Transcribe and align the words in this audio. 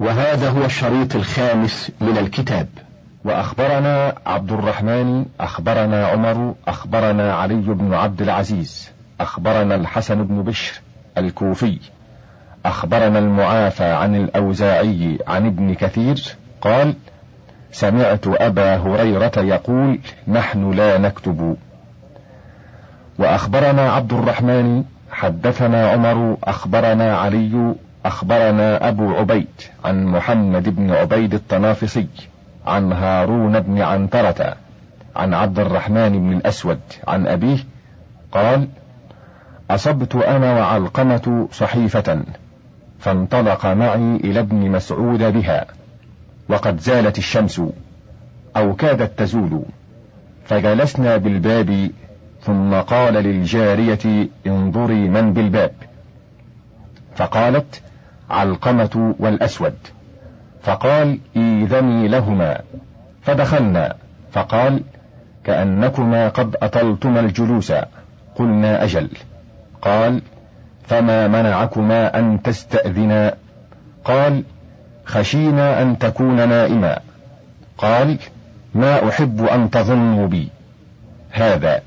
وهذا 0.00 0.48
هو 0.48 0.64
الشريط 0.64 1.16
الخامس 1.16 1.92
من 2.00 2.18
الكتاب. 2.18 2.68
وأخبرنا 3.24 4.14
عبد 4.26 4.52
الرحمن 4.52 5.24
أخبرنا 5.40 6.06
عمر 6.06 6.54
أخبرنا 6.68 7.34
علي 7.34 7.54
بن 7.54 7.94
عبد 7.94 8.22
العزيز 8.22 8.90
أخبرنا 9.20 9.74
الحسن 9.74 10.22
بن 10.22 10.42
بشر 10.42 10.80
الكوفي 11.18 11.78
أخبرنا 12.66 13.18
المعافى 13.18 13.84
عن 13.84 14.16
الأوزاعي 14.16 15.18
عن 15.26 15.46
ابن 15.46 15.74
كثير 15.74 16.36
قال 16.60 16.94
سمعت 17.72 18.26
أبا 18.26 18.76
هريرة 18.76 19.32
يقول 19.36 19.98
نحن 20.28 20.70
لا 20.70 20.98
نكتب. 20.98 21.56
وأخبرنا 23.18 23.92
عبد 23.92 24.12
الرحمن 24.12 24.84
حدثنا 25.10 25.90
عمر 25.90 26.36
أخبرنا 26.44 27.16
علي 27.16 27.74
أخبرنا 28.06 28.88
أبو 28.88 29.14
عبيد 29.14 29.46
عن 29.84 30.06
محمد 30.06 30.68
بن 30.76 30.90
عبيد 30.90 31.34
الطنافسي 31.34 32.08
عن 32.66 32.92
هارون 32.92 33.60
بن 33.60 33.80
عنترة 33.80 34.56
عن 35.16 35.34
عبد 35.34 35.58
الرحمن 35.58 36.12
بن 36.12 36.32
الأسود 36.32 36.80
عن 37.08 37.26
أبيه 37.26 37.58
قال 38.32 38.68
أصبت 39.70 40.14
أنا 40.14 40.52
وعلقمة 40.52 41.48
صحيفة 41.52 42.22
فانطلق 43.00 43.66
معي 43.66 44.16
إلى 44.16 44.40
ابن 44.40 44.70
مسعود 44.70 45.22
بها 45.22 45.66
وقد 46.48 46.80
زالت 46.80 47.18
الشمس 47.18 47.62
أو 48.56 48.74
كادت 48.74 49.18
تزول 49.18 49.62
فجلسنا 50.44 51.16
بالباب 51.16 51.90
ثم 52.42 52.74
قال 52.74 53.14
للجارية 53.14 54.28
انظري 54.46 55.08
من 55.08 55.32
بالباب. 55.32 55.72
فقالت 57.16 57.82
علقمة 58.30 59.14
والأسود. 59.18 59.74
فقال 60.62 61.18
إيذني 61.36 62.08
لهما. 62.08 62.60
فدخلنا. 63.22 63.94
فقال 64.32 64.82
كأنكما 65.44 66.28
قد 66.28 66.56
أطلتما 66.62 67.20
الجلوس. 67.20 67.72
قلنا 68.36 68.84
أجل. 68.84 69.08
قال 69.82 70.22
فما 70.84 71.28
منعكما 71.28 72.18
أن 72.18 72.42
تستأذنا؟ 72.42 73.34
قال 74.04 74.42
خشينا 75.04 75.82
أن 75.82 75.98
تكون 75.98 76.48
نائما. 76.48 76.98
قال 77.78 78.18
ما 78.74 79.08
أحب 79.08 79.44
أن 79.44 79.70
تظنوا 79.70 80.26
بي. 80.26 80.48
هذا. 81.30 81.82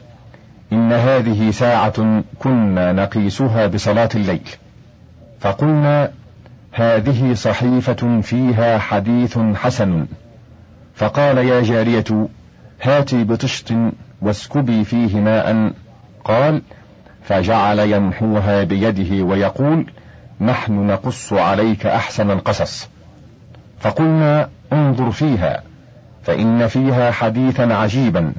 إن 0.73 0.93
هذه 0.93 1.51
ساعة 1.51 2.23
كنا 2.39 2.91
نقيسها 2.91 3.67
بصلاة 3.67 4.09
الليل. 4.15 4.49
فقلنا 5.39 6.11
هذه 6.71 7.33
صحيفة 7.33 8.21
فيها 8.21 8.77
حديث 8.77 9.37
حسن. 9.55 10.05
فقال 10.95 11.37
يا 11.37 11.61
جارية 11.61 12.27
هاتي 12.81 13.23
بطشت 13.23 13.73
واسكبي 14.21 14.83
فيه 14.83 15.19
ماء. 15.19 15.71
قال 16.23 16.61
فجعل 17.23 17.79
يمحوها 17.79 18.63
بيده 18.63 19.23
ويقول 19.23 19.85
نحن 20.41 20.87
نقص 20.87 21.33
عليك 21.33 21.85
أحسن 21.85 22.31
القصص. 22.31 22.89
فقلنا 23.79 24.49
انظر 24.73 25.11
فيها 25.11 25.63
فإن 26.23 26.67
فيها 26.67 27.11
حديثا 27.11 27.73
عجيبا. 27.73 28.33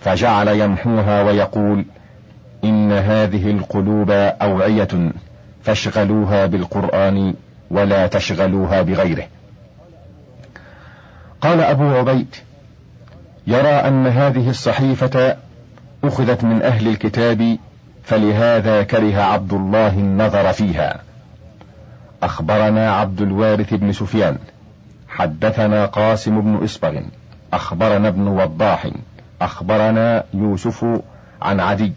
فجعل 0.00 0.48
يمحوها 0.48 1.22
ويقول 1.22 1.84
إن 2.64 2.92
هذه 2.92 3.50
القلوب 3.50 4.10
أوعية 4.10 5.12
فاشغلوها 5.62 6.46
بالقرآن. 6.46 7.34
ولا 7.74 8.06
تشغلوها 8.06 8.82
بغيره. 8.82 9.24
قال 11.40 11.60
أبو 11.60 11.84
عبيد 11.84 12.34
يرى 13.46 13.68
أن 13.68 14.06
هذه 14.06 14.50
الصحيفة 14.50 15.36
أخذت 16.04 16.44
من 16.44 16.62
أهل 16.62 16.88
الكتاب 16.88 17.58
فلهذا 18.02 18.82
كره 18.82 19.20
عبد 19.22 19.52
الله 19.52 19.88
النظر 19.88 20.52
فيها. 20.52 21.00
أخبرنا 22.22 22.94
عبد 22.94 23.20
الوارث 23.20 23.74
بن 23.74 23.92
سفيان 23.92 24.38
حدثنا 25.08 25.86
قاسم 25.86 26.40
بن 26.40 26.64
اسبغ 26.64 27.00
أخبرنا 27.52 28.08
ابن 28.08 28.28
وضاح 28.28 28.86
أخبرنا 29.42 30.24
يوسف 30.34 30.86
عن 31.42 31.60
عدي 31.60 31.92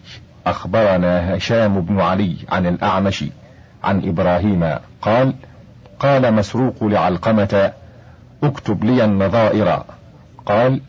أخبرنا 0.48 1.36
هشام 1.36 1.82
بن 1.82 2.00
علي 2.00 2.36
عن 2.50 2.68
الأعمش 2.68 3.26
عن 3.84 4.08
إبراهيم 4.10 4.76
قال 5.02 5.34
قال 6.00 6.34
مسروق 6.34 6.84
لعلقمة 6.84 7.72
اكتب 8.44 8.84
لي 8.84 9.06
النظائر. 9.06 9.84
قال 10.46 10.82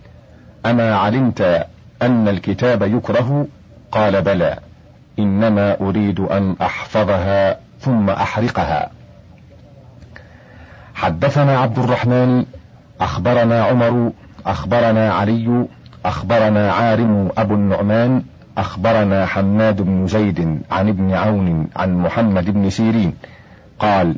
أما 0.67 0.97
علمت 0.97 1.67
أن 2.03 2.29
الكتاب 2.29 2.83
يكره؟ 2.83 3.47
قال 3.93 4.23
بلى 4.23 4.59
إنما 5.19 5.81
أريد 5.81 6.21
أن 6.21 6.57
أحفظها 6.63 7.57
ثم 7.81 8.11
أحرقها. 8.11 8.91
حدثنا 10.95 11.59
عبد 11.59 11.79
الرحمن 11.79 12.45
أخبرنا 13.01 13.65
عمر 13.65 14.13
أخبرنا 14.47 15.13
علي 15.13 15.67
أخبرنا 16.05 16.73
عارم 16.73 17.29
أبو 17.39 17.55
النعمان 17.55 18.23
أخبرنا 18.59 19.27
حماد 19.27 19.83
بن 19.83 20.07
زيد 20.07 20.63
عن 20.71 20.89
ابن 20.89 21.15
عون 21.15 21.67
عن 21.77 21.99
محمد 21.99 22.51
بن 22.51 22.71
سيرين. 22.71 23.15
قال 23.79 24.17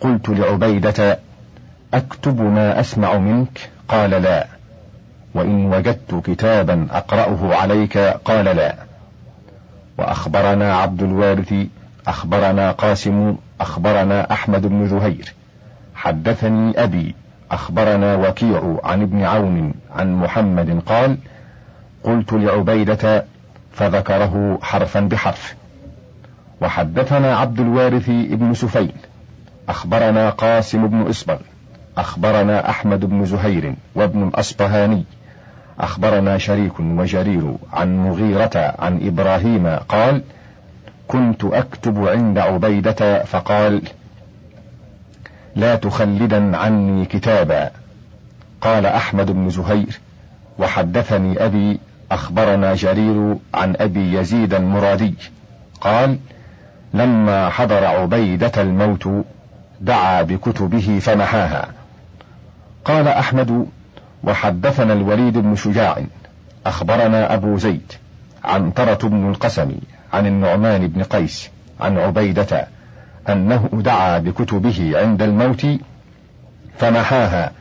قلت 0.00 0.28
لعبيدة 0.28 1.18
أكتب 1.94 2.40
ما 2.40 2.80
أسمع 2.80 3.18
منك؟ 3.18 3.70
قال 3.88 4.10
لا. 4.10 4.46
وإن 5.34 5.74
وجدت 5.74 6.14
كتابا 6.24 6.86
أقرأه 6.90 7.54
عليك؟ 7.54 7.98
قال 7.98 8.44
لا. 8.44 8.74
وأخبرنا 9.98 10.76
عبد 10.76 11.02
الوارث 11.02 11.54
أخبرنا 12.06 12.72
قاسم 12.72 13.36
أخبرنا 13.60 14.32
أحمد 14.32 14.66
بن 14.66 14.88
زهير 14.88 15.34
حدثني 15.94 16.82
أبي 16.82 17.14
أخبرنا 17.50 18.14
وكيع 18.14 18.80
عن 18.84 19.02
ابن 19.02 19.22
عون 19.22 19.74
عن 19.94 20.14
محمد 20.14 20.82
قال 20.86 21.18
قلت 22.04 22.32
لعبيدة 22.32 23.24
فذكره 23.72 24.58
حرفا 24.62 25.00
بحرف. 25.00 25.56
وحدثنا 26.60 27.36
عبد 27.36 27.60
الوارث 27.60 28.10
بن 28.10 28.54
سفين 28.54 28.92
أخبرنا 29.68 30.30
قاسم 30.30 30.86
بن 30.86 31.06
اسبغ 31.08 31.38
أخبرنا 31.98 32.70
أحمد 32.70 33.04
بن 33.04 33.24
زهير 33.24 33.74
وابن 33.94 34.28
الأصبهاني 34.28 35.04
أخبرنا 35.80 36.38
شريك 36.38 36.80
وجرير 36.80 37.54
عن 37.72 37.98
مغيرة 37.98 38.74
عن 38.78 39.06
إبراهيم 39.06 39.66
قال 39.66 40.22
كنت 41.08 41.44
أكتب 41.44 42.08
عند 42.08 42.38
عبيدة 42.38 43.24
فقال 43.24 43.82
لا 45.56 45.74
تخلدا 45.74 46.56
عني 46.56 47.04
كتابا 47.04 47.70
قال 48.60 48.86
أحمد 48.86 49.30
بن 49.30 49.50
زهير 49.50 50.00
وحدثني 50.58 51.44
أبي 51.44 51.80
أخبرنا 52.12 52.74
جرير 52.74 53.36
عن 53.54 53.74
أبي 53.80 54.12
يزيد 54.12 54.54
المرادي 54.54 55.14
قال 55.80 56.18
لما 56.94 57.48
حضر 57.48 57.84
عبيدة 57.84 58.52
الموت 58.62 59.08
دعا 59.80 60.22
بكتبه 60.22 60.98
فمحاها 61.02 61.68
قال 62.84 63.08
أحمد 63.08 63.66
وحدثنا 64.24 64.92
الوليد 64.92 65.38
بن 65.38 65.56
شجاع 65.56 66.04
أخبرنا 66.66 67.34
أبو 67.34 67.58
زيد 67.58 67.92
عن 68.44 68.74
ترة 68.74 69.08
بن 69.08 69.30
القسم 69.30 69.72
عن 70.12 70.26
النعمان 70.26 70.86
بن 70.86 71.02
قيس 71.02 71.50
عن 71.80 71.98
عبيدة 71.98 72.66
أنه 73.28 73.68
دعا 73.72 74.18
بكتبه 74.18 74.92
عند 74.94 75.22
الموت 75.22 75.66
فمحاها 76.78 77.52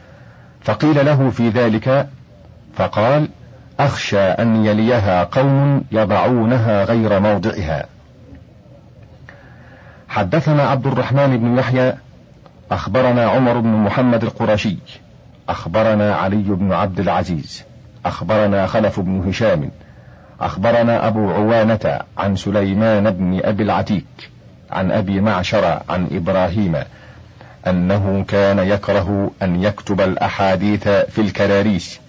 فقيل 0.62 1.06
له 1.06 1.30
في 1.30 1.50
ذلك 1.50 2.08
فقال 2.76 3.30
أخشى 3.80 4.20
أن 4.20 4.66
يليها 4.66 5.24
قوم 5.24 5.84
يضعونها 5.92 6.84
غير 6.84 7.20
موضعها. 7.20 7.86
حدثنا 10.10 10.64
عبد 10.64 10.88
الرحمن 10.88 11.38
بن 11.38 11.58
يحيى 11.58 11.94
أخبرنا 12.72 13.30
عمر 13.30 13.60
بن 13.60 13.70
محمد 13.70 14.24
القرشي 14.24 14.78
أخبرنا 15.50 16.16
علي 16.16 16.44
بن 16.44 16.74
عبد 16.74 17.00
العزيز 17.00 17.64
أخبرنا 18.06 18.68
خلف 18.68 19.00
بن 19.00 19.28
هشام 19.28 19.72
أخبرنا 20.42 21.08
أبو 21.08 21.32
عوانة 21.32 22.00
عن 22.18 22.36
سليمان 22.36 23.12
بن 23.12 23.40
أبي 23.44 23.64
العتيك 23.64 24.30
عن 24.72 24.92
أبي 24.92 25.22
معشر 25.22 25.82
عن 25.90 26.08
إبراهيم 26.12 26.76
أنه 27.68 28.26
كان 28.28 28.60
يكره 28.60 29.32
أن 29.42 29.64
يكتب 29.64 30.02
الأحاديث 30.02 30.88
في 30.88 31.22
الكراريس. 31.22 32.00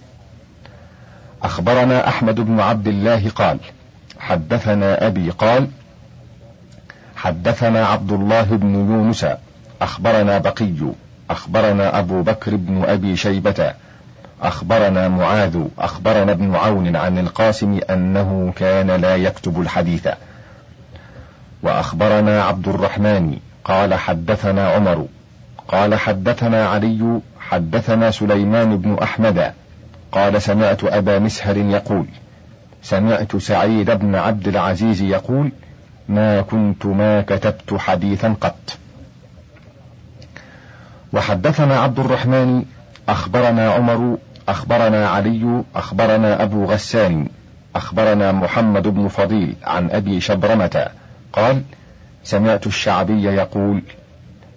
أخبرنا 1.43 2.07
أحمد 2.07 2.35
بن 2.35 2.59
عبد 2.59 2.87
الله 2.87 3.29
قال 3.29 3.59
حدثنا 4.19 5.07
أبي 5.07 5.29
قال 5.29 5.67
حدثنا 7.15 7.85
عبد 7.85 8.11
الله 8.11 8.43
بن 8.43 8.75
يونس 8.75 9.25
أخبرنا 9.81 10.37
بقي 10.37 10.93
أخبرنا 11.29 11.99
أبو 11.99 12.21
بكر 12.21 12.55
بن 12.55 12.83
أبي 12.83 13.15
شيبة 13.15 13.73
أخبرنا 14.41 15.07
معاذ 15.07 15.63
أخبرنا 15.79 16.31
ابن 16.31 16.55
عون 16.55 16.95
عن 16.95 17.17
القاسم 17.17 17.79
أنه 17.89 18.53
كان 18.55 18.91
لا 18.91 19.15
يكتب 19.15 19.61
الحديث. 19.61 20.07
وأخبرنا 21.63 22.43
عبد 22.43 22.67
الرحمن 22.67 23.37
قال 23.63 23.93
حدثنا 23.93 24.69
عمر 24.69 25.05
قال 25.67 25.95
حدثنا 25.95 26.67
علي 26.67 27.19
حدثنا 27.39 28.11
سليمان 28.11 28.77
بن 28.77 28.97
أحمد 29.03 29.53
قال 30.11 30.41
سمعت 30.41 30.83
أبا 30.83 31.19
مسهر 31.19 31.57
يقول 31.57 32.05
سمعت 32.83 33.35
سعيد 33.35 33.91
بن 33.91 34.15
عبد 34.15 34.47
العزيز 34.47 35.01
يقول 35.01 35.51
ما 36.09 36.41
كنت 36.41 36.85
ما 36.85 37.21
كتبت 37.21 37.73
حديثا 37.77 38.35
قط. 38.41 38.77
وحدثنا 41.13 41.79
عبد 41.79 41.99
الرحمن 41.99 42.63
أخبرنا 43.09 43.71
عمر 43.71 44.17
أخبرنا 44.49 45.09
علي 45.09 45.63
أخبرنا 45.75 46.43
أبو 46.43 46.65
غسان 46.65 47.27
أخبرنا 47.75 48.31
محمد 48.31 48.87
بن 48.87 49.07
فضيل 49.07 49.55
عن 49.63 49.91
أبي 49.91 50.21
شبرمة 50.21 50.87
قال 51.33 51.61
سمعت 52.23 52.67
الشعبي 52.67 53.23
يقول 53.23 53.81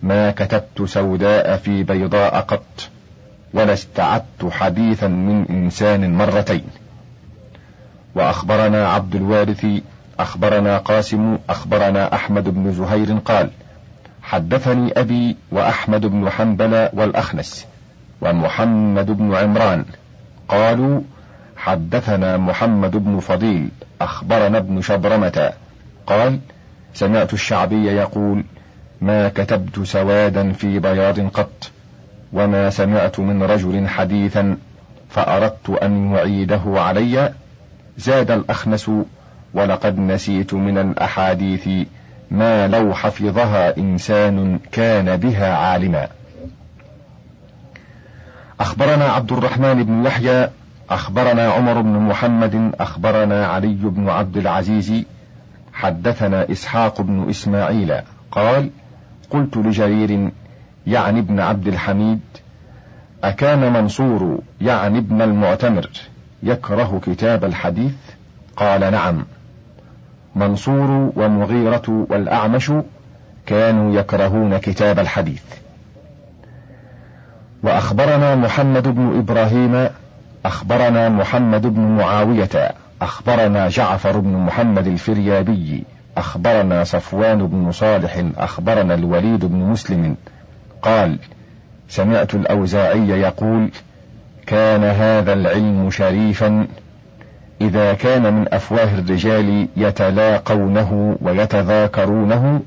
ما 0.02 0.30
كتبت 0.30 0.82
سوداء 0.84 1.56
في 1.56 1.82
بيضاء 1.82 2.40
قط 2.40 2.88
ولا 3.54 3.72
استعدت 3.72 4.50
حديثا 4.50 5.08
من 5.08 5.46
إنسان 5.50 6.14
مرتين. 6.18 6.64
وأخبرنا 8.14 8.88
عبد 8.88 9.14
الوارث 9.14 9.66
أخبرنا 10.18 10.78
قاسم 10.78 11.38
أخبرنا 11.48 12.14
أحمد 12.14 12.48
بن 12.48 12.72
زهير 12.72 13.18
قال 13.18 13.50
حدثني 14.22 14.92
أبي 15.00 15.36
وأحمد 15.50 16.06
بن 16.06 16.30
حنبل 16.30 16.88
والأخنس 16.92 17.66
ومحمد 18.20 19.10
بن 19.10 19.34
عمران 19.34 19.84
قالوا 20.48 21.00
حدثنا 21.56 22.36
محمد 22.36 22.96
بن 22.96 23.20
فضيل 23.20 23.68
أخبرنا 24.00 24.58
ابن 24.58 24.82
شبرمة. 24.82 25.52
قال 26.06 26.38
سمعت 26.94 27.32
الشعبي 27.32 27.86
يقول 27.86 28.44
ما 29.00 29.28
كتبت 29.28 29.80
سوادا 29.80 30.52
في 30.52 30.78
بياض 30.78 31.20
قط 31.20 31.70
وما 32.32 32.70
سمعت 32.70 33.20
من 33.20 33.42
رجل 33.42 33.88
حديثا 33.88 34.56
فأردت 35.10 35.70
أن 35.70 36.14
يعيده 36.14 36.62
علي. 36.66 37.32
زاد 37.98 38.30
الأخنس 38.30 38.90
ولقد 39.54 39.98
نسيت 39.98 40.54
من 40.54 40.78
الأحاديث 40.78 41.68
ما 42.32 42.68
لو 42.68 42.94
حفظها 42.94 43.76
إنسان 43.78 44.58
كان 44.72 45.16
بها 45.16 45.54
عالما. 45.56 46.08
أخبرنا 48.60 49.04
عبد 49.04 49.32
الرحمن 49.32 49.82
بن 49.82 50.06
يحيى 50.06 50.48
أخبرنا 50.90 51.48
عمر 51.48 51.80
بن 51.80 51.98
محمد 51.98 52.72
أخبرنا 52.80 53.46
علي 53.46 53.74
بن 53.74 54.08
عبد 54.08 54.36
العزيز 54.36 55.04
حدثنا 55.72 56.52
إسحاق 56.52 57.00
بن 57.00 57.30
إسماعيل. 57.30 57.94
قال 58.30 58.70
قلت 59.30 59.56
لجرير 59.56 60.30
يعني 60.86 61.20
ابن 61.20 61.40
عبد 61.40 61.68
الحميد 61.68 62.20
أكان 63.24 63.72
منصور 63.72 64.38
يعني 64.60 64.98
ابن 64.98 65.22
المعتمر 65.22 65.90
يكره 66.42 67.00
كتاب 67.06 67.44
الحديث؟ 67.44 67.94
قال 68.56 68.80
نعم. 68.80 69.24
منصور 70.36 71.12
ومغيرة 71.16 72.06
والأعمش 72.10 72.72
كانوا 73.46 73.94
يكرهون 73.94 74.58
كتاب 74.58 74.98
الحديث. 74.98 75.42
وأخبرنا 77.62 78.34
محمد 78.34 78.88
بن 78.88 79.18
إبراهيم 79.18 79.88
أخبرنا 80.44 81.08
محمد 81.08 81.66
بن 81.66 81.80
معاوية 81.80 82.74
أخبرنا 83.02 83.68
جعفر 83.68 84.18
بن 84.18 84.36
محمد 84.36 84.86
الفريابي 84.86 85.84
أخبرنا 86.16 86.84
صفوان 86.84 87.46
بن 87.46 87.72
صالح 87.72 88.24
أخبرنا 88.38 88.94
الوليد 88.94 89.44
بن 89.44 89.56
مسلم. 89.56 90.16
قال 90.82 91.18
سمعت 91.88 92.34
الأوزاعي 92.34 93.08
يقول 93.08 93.70
كان 94.46 94.84
هذا 94.84 95.32
العلم 95.32 95.90
شريفا 95.90 96.66
إذا 97.62 97.94
كان 97.94 98.34
من 98.34 98.54
أفواه 98.54 98.94
الرجال 98.98 99.68
يتلاقونه 99.76 101.16
ويتذاكرونه 101.20 102.60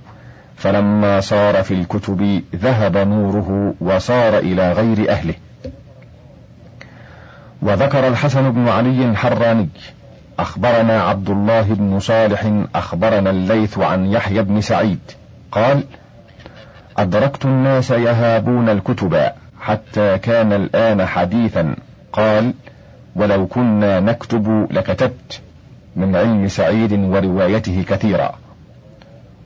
فلما 0.56 1.20
صار 1.20 1.64
في 1.64 1.74
الكتب 1.74 2.42
ذهب 2.56 2.98
نوره 2.98 3.74
وصار 3.82 4.38
إلى 4.38 4.72
غير 4.72 5.12
أهله. 5.12 5.34
وذكر 7.62 8.08
الحسن 8.08 8.52
بن 8.52 8.68
علي 8.68 9.06
الحراني 9.06 9.70
أخبرنا 10.40 11.02
عبد 11.02 11.30
الله 11.30 11.62
بن 11.62 12.00
صالح 12.00 12.52
أخبرنا 12.76 13.30
الليث 13.30 13.78
عن 13.78 14.06
يحيى 14.06 14.42
بن 14.42 14.62
سعيد 14.62 15.00
قال 15.52 15.84
أدركت 16.98 17.46
الناس 17.46 17.92
يهابون 17.92 18.70
الكتب 18.70 19.32
حتى 19.62 20.18
كان 20.18 20.54
الآن 20.54 21.06
حديثا 21.06 21.76
قال 22.14 22.54
ولو 23.16 23.48
كنا 23.48 24.00
نكتب 24.00 24.68
لكتبت 24.72 25.42
من 25.96 26.16
علم 26.16 26.48
سعيد 26.48 26.94
وروايته 26.94 27.84
كثيرا. 27.88 28.36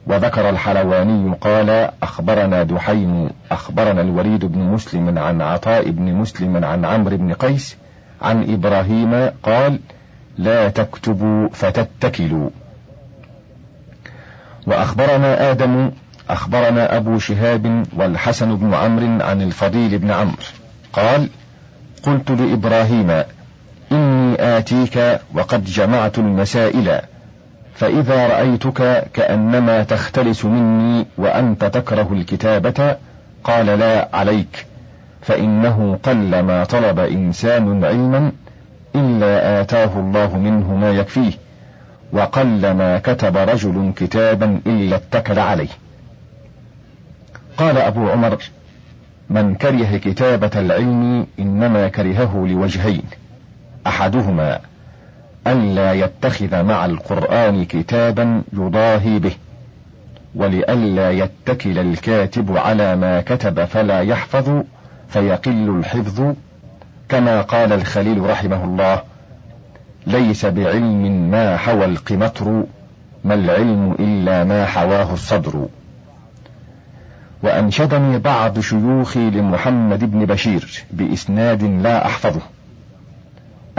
وذكر 0.07 0.49
الحلواني 0.49 1.35
قال 1.41 1.89
أخبرنا 2.03 2.63
دحيم 2.63 3.29
أخبرنا 3.51 4.01
الوليد 4.01 4.45
بن 4.45 4.59
مسلم 4.59 5.17
عن 5.17 5.41
عطاء 5.41 5.89
بن 5.89 6.13
مسلم 6.13 6.65
عن 6.65 6.85
عمرو 6.85 7.17
بن 7.17 7.33
قيس 7.33 7.77
عن 8.21 8.53
إبراهيم 8.53 9.29
قال 9.43 9.79
لا 10.37 10.69
تكتبوا 10.69 11.49
فتتكلوا. 11.49 12.49
وأخبرنا 14.67 15.51
آدم 15.51 15.91
أخبرنا 16.29 16.97
أبو 16.97 17.19
شهاب 17.19 17.85
والحسن 17.97 18.55
بن 18.55 18.73
عمرو 18.73 19.25
عن 19.25 19.41
الفضيل 19.41 19.97
بن 19.97 20.11
عمرو 20.11 20.43
قال 20.93 21.29
قلت 22.03 22.31
لإبراهيم 22.31 23.23
إني 23.91 24.57
آتيك 24.57 25.19
وقد 25.33 25.63
جمعت 25.63 26.19
المسائل 26.19 27.01
فإذا 27.75 28.27
رأيتك 28.27 29.03
كأنما 29.13 29.83
تختلس 29.83 30.45
مني 30.45 31.05
وأنت 31.17 31.65
تكره 31.65 32.13
الكتابة 32.13 32.95
قال 33.43 33.65
لا 33.65 34.09
عليك 34.13 34.65
فإنه 35.21 35.99
قل 36.03 36.39
ما 36.39 36.63
طلب 36.63 36.99
إنسان 36.99 37.83
علما 37.85 38.31
إلا 38.95 39.61
آتاه 39.61 39.99
الله 39.99 40.37
منه 40.37 40.75
ما 40.75 40.91
يكفيه 40.91 41.31
وقل 42.13 42.71
ما 42.71 42.99
كتب 42.99 43.37
رجل 43.37 43.93
كتابا 43.95 44.61
إلا 44.67 44.95
اتكل 44.95 45.39
عليه. 45.39 45.69
قال 47.57 47.77
أبو 47.77 48.09
عمر 48.09 48.37
من 49.29 49.55
كره 49.55 49.97
كتابة 49.97 50.51
العلم 50.55 51.27
إنما 51.39 51.87
كرهه 51.87 52.47
لوجهين 52.47 53.03
أحدهما 53.89 54.59
ألا 55.47 55.93
يتخذ 55.93 56.63
مع 56.63 56.85
القرآن 56.85 57.65
كتابا 57.65 58.41
يضاهي 58.53 59.19
به 59.19 59.31
ولئلا 60.35 61.11
يتكل 61.11 61.79
الكاتب 61.79 62.57
على 62.57 62.95
ما 62.95 63.21
كتب 63.21 63.65
فلا 63.65 64.01
يحفظ 64.01 64.63
فيقل 65.09 65.69
الحفظ 65.79 66.33
كما 67.09 67.41
قال 67.41 67.73
الخليل 67.73 68.29
رحمه 68.29 68.63
الله 68.63 69.01
ليس 70.07 70.45
بعلم 70.45 71.31
ما 71.31 71.57
حوى 71.57 71.85
القمطر 71.85 72.63
ما 73.23 73.33
العلم 73.33 73.95
إلا 73.99 74.43
ما 74.43 74.65
حواه 74.65 75.13
الصدر. 75.13 75.67
وأنشدني 77.43 78.19
بعض 78.19 78.59
شيوخي 78.59 79.29
لمحمد 79.29 80.11
بن 80.11 80.25
بشير 80.25 80.83
بإسناد 80.91 81.63
لا 81.63 82.05
أحفظه. 82.05 82.41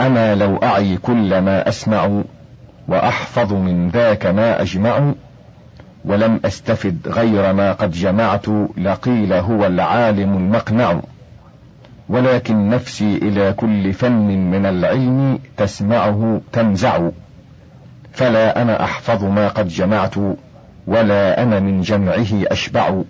أنا 0.01 0.35
لو 0.35 0.57
أعي 0.57 0.97
كل 0.97 1.39
ما 1.39 1.69
أسمع 1.69 2.21
وأحفظ 2.87 3.53
من 3.53 3.89
ذاك 3.89 4.25
ما 4.25 4.61
أجمع 4.61 5.13
ولم 6.05 6.39
أستفد 6.45 7.07
غير 7.07 7.53
ما 7.53 7.71
قد 7.71 7.91
جمعت 7.91 8.45
لقيل 8.77 9.33
هو 9.33 9.65
العالم 9.65 10.37
المقنع. 10.37 10.99
ولكن 12.09 12.69
نفسي 12.69 13.15
إلى 13.15 13.53
كل 13.53 13.93
فن 13.93 14.51
من 14.51 14.65
العلم 14.65 15.39
تسمعه 15.57 16.41
تنزع. 16.51 17.09
فلا 18.13 18.61
أنا 18.61 18.83
أحفظ 18.83 19.23
ما 19.23 19.47
قد 19.47 19.67
جمعت 19.67 20.15
ولا 20.87 21.43
أنا 21.43 21.59
من 21.59 21.81
جمعه 21.81 22.27
أشبع. 22.33 23.01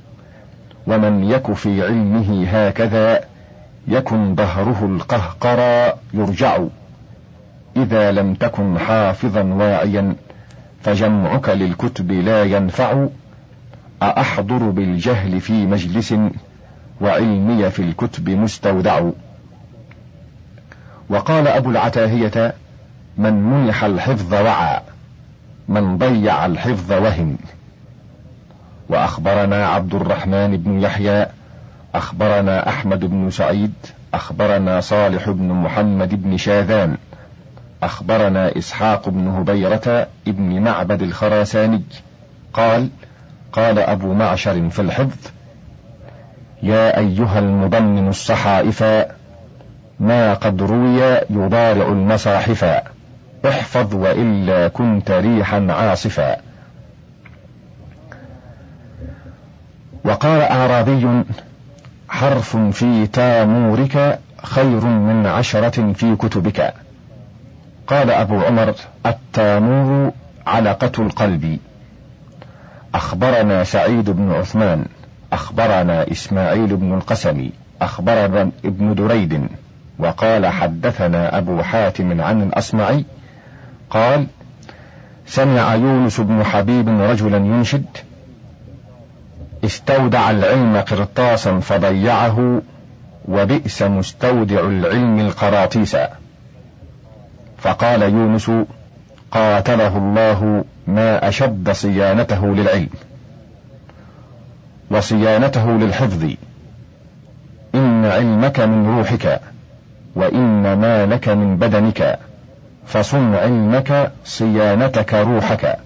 ومن 0.88 1.24
يك 1.24 1.53
في 1.53 1.83
علمه 1.83 2.45
هكذا 2.48 3.19
يكن 3.88 4.36
ظهره 4.36 4.86
القهقرى 4.86 5.93
يرجع. 6.13 6.60
إذا 7.78 8.12
لم 8.12 8.34
تكن 8.34 8.80
حافظا 8.80 9.44
واعيا 9.44 10.16
فجمعك 10.84 11.50
للكتب 11.50 12.12
لا 12.12 12.44
ينفع. 12.44 13.08
أأحضر 14.01 14.70
بالجهل 14.70 15.42
في 15.42 15.66
مجلس 15.66 16.16
وعلمي 17.01 17.70
في 17.70 17.82
الكتب 17.82 18.30
مستودع. 18.30 19.10
وقال 21.10 21.48
أبو 21.48 21.70
العتاهية 21.70 22.54
من 23.18 23.34
منح 23.34 23.84
الحفظ 23.84 24.34
وعى 24.34 24.82
من 25.68 25.98
ضيع 25.98 26.46
الحفظ 26.46 26.92
وهن 26.92 27.38
وأخبرنا 28.90 29.68
عبد 29.68 29.94
الرحمن 29.94 30.58
بن 30.58 30.82
يحيى 30.82 31.25
أخبرنا 31.96 32.70
أحمد 32.70 33.06
بن 33.06 33.30
سعيد 33.30 33.74
أخبرنا 34.13 34.82
صالح 34.82 35.30
بن 35.30 35.48
محمد 35.54 36.24
بن 36.24 36.38
شاذان. 36.38 36.98
أخبرنا 37.83 38.57
إسحاق 38.57 39.09
بن 39.09 39.27
هبيرة 39.27 40.07
ابن 40.27 40.61
معبد 40.61 41.01
الخراساني. 41.01 41.81
قال 42.53 42.89
قال 43.53 43.79
أبو 43.79 44.13
معشر 44.13 44.69
في 44.69 44.81
الحفظ 44.81 45.17
يا 46.63 46.97
أيها 46.97 47.39
المضمن 47.39 48.09
الصحائف 48.09 48.83
ما 50.00 50.33
قد 50.33 50.61
روي 50.61 51.19
يضارع 51.29 51.88
المصاحف. 51.88 52.81
احفظ 53.47 53.95
وإلا 53.95 54.67
كنت 54.67 55.11
ريحا 55.11 55.67
عاصفا. 55.69 56.38
وقال 60.05 60.41
أعرابي 60.41 61.23
حرف 62.09 62.57
في 62.57 63.07
تامورك 63.07 64.19
خير 64.43 64.85
من 64.85 65.25
عشرة 65.25 65.93
في 65.93 66.15
كتبك. 66.15 66.73
قال 67.91 68.12
أبو 68.12 68.41
عمر 68.41 68.74
التامور 69.05 70.12
علقة 70.48 71.03
القلب. 71.03 71.60
أخبرنا 72.95 73.63
سعيد 73.63 74.10
بن 74.10 74.31
عثمان 74.31 74.86
أخبرنا 75.33 76.12
إسماعيل 76.12 76.75
بن 76.75 76.93
القسم 76.93 77.50
أخبرنا 77.81 78.51
ابن 78.65 78.95
دريد 78.95 79.48
وقال 80.00 80.45
حدثنا 80.45 81.38
أبو 81.38 81.62
حاتم 81.62 82.21
عن 82.21 82.41
الأصمعي 82.41 83.05
قال 83.89 84.27
سمع 85.27 85.75
يونس 85.75 86.19
بن 86.19 86.43
حبيب 86.43 86.89
رجلا 86.89 87.38
ينشد 87.38 87.86
استودع 89.65 90.31
العلم 90.31 90.77
قرطاسا 90.77 91.60
فضيعه 91.60 92.62
وبئس 93.27 93.81
مستودع 93.81 94.60
العلم 94.60 95.19
القراطيسا 95.19 96.21
فقال 97.62 98.01
يونس 98.01 98.51
قاتله 99.32 99.98
الله 99.98 100.63
ما 100.88 101.27
أشد 101.27 101.72
صيانته 101.72 102.56
للعلم 102.56 102.89
وصيانته 104.91 105.72
للحفظ. 105.72 106.24
إن 107.75 108.06
علمك 108.06 108.60
من 108.60 108.98
روحك 108.98 109.41
وإن 110.15 110.74
مالك 110.74 111.30
من 111.30 111.58
بدنك 111.58 112.20
فصن 112.86 113.36
علمك 113.36 114.12
صيانتك 114.25 115.13
روحك 115.13 115.77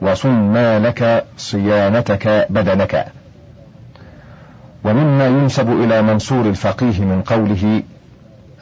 وصن 0.00 0.30
مالك 0.30 1.24
صيانتك 1.38 2.46
بدنك. 2.50 3.06
ومما 4.84 5.26
ينسب 5.26 5.72
إلى 5.84 6.02
منصور 6.02 6.46
الفقيه 6.46 7.00
من 7.00 7.22
قوله 7.22 7.82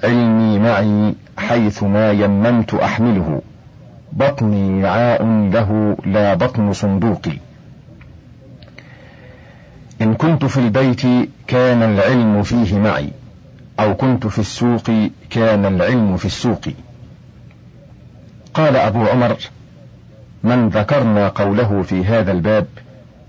علمي 0.04 0.58
معي 0.58 1.14
حيث 1.38 1.82
ما 1.82 2.10
يممت 2.10 2.74
أحمله. 2.74 3.42
بطني 4.12 4.84
وعاء 4.84 5.24
له 5.26 5.96
لا 6.06 6.34
بطن 6.34 6.72
صندوقي. 6.72 7.38
إن 10.02 10.14
كنت 10.14 10.44
في 10.44 10.56
البيت 10.56 11.02
كان 11.46 11.82
العلم 11.82 12.42
فيه 12.42 12.78
معي. 12.78 13.10
أو 13.80 13.94
كنت 13.94 14.26
في 14.26 14.38
السوق 14.38 14.90
كان 15.30 15.66
العلم 15.66 16.16
في 16.16 16.24
السوق. 16.24 16.64
قال 18.54 18.76
أبو 18.76 19.06
عمر 19.06 19.36
من 20.44 20.68
ذكرنا 20.68 21.28
قوله 21.28 21.82
في 21.82 22.04
هذا 22.04 22.32
الباب 22.32 22.66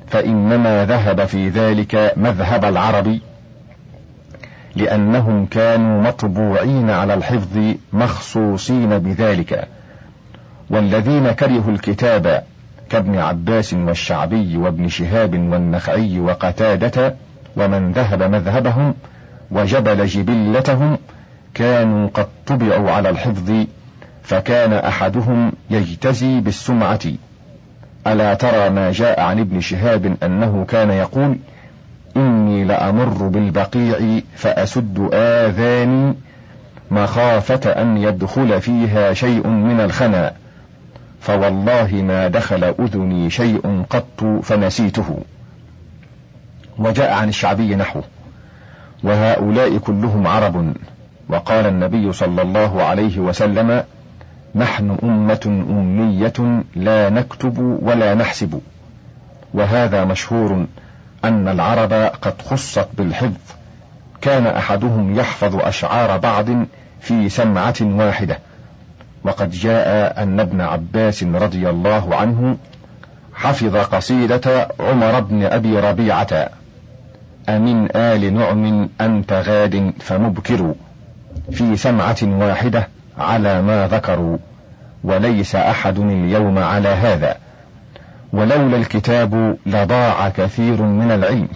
فإنما 0.08 0.86
ذهب 0.86 1.26
في 1.26 1.50
ذلك 1.50 2.14
مذهب 2.18 2.66
العرب 2.66 3.20
لأنهم 4.76 5.46
كانوا 5.46 6.02
مطبوعين 6.02 6.90
على 6.90 7.14
الحفظ 7.14 7.74
مخصوصين 7.94 9.00
بذلك. 9.00 9.68
والذين 10.70 11.32
كرهوا 11.32 11.72
الكتاب 11.72 12.44
كابن 12.90 13.18
عباس 13.18 13.74
والشعبي 13.74 14.58
وابن 14.58 14.88
شهاب 14.88 15.34
والنخعي 15.34 16.20
وقتادة 16.20 17.16
ومن 17.58 17.92
ذهب 17.92 18.24
مذهبهم 18.24 18.94
وجبل 19.52 20.06
جبلتهم 20.06 20.98
كانوا 21.54 22.10
قد 22.14 22.28
طبعوا 22.48 22.92
على 22.92 23.10
الحفظ 23.10 23.66
فكان 24.24 24.74
أحدهم 24.74 25.52
يجتزي 25.70 26.40
بالسمعة. 26.40 27.00
ألا 28.08 28.34
ترى 28.34 28.70
ما 28.70 28.92
جاء 28.92 29.22
عن 29.22 29.40
ابن 29.40 29.62
شهاب 29.62 30.16
أنه 30.24 30.66
كان 30.68 30.90
يقول 30.92 31.38
إني 32.18 32.64
لأمر 32.64 33.28
بالبقيع 33.28 34.22
فأسد 34.36 35.10
آذاني 35.14 36.14
مخافة 36.92 37.70
أن 37.70 37.98
يدخل 37.98 38.62
فيها 38.62 39.14
شيء 39.14 39.48
من 39.48 39.80
الخنا. 39.80 40.34
فوالله 41.22 41.90
ما 41.94 42.28
دخل 42.28 42.64
أذني 42.64 43.30
شيء 43.30 43.84
قط 43.90 44.24
فنسيته. 44.44 45.18
وجاء 46.78 47.14
عن 47.14 47.30
الشعبي 47.30 47.76
نحوه 47.76 48.04
وهؤلاء 49.04 49.78
كلهم 49.78 50.28
عرب. 50.28 50.74
وقال 51.30 51.66
النبي 51.66 52.14
صلى 52.14 52.42
الله 52.42 52.84
عليه 52.84 53.20
وسلم 53.20 53.84
نحن 54.56 54.98
أمة 55.04 55.66
أمية 55.70 56.64
لا 56.76 57.10
نكتب 57.10 57.80
ولا 57.82 58.16
نحسب. 58.16 58.62
وهذا 59.54 60.06
مشهور 60.06 60.66
أن 61.28 61.48
العرب 61.48 61.94
قد 62.22 62.34
خصت 62.42 62.88
بالحفظ. 62.94 63.42
كان 64.22 64.48
أحدهم 64.48 65.20
يحفظ 65.20 65.56
أشعار 65.56 66.18
بعض 66.18 66.46
في 67.02 67.30
سمعة 67.30 67.76
واحدة. 67.82 68.40
وقد 69.24 69.52
جاء 69.52 70.24
أن 70.24 70.40
ابن 70.40 70.62
عباس 70.62 71.24
رضي 71.24 71.70
الله 71.70 72.16
عنه 72.16 72.58
حفظ 73.34 73.76
قصيدة 73.76 74.68
عمر 74.80 75.20
بن 75.20 75.44
أبي 75.44 75.80
ربيعة. 75.80 76.50
أمن 77.50 77.96
آل 77.96 78.34
نعم 78.34 78.90
أنت 79.02 79.34
غاد 79.34 79.94
فمبكر. 80.00 80.74
في 81.52 81.78
سمعة 81.78 82.18
واحدة 82.24 82.88
على 83.18 83.62
ما 83.62 83.88
ذكروا. 83.88 84.38
وليس 85.04 85.56
أحد 85.56 86.00
اليوم 86.00 86.58
على 86.60 86.90
هذا. 86.90 87.38
ولولا 88.36 88.78
الكتاب 88.78 89.58
لضاع 89.66 90.30
كثير 90.30 90.82
من 90.82 91.12
العلم. 91.12 91.48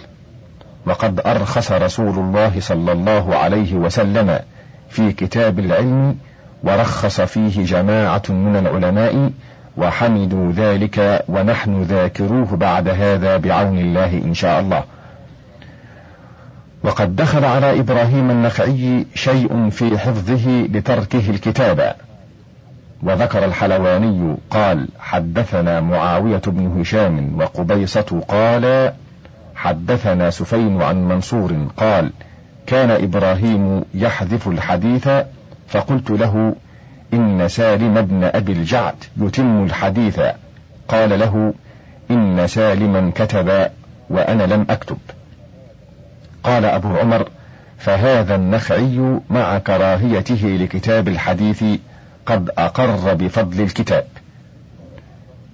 وقد 0.86 1.20
أرخص 1.26 1.72
رسول 1.72 2.18
الله 2.18 2.60
صلى 2.60 2.92
الله 2.92 3.36
عليه 3.36 3.74
وسلم 3.74 4.38
في 4.90 5.12
كتاب 5.12 5.58
العلم 5.58 6.16
ورخص 6.64 7.20
فيه 7.20 7.64
جماعة 7.64 8.22
من 8.28 8.56
العلماء 8.56 9.30
وحمدوا 9.76 10.52
ذلك 10.52 11.24
ونحن 11.28 11.82
ذاكروه 11.82 12.56
بعد 12.56 12.88
هذا 12.88 13.36
بعون 13.36 13.78
الله 13.78 14.22
إن 14.24 14.34
شاء 14.34 14.60
الله. 14.60 14.84
وقد 16.84 17.16
دخل 17.16 17.44
على 17.44 17.80
إبراهيم 17.80 18.30
النخعي 18.30 19.06
شيء 19.14 19.70
في 19.70 19.98
حفظه 19.98 20.66
لتركه 20.72 21.30
الكتاب. 21.30 21.94
وذكر 23.02 23.44
الحلواني 23.44 24.36
قال 24.50 24.88
حدثنا 24.98 25.80
معاوية 25.80 26.42
بن 26.46 26.80
هشام 26.80 27.38
وقبيصة 27.40 28.22
قال 28.28 28.92
حدثنا 29.54 30.30
سفين 30.30 30.82
عن 30.82 31.08
منصور 31.08 31.66
قال 31.76 32.10
كان 32.66 32.90
إبراهيم 32.90 33.84
يحذف 33.94 34.48
الحديث 34.48 35.08
فقلت 35.68 36.10
له 36.10 36.54
إن 37.14 37.48
سالم 37.48 38.02
بن 38.02 38.24
أبي 38.24 38.52
الجعد 38.52 38.94
يتم 39.20 39.64
الحديث. 39.64 40.20
قال 40.88 41.18
له 41.18 41.54
إن 42.10 42.46
سالما 42.46 43.12
كتب 43.14 43.66
وأنا 44.10 44.42
لم 44.42 44.66
أكتب. 44.70 44.98
قال 46.42 46.64
أبو 46.64 46.96
عمر 46.96 47.28
فهذا 47.78 48.34
النخعي 48.34 49.20
مع 49.30 49.58
كراهيته 49.58 50.58
لكتاب 50.60 51.08
الحديث 51.08 51.64
قد 52.26 52.50
أقر 52.58 53.14
بفضل 53.14 53.60
الكتاب. 53.60 54.04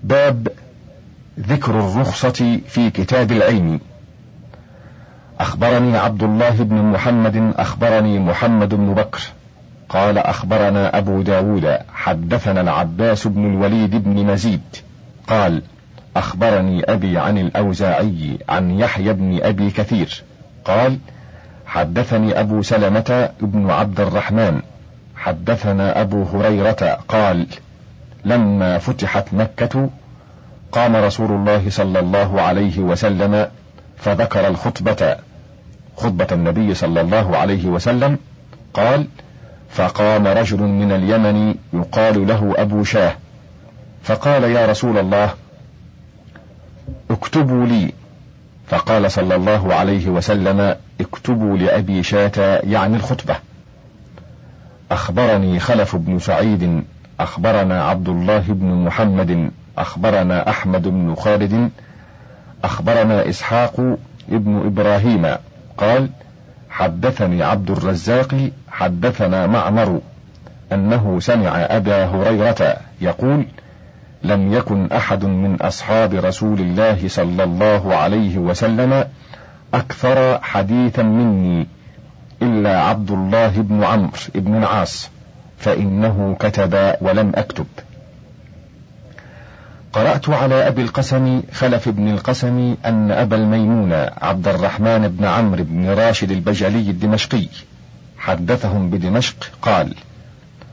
باب 0.02 0.48
ذكر 1.40 1.70
الرخصة 1.70 2.60
في 2.68 2.90
كتاب 2.90 3.32
العلم. 3.32 3.80
أخبرني 5.40 5.96
عبد 5.96 6.22
الله 6.22 6.50
بن 6.50 6.76
محمد 6.76 7.54
أخبرني 7.56 8.18
محمد 8.18 8.74
بن 8.74 8.94
بكر. 8.94 9.20
قال 9.88 10.18
أخبرنا 10.18 10.98
أبو 10.98 11.22
داود 11.22 11.78
حدثنا 11.94 12.60
العباس 12.60 13.26
بن 13.26 13.50
الوليد 13.50 14.04
بن 14.04 14.26
مزيد. 14.26 14.76
قال 15.26 15.62
أخبرني 16.16 16.84
أبي 16.84 17.18
عن 17.18 17.38
الأوزاعي 17.38 18.38
عن 18.48 18.70
يحيى 18.70 19.12
بن 19.12 19.38
أبي 19.42 19.70
كثير. 19.70 20.22
قال 20.64 20.98
حدثني 21.66 22.40
أبو 22.40 22.62
سلمة 22.62 23.30
بن 23.40 23.70
عبد 23.70 24.00
الرحمن. 24.00 24.62
حدثنا 25.26 26.00
أبو 26.00 26.22
هريرة 26.22 26.98
قال 27.08 27.46
لما 28.24 28.78
فتحت 28.78 29.34
مكة 29.34 29.90
قام 30.72 30.96
رسول 30.96 31.30
الله 31.30 31.70
صلى 31.70 31.98
الله 31.98 32.40
عليه 32.40 32.78
وسلم 32.78 33.48
فذكر 33.96 34.48
الخطبة. 34.48 35.16
خطبة 35.96 36.26
النبي 36.32 36.74
صلى 36.74 37.00
الله 37.00 37.36
عليه 37.36 37.66
وسلم 37.66 38.18
قال 38.74 39.06
فقام 39.70 40.26
رجل 40.26 40.62
من 40.62 40.92
اليمن 40.92 41.54
يقال 41.72 42.26
له 42.26 42.54
أبو 42.56 42.84
شاه. 42.84 43.14
فقال 44.02 44.44
يا 44.44 44.66
رسول 44.66 44.98
الله 44.98 45.34
اكتبوا 47.10 47.66
لي. 47.66 47.92
فقال 48.68 49.12
صلى 49.12 49.34
الله 49.34 49.74
عليه 49.74 50.08
وسلم 50.08 50.76
اكتبوا 51.00 51.56
لأبي 51.56 52.02
شاة 52.02 52.60
يعني 52.64 52.96
الخطبة. 52.96 53.36
أخبرني 54.90 55.58
خلف 55.58 55.96
بن 55.96 56.18
سعيد 56.18 56.84
أخبرنا 57.20 57.84
عبد 57.84 58.08
الله 58.08 58.44
بن 58.48 58.66
محمد 58.66 59.50
أخبرنا 59.78 60.50
أحمد 60.50 60.88
بن 60.88 61.14
خالد 61.14 61.70
أخبرنا 62.64 63.28
إسحاق 63.28 63.96
ابن 64.32 64.66
إبراهيم. 64.66 65.36
قال 65.78 66.08
حدثني 66.70 67.42
عبد 67.42 67.70
الرزاق 67.70 68.50
حدثنا 68.70 69.46
معمر 69.46 70.00
أنه 70.72 71.20
سمع 71.20 71.50
أبا 71.56 72.04
هريرة 72.04 72.76
يقول 73.00 73.46
لم 74.22 74.52
يكن 74.52 74.92
أحد 74.92 75.24
من 75.24 75.56
أصحاب 75.60 76.14
رسول 76.14 76.60
الله 76.60 77.08
صلى 77.08 77.44
الله 77.44 77.94
عليه 77.96 78.38
وسلم 78.38 79.04
أكثر 79.74 80.38
حديثا 80.42 81.02
مني. 81.02 81.66
إلا 82.42 82.80
عبد 82.80 83.10
الله 83.10 83.48
بن 83.48 83.84
عمرو 83.84 84.10
بن 84.34 84.54
العاص 84.58 85.10
فإنه 85.58 86.36
كتب 86.40 86.94
ولم 87.00 87.32
أكتب. 87.34 87.66
قرأت 89.92 90.28
على 90.28 90.68
أبي 90.68 90.82
القسم 90.82 91.42
خلف 91.52 91.88
بن 91.88 92.08
القسم 92.08 92.76
أن 92.84 93.10
أبا 93.10 93.36
الميمون 93.36 93.92
عبد 94.22 94.48
الرحمن 94.48 95.08
بن 95.08 95.24
عمرو 95.24 95.64
بن 95.64 95.88
راشد 95.88 96.30
البجلي 96.30 96.90
الدمشقي 96.90 97.48
حدثهم 98.18 98.90
بدمشق 98.90 99.50
قال 99.62 99.94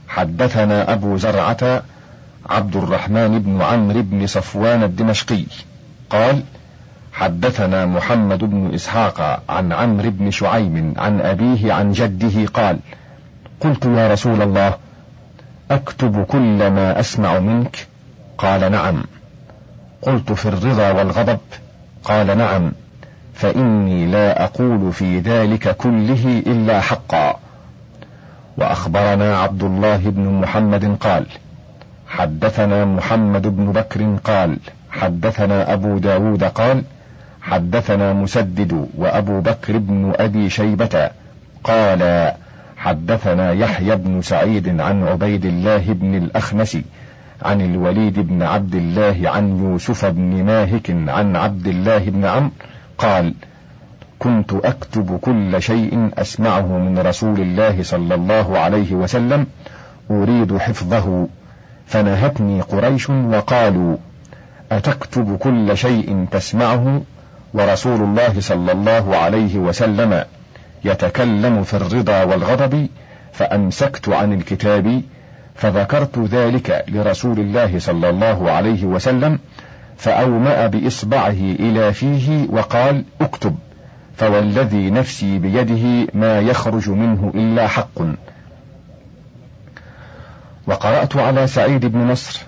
حدثنا 0.08 0.92
أبو 0.92 1.16
زرعة 1.16 1.82
عبد 2.46 2.76
الرحمن 2.76 3.38
بن 3.38 3.62
عمرو 3.62 4.02
بن 4.02 4.26
صفوان 4.26 4.82
الدمشقي 4.82 5.44
قال 6.10 6.42
حدثنا 7.14 7.86
محمد 7.86 8.44
بن 8.44 8.74
إسحاق 8.74 9.42
عن 9.48 9.72
عمرو 9.72 10.10
بن 10.10 10.30
شعيب 10.30 10.94
عن 10.96 11.20
أبيه 11.20 11.72
عن 11.72 11.92
جده 11.92 12.46
قال 12.46 12.78
قلت 13.60 13.84
يا 13.84 14.12
رسول 14.12 14.42
الله 14.42 14.74
أكتب 15.70 16.24
كل 16.24 16.70
ما 16.70 17.00
أسمع 17.00 17.38
منك؟ 17.38 17.86
قال 18.38 18.72
نعم. 18.72 19.04
قلت 20.02 20.32
في 20.32 20.46
الرضا 20.46 20.92
والغضب؟ 20.92 21.38
قال 22.04 22.38
نعم. 22.38 22.72
فإني 23.34 24.06
لا 24.06 24.44
أقول 24.44 24.92
في 24.92 25.18
ذلك 25.18 25.76
كله 25.76 26.42
إلا 26.46 26.80
حقا. 26.80 27.36
وأخبرنا 28.58 29.38
عبد 29.38 29.62
الله 29.62 29.96
بن 29.96 30.40
محمد 30.40 30.96
قال 31.00 31.26
حدثنا 32.08 32.84
محمد 32.84 33.46
بن 33.46 33.72
بكر 33.72 34.16
قال 34.24 34.58
حدثنا 34.90 35.72
أبو 35.72 35.98
داود 35.98 36.44
قال 36.44 36.82
حدثنا 37.44 38.12
مسدد 38.12 38.88
وأبو 38.98 39.40
بكر 39.40 39.78
بن 39.78 40.12
أبي 40.16 40.50
شيبة 40.50 41.10
قال 41.64 42.32
حدثنا 42.76 43.52
يحيى 43.52 43.96
بن 43.96 44.22
سعيد 44.22 44.80
عن 44.80 45.04
عبيد 45.04 45.44
الله 45.44 45.92
بن 45.92 46.14
الأخنس 46.14 46.78
عن 47.42 47.60
الوليد 47.60 48.18
بن 48.18 48.42
عبد 48.42 48.74
الله 48.74 49.16
عن 49.24 49.58
يوسف 49.58 50.04
بن 50.04 50.44
ماهك 50.44 50.90
عن 50.90 51.36
عبد 51.36 51.66
الله 51.66 51.98
بن 51.98 52.24
عمرو 52.24 52.50
قال 52.98 53.34
كنت 54.18 54.52
أكتب 54.52 55.18
كل 55.18 55.62
شيء 55.62 56.10
أسمعه 56.18 56.78
من 56.78 56.98
رسول 56.98 57.40
الله 57.40 57.82
صلى 57.82 58.14
الله 58.14 58.58
عليه 58.58 58.94
وسلم 58.94 59.46
أريد 60.10 60.56
حفظه. 60.56 61.28
فنهتني 61.86 62.60
قريش 62.60 63.10
وقالوا 63.10 63.96
أتكتب 64.72 65.36
كل 65.36 65.76
شيء 65.76 66.26
تسمعه؟ 66.30 67.02
ورسول 67.54 68.00
الله 68.00 68.40
صلى 68.40 68.72
الله 68.72 69.16
عليه 69.16 69.58
وسلم 69.58 70.24
يتكلم 70.84 71.62
في 71.62 71.74
الرضا 71.74 72.22
والغضب 72.22 72.88
فأمسكت 73.32 74.08
عن 74.08 74.32
الكتاب 74.32 75.02
فذكرت 75.54 76.18
ذلك 76.18 76.84
لرسول 76.88 77.40
الله 77.40 77.78
صلى 77.78 78.10
الله 78.10 78.50
عليه 78.50 78.84
وسلم 78.84 79.38
فأومأ 79.96 80.66
بإصبعه 80.66 81.54
إلى 81.60 81.92
فيه 81.92 82.46
وقال 82.50 83.04
اكتب 83.20 83.56
فوالذي 84.16 84.90
نفسي 84.90 85.38
بيده 85.38 86.10
ما 86.14 86.40
يخرج 86.40 86.88
منه 86.90 87.32
إلا 87.34 87.68
حق 87.68 88.02
وقرأت 90.66 91.16
على 91.16 91.46
سعيد 91.46 91.86
بن 91.86 91.98
نصر 91.98 92.42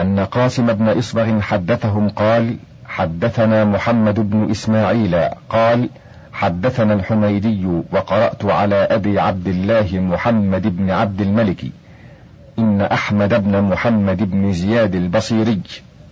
أن 0.00 0.20
قاسم 0.20 0.66
بن 0.66 0.88
إصبغ 0.88 1.40
حدثهم 1.40 2.08
قال 2.08 2.56
حدثنا 2.98 3.64
محمد 3.64 4.30
بن 4.30 4.50
إسماعيل 4.50 5.14
قال 5.48 5.88
حدثنا 6.32 6.94
الحميدي 6.94 7.66
وقرأت 7.92 8.44
على 8.44 8.74
أبي 8.74 9.20
عبد 9.20 9.48
الله 9.48 9.88
محمد 9.92 10.76
بن 10.76 10.90
عبد 10.90 11.20
الملك 11.20 11.64
إن 12.58 12.80
أحمد 12.80 13.44
بن 13.44 13.62
محمد 13.62 14.30
بن 14.30 14.52
زياد 14.52 14.94
البصيري 14.94 15.60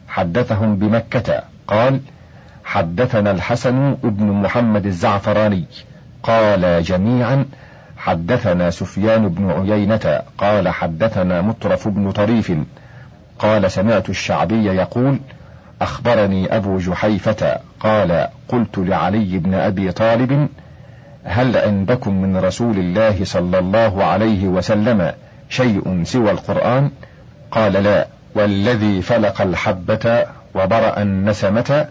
حدثهم 0.08 0.76
بمكة. 0.76 1.42
قال 1.66 2.00
حدثنا 2.64 3.30
الحسن 3.30 3.96
بن 4.04 4.26
محمد 4.26 4.86
الزعفراني 4.86 5.64
قال 6.22 6.82
جميعا 6.82 7.46
حدثنا 7.96 8.70
سفيان 8.70 9.28
بن 9.28 9.50
عيينة 9.50 10.22
قال 10.38 10.68
حدثنا 10.68 11.42
مطرف 11.42 11.88
بن 11.88 12.12
طريف 12.12 12.52
قال 13.38 13.70
سمعت 13.70 14.10
الشعبي 14.10 14.64
يقول 14.64 15.18
أخبرني 15.82 16.56
أبو 16.56 16.78
جحيفة 16.78 17.58
قال 17.80 18.28
قلت 18.48 18.78
لعلي 18.78 19.38
بن 19.38 19.54
أبي 19.54 19.92
طالب 19.92 20.48
هل 21.24 21.56
عندكم 21.56 22.22
من 22.22 22.36
رسول 22.36 22.78
الله 22.78 23.24
صلى 23.24 23.58
الله 23.58 24.04
عليه 24.04 24.46
وسلم 24.46 25.12
شيء 25.48 26.04
سوى 26.04 26.30
القرآن؟ 26.30 26.90
قال 27.50 27.72
لا. 27.72 28.06
والذي 28.34 29.02
فلق 29.02 29.40
الحبة 29.42 30.26
وبرأ 30.54 31.02
النسمة 31.02 31.88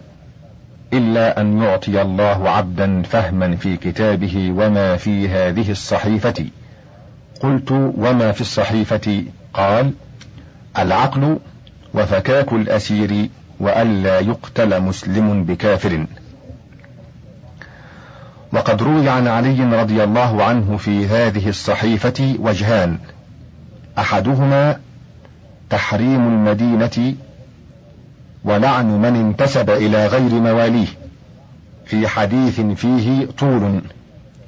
إلا 0.92 1.40
أن 1.40 1.62
يعطي 1.62 2.02
الله 2.02 2.50
عبدا 2.50 3.02
فهما 3.02 3.56
في 3.56 3.76
كتابه 3.76 4.52
وما 4.56 4.96
في 4.96 5.28
هذه 5.28 5.70
الصحيفة. 5.70 6.44
قلت 7.40 7.70
وما 7.72 8.32
في 8.32 8.40
الصحيفة؟ 8.40 9.24
قال 9.54 9.92
العقل 10.78 11.38
وفكاك 11.94 12.52
الأسير. 12.52 13.28
وألا 13.60 14.20
يقتل 14.20 14.80
مسلم 14.80 15.44
بكافر. 15.44 16.06
وقد 18.52 18.82
روي 18.82 19.08
عن 19.08 19.26
علي 19.28 19.80
رضي 19.82 20.04
الله 20.04 20.44
عنه 20.44 20.76
في 20.76 21.06
هذه 21.06 21.48
الصحيفة 21.48 22.36
وجهان 22.38 22.98
أحدهما 23.98 24.78
تحريم 25.70 26.28
المدينة 26.28 27.14
ولعن 28.44 28.86
من 28.86 29.16
انتسب 29.16 29.70
إلى 29.70 30.06
غير 30.06 30.30
مواليه 30.30 30.86
في 31.86 32.08
حديث 32.08 32.60
فيه 32.60 33.26
طول 33.38 33.80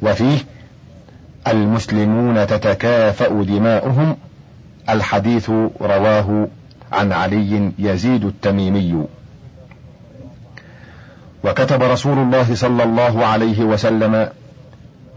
وفيه 0.03 0.39
المسلمون 1.49 2.47
تتكافأ 2.47 3.43
دماؤهم 3.43 4.17
الحديث 4.89 5.51
رواه 5.81 6.49
عن 6.93 7.13
علي 7.13 7.73
يزيد 7.79 8.25
التميمي. 8.25 9.05
وكتب 11.45 11.83
رسول 11.83 12.19
الله 12.19 12.55
صلى 12.55 12.83
الله 12.85 13.27
عليه 13.27 13.61
وسلم 13.61 14.29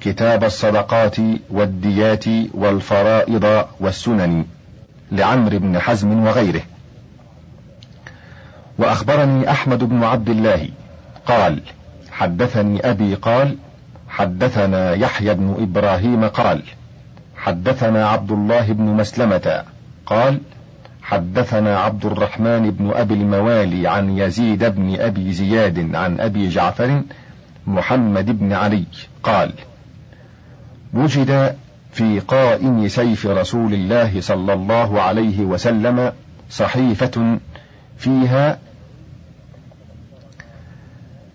كتاب 0.01 0.43
الصدقات 0.43 1.15
والديات 1.49 2.25
والفرائض 2.53 3.65
والسنن 3.79 4.45
لعمرو 5.11 5.59
بن 5.59 5.79
حزم 5.79 6.25
وغيره. 6.27 6.61
وأخبرني 8.77 9.51
أحمد 9.51 9.83
بن 9.83 10.03
عبد 10.03 10.29
الله 10.29 10.69
قال 11.25 11.61
حدثني 12.11 12.89
أبي 12.89 13.15
قال 13.15 13.57
حدثنا 14.09 14.93
يحيى 14.93 15.33
بن 15.33 15.55
إبراهيم 15.59 16.27
قال 16.27 16.63
حدثنا 17.37 18.07
عبد 18.09 18.31
الله 18.31 18.71
بن 18.71 18.83
مسلمة 18.83 19.63
قال 20.05 20.41
حدثنا 21.11 21.79
عبد 21.79 22.05
الرحمن 22.05 22.71
بن 22.71 22.91
أبي 22.93 23.13
الموالي 23.13 23.87
عن 23.87 24.17
يزيد 24.17 24.63
بن 24.63 24.95
أبي 24.99 25.33
زياد 25.33 25.95
عن 25.95 26.19
أبي 26.19 26.49
جعفر 26.49 27.01
محمد 27.67 28.39
بن 28.39 28.53
علي 28.53 28.85
قال 29.23 29.53
وجد 30.93 31.55
في 31.91 32.19
قائم 32.19 32.87
سيف 32.87 33.27
رسول 33.27 33.73
الله 33.73 34.21
صلى 34.21 34.53
الله 34.53 35.01
عليه 35.01 35.39
وسلم 35.39 36.11
صحيفة 36.49 37.37
فيها 37.97 38.59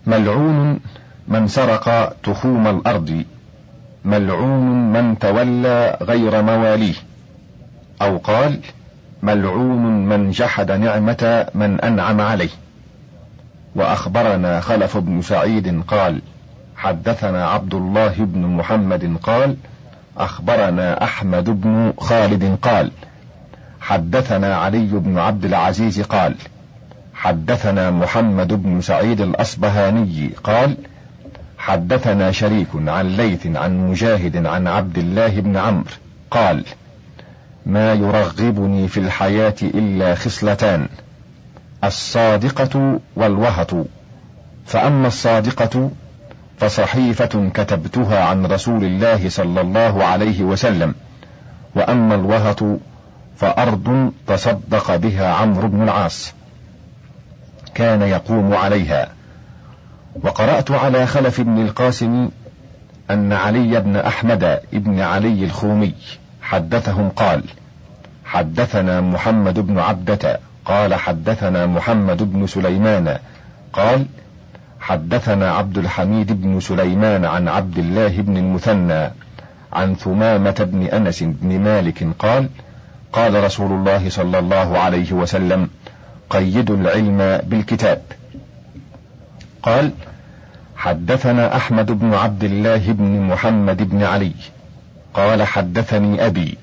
ملعون 0.07 0.79
من 1.27 1.47
سرق 1.47 2.15
تخوم 2.23 2.67
الأرض 2.67 3.23
ملعون 4.05 4.93
من 4.93 5.19
تولى 5.19 5.97
غير 6.01 6.41
مواليه 6.41 6.95
أو 8.01 8.17
قال 8.17 8.59
ملعون 9.23 10.05
من 10.05 10.31
جحد 10.31 10.71
نعمة 10.71 11.47
من 11.55 11.81
أنعم 11.81 12.21
عليه. 12.21 12.49
وأخبرنا 13.75 14.59
خلف 14.59 14.97
بن 14.97 15.21
سعيد 15.21 15.81
قال 15.87 16.21
حدثنا 16.75 17.47
عبد 17.47 17.73
الله 17.73 18.13
بن 18.17 18.41
محمد 18.41 19.17
قال 19.23 19.55
أخبرنا 20.17 21.03
أحمد 21.03 21.49
بن 21.49 21.93
خالد 21.99 22.57
قال 22.61 22.91
حدثنا 23.81 24.55
علي 24.55 24.87
بن 24.87 25.17
عبد 25.17 25.45
العزيز 25.45 26.01
قال 26.01 26.35
حدثنا 27.13 27.91
محمد 27.91 28.53
بن 28.53 28.81
سعيد 28.81 29.21
الأصبهاني 29.21 30.29
قال 30.43 30.77
حدثنا 31.57 32.31
شريك 32.31 32.67
عن 32.87 33.07
ليث 33.07 33.47
عن 33.47 33.87
مجاهد 33.89 34.45
عن 34.45 34.67
عبد 34.67 34.97
الله 34.97 35.39
بن 35.39 35.57
عمرو 35.57 35.85
قال 36.31 36.65
ما 37.67 37.93
يرغبني 37.93 38.87
في 38.87 38.99
الحياة 38.99 39.55
إلا 39.63 40.15
خصلتان 40.15 40.87
الصادقة 41.83 42.99
والوهط. 43.15 43.75
فأما 44.65 45.07
الصادقة 45.07 45.91
فصحيفة 46.57 47.49
كتبتها 47.53 48.23
عن 48.23 48.45
رسول 48.45 48.83
الله 48.83 49.29
صلى 49.29 49.61
الله 49.61 50.03
عليه 50.03 50.43
وسلم 50.43 50.95
وأما 51.75 52.15
الوهط 52.15 52.63
فأرض 53.37 54.11
تصدق 54.27 54.95
بها 54.95 55.33
عمرو 55.33 55.67
بن 55.67 55.83
العاص. 55.83 56.33
كان 57.75 58.01
يقوم 58.01 58.53
عليها. 58.53 59.09
وقرأت 60.23 60.71
على 60.71 61.05
خلف 61.05 61.41
بن 61.41 61.61
القاسم 61.61 62.29
أن 63.11 63.33
علي 63.33 63.81
بن 63.81 63.95
أحمد 63.95 64.59
بن 64.73 64.99
علي 64.99 65.43
الخومي 65.45 65.93
حدثهم 66.47 67.09
قال 67.09 67.43
حدثنا 68.25 69.01
محمد 69.01 69.59
بن 69.59 69.79
عبدة 69.79 70.39
قال 70.65 70.95
حدثنا 70.95 71.65
محمد 71.65 72.23
بن 72.33 72.47
سليمان 72.47 73.17
قال 73.73 74.05
حدثنا 74.79 75.51
عبد 75.51 75.77
الحميد 75.77 76.41
بن 76.41 76.59
سليمان 76.59 77.25
عن 77.25 77.47
عبد 77.47 77.77
الله 77.77 78.21
بن 78.21 78.37
المثنى 78.37 79.11
عن 79.73 79.95
ثمامة 79.95 80.67
بن 80.71 80.83
أنس 80.83 81.23
بن 81.23 81.59
مالك 81.59 82.07
قال 82.19 82.49
قال 83.13 83.43
رسول 83.43 83.71
الله 83.71 84.09
صلى 84.09 84.39
الله 84.39 84.77
عليه 84.79 85.11
وسلم 85.11 85.69
قيدوا 86.29 86.75
العلم 86.75 87.41
بالكتاب. 87.43 88.01
قال 89.63 89.91
حدثنا 90.77 91.55
أحمد 91.55 91.91
بن 91.91 92.13
عبد 92.13 92.43
الله 92.43 92.91
بن 92.91 93.21
محمد 93.21 93.89
بن 93.89 94.03
علي 94.03 94.33
قال 95.13 95.43
حدثني 95.43 96.25
أبي 96.25 96.57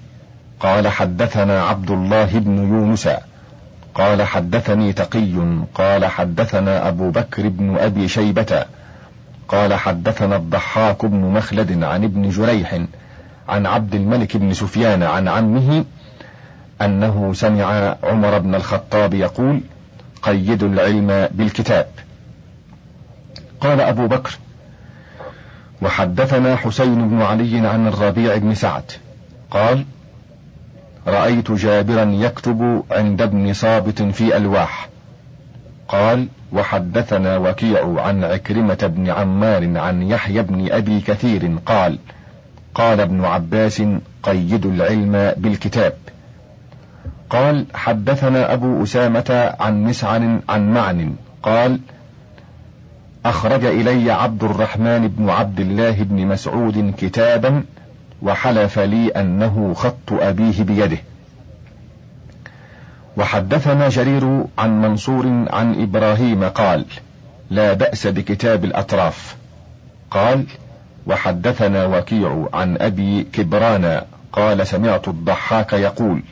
قال 0.61 0.89
حدثنا 0.89 1.63
عبد 1.63 1.91
الله 1.91 2.39
بن 2.39 2.59
يونس 2.59 3.09
قال 3.95 4.23
حدثني 4.23 4.93
تقي 4.93 5.67
قال 5.75 6.07
حدثنا 6.07 6.89
أبو 6.89 7.11
بكر 7.11 7.49
بن 7.49 7.77
أبي 7.77 8.09
شيبة 8.09 8.65
قال 9.49 9.75
حدثنا 9.75 10.37
الضحاك 10.37 11.05
بن 11.05 11.21
مخلد 11.21 11.83
عن 11.83 12.05
ابن 12.05 12.31
جريح 12.31 12.81
عن 13.49 13.67
عبد 13.67 13.95
الملك 13.95 14.37
بن 14.37 14.55
سفيان 14.55 15.03
عن 15.03 15.29
عمه 15.29 15.85
أنه 16.83 17.33
سمع 17.35 17.97
عمر 18.03 18.39
بن 18.39 18.55
الخطاب 18.55 19.15
يقول 19.15 19.61
قيدوا 20.23 20.69
العلم 20.69 21.29
بالكتاب. 21.31 21.87
قال 23.61 23.81
أبو 23.81 24.07
بكر 24.07 24.39
وحدثنا 25.85 26.57
حسين 26.57 27.09
بن 27.09 27.23
علي 27.23 27.68
عن 27.68 27.87
الربيع 27.87 28.37
بن 28.37 28.55
سعد. 28.55 28.92
قال 29.51 29.85
رأيت 31.07 31.53
جابرا 31.53 32.05
يكتب 32.05 32.83
عند 32.90 33.23
ابن 33.23 33.53
صابت 33.53 34.03
في 34.03 34.37
ألواح. 34.37 34.88
قال 35.88 36.29
وحدثنا 36.53 37.37
وكيع 37.37 38.01
عن 38.01 38.25
عكرمة 38.25 38.92
بن 38.97 39.11
عمار 39.11 39.79
عن 39.79 40.03
يحيى 40.03 40.42
بن 40.42 40.73
أبي 40.73 41.01
كثير 41.01 41.59
قال 41.66 41.99
قال 42.75 43.01
ابن 43.01 43.25
عباس 43.25 43.83
قيدوا 44.23 44.70
العلم 44.70 45.33
بالكتاب. 45.37 45.92
قال 47.31 47.66
حدثنا 47.75 48.53
أبو 48.53 48.83
أسامة 48.83 49.55
عن 49.61 49.85
مسعن 49.85 50.40
عن 50.49 50.73
معن 50.75 51.14
قال 51.42 51.81
أخرج 53.25 53.65
إلي 53.65 54.11
عبد 54.11 54.45
الرحمن 54.45 55.09
بن 55.09 55.31
عبد 55.31 55.61
الله 55.61 55.91
بن 55.91 56.27
مسعود 56.27 56.95
كتابا 56.99 57.65
وحلف 58.23 58.79
لي 58.79 59.09
أنه 59.09 59.75
خط 59.75 60.13
أبيه 60.13 60.63
بيده. 60.63 60.99
وحدثنا 63.17 63.89
جرير 63.89 64.45
عن 64.59 64.83
منصور 64.83 65.27
عن 65.51 65.83
إبراهيم 65.83 66.45
قال 66.45 66.85
لا 67.51 67.73
بأس 67.73 68.07
بكتاب 68.07 68.65
الأطراف 68.65 69.37
قال 70.11 70.45
وحدثنا 71.07 71.87
وكيع 71.87 72.49
عن 72.55 72.77
أبي 72.81 73.23
كبران 73.23 74.03
قال 74.33 74.67
سمعت 74.67 75.09
الضحاك 75.09 75.73
يقول 75.73 76.23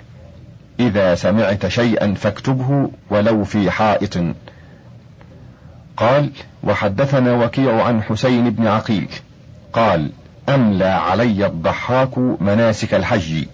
إذا 0.81 1.14
سمعت 1.14 1.66
شيئا 1.66 2.14
فاكتبه 2.14 2.90
ولو 3.11 3.44
في 3.44 3.70
حائط 3.70 4.18
قال 5.96 6.31
وحدثنا 6.64 7.33
وكيع 7.33 7.83
عن 7.83 8.02
حسين 8.02 8.50
بن 8.50 8.66
عقيل. 8.66 9.09
قال 9.72 10.11
أملى 10.48 10.85
علي 10.85 11.46
الضحاك 11.46 12.18
مناسك 12.18 12.94
الحج. 12.94 13.44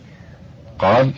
قال 0.79 1.13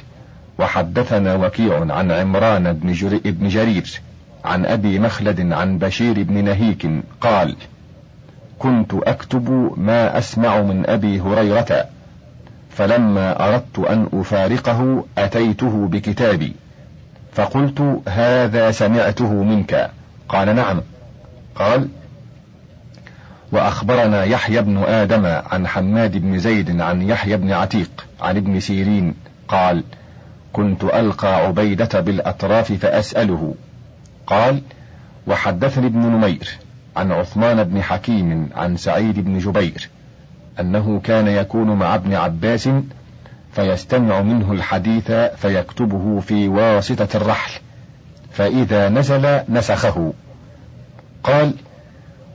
وحدثنا 0.58 1.34
وكيع 1.34 1.92
عن 1.94 2.10
عمران 2.10 2.72
بن, 2.72 2.92
جري 2.92 3.18
بن 3.18 3.48
جرير 3.48 4.00
عن 4.44 4.66
أبي 4.66 4.98
مخلد 4.98 5.52
عن 5.52 5.78
بشير 5.78 6.22
بن 6.22 6.44
نهيك 6.44 6.86
قال 7.20 7.56
كنت 8.58 8.94
أكتب 8.94 9.74
ما 9.76 10.18
أسمع 10.18 10.60
من 10.60 10.86
أبي 10.86 11.20
هريرة 11.20 11.84
فلما 12.70 13.48
أردت 13.48 13.78
أن 13.78 14.08
أفارقه 14.12 15.04
أتيته 15.18 15.86
بكتابي 15.86 16.52
فقلت 17.32 18.02
هذا 18.08 18.70
سمعته 18.70 19.32
منك. 19.32 19.90
قال 20.28 20.56
نعم. 20.56 20.80
قال 21.60 21.88
وأخبرنا 23.52 24.24
يحيى 24.24 24.62
بن 24.62 24.78
آدم 24.78 25.26
عن 25.26 25.66
حماد 25.66 26.16
بن 26.16 26.38
زيد 26.38 26.80
عن 26.80 27.02
يحيى 27.02 27.36
بن 27.36 27.52
عتيق 27.52 28.06
عن 28.20 28.36
ابن 28.36 28.60
سيرين 28.60 29.14
قال 29.48 29.84
كنت 30.52 30.84
ألقى 30.84 31.34
عبيدة 31.34 32.00
بالأطراف 32.00 32.72
فأسأله. 32.72 33.54
قال 34.26 34.62
وحدثني 35.26 35.86
ابن 35.86 35.98
نمير 35.98 36.58
عن 36.96 37.12
عثمان 37.12 37.64
بن 37.64 37.82
حكيم 37.82 38.50
عن 38.56 38.76
سعيد 38.76 39.24
بن 39.24 39.38
جبير 39.38 39.88
أنه 40.60 41.00
كان 41.04 41.28
يكون 41.28 41.70
مع 41.70 41.94
ابن 41.94 42.14
عباس 42.14 42.68
فيستمع 43.52 44.20
منه 44.20 44.52
الحديث 44.52 45.10
فيكتبه 45.12 46.20
في 46.20 46.48
واسطة 46.48 47.08
الرحل 47.16 47.60
فإذا 48.32 48.88
نزل 48.88 49.40
نسخه. 49.48 50.12
قال 51.22 51.54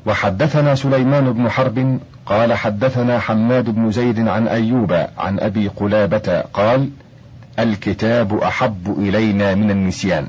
وحدثنا 0.06 0.76
سليمان 0.76 1.34
بن 1.34 1.50
حرب 1.50 2.00
قال 2.26 2.54
حدثنا 2.54 3.20
حماد 3.20 3.70
بن 3.70 3.92
زيد 3.92 4.28
عن 4.28 4.48
أيوب 4.48 4.94
عن 5.18 5.40
أبي 5.40 5.68
قلابة 5.68 6.42
قال 6.54 6.90
الكتاب 7.60 8.38
أحب 8.38 8.96
إلينا 9.00 9.56
من 9.56 9.72
النسيان. 9.72 10.28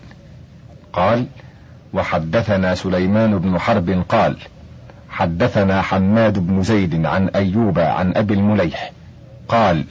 قال 0.92 1.26
وحدثنا 1.92 2.74
سليمان 2.74 3.38
بن 3.38 3.58
حرب 3.58 4.04
قال 4.08 4.36
حدثنا 5.08 5.82
حماد 5.82 6.38
بن 6.38 6.62
زيد 6.62 7.06
عن 7.06 7.28
أيوب 7.28 7.78
عن 7.78 8.12
أبي 8.16 8.34
المليح 8.34 8.92
قال 9.48 9.84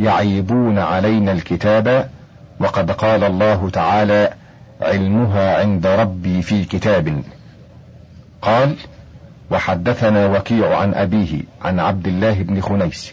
يعيبون 0.00 0.78
علينا 0.78 1.32
الكتاب 1.32 2.10
وقد 2.60 2.90
قال 2.90 3.24
الله 3.24 3.70
تعالى 3.70 4.32
علمها 4.80 5.60
عند 5.60 5.86
ربي 5.86 6.42
في 6.42 6.64
كتاب. 6.64 7.22
قال 8.46 8.74
وحدثنا 9.50 10.26
وكيع 10.26 10.78
عن 10.78 10.94
أبيه 10.94 11.42
عن 11.62 11.80
عبد 11.80 12.06
الله 12.06 12.42
بن 12.42 12.60
خنيس. 12.60 13.12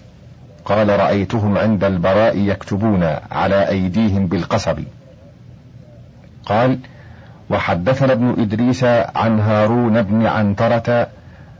قال 0.65 0.99
رأيتهم 0.99 1.57
عند 1.57 1.83
البراء 1.83 2.37
يكتبون 2.37 3.03
على 3.31 3.69
أيديهم 3.69 4.27
بالقصب. 4.27 4.79
قال 6.45 6.79
وحدثنا 7.49 8.13
ابن 8.13 8.35
إدريس 8.39 8.83
عن 9.15 9.39
هارون 9.39 10.01
بن 10.01 10.25
عنترة 10.25 11.07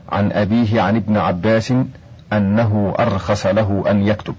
عن 0.10 0.32
أبيه 0.32 0.82
عن 0.82 0.96
ابن 0.96 1.18
عباس 1.18 1.74
أنه 2.34 2.96
أرخص 3.00 3.46
له 3.46 3.84
أن 3.90 4.08
يكتب. 4.08 4.36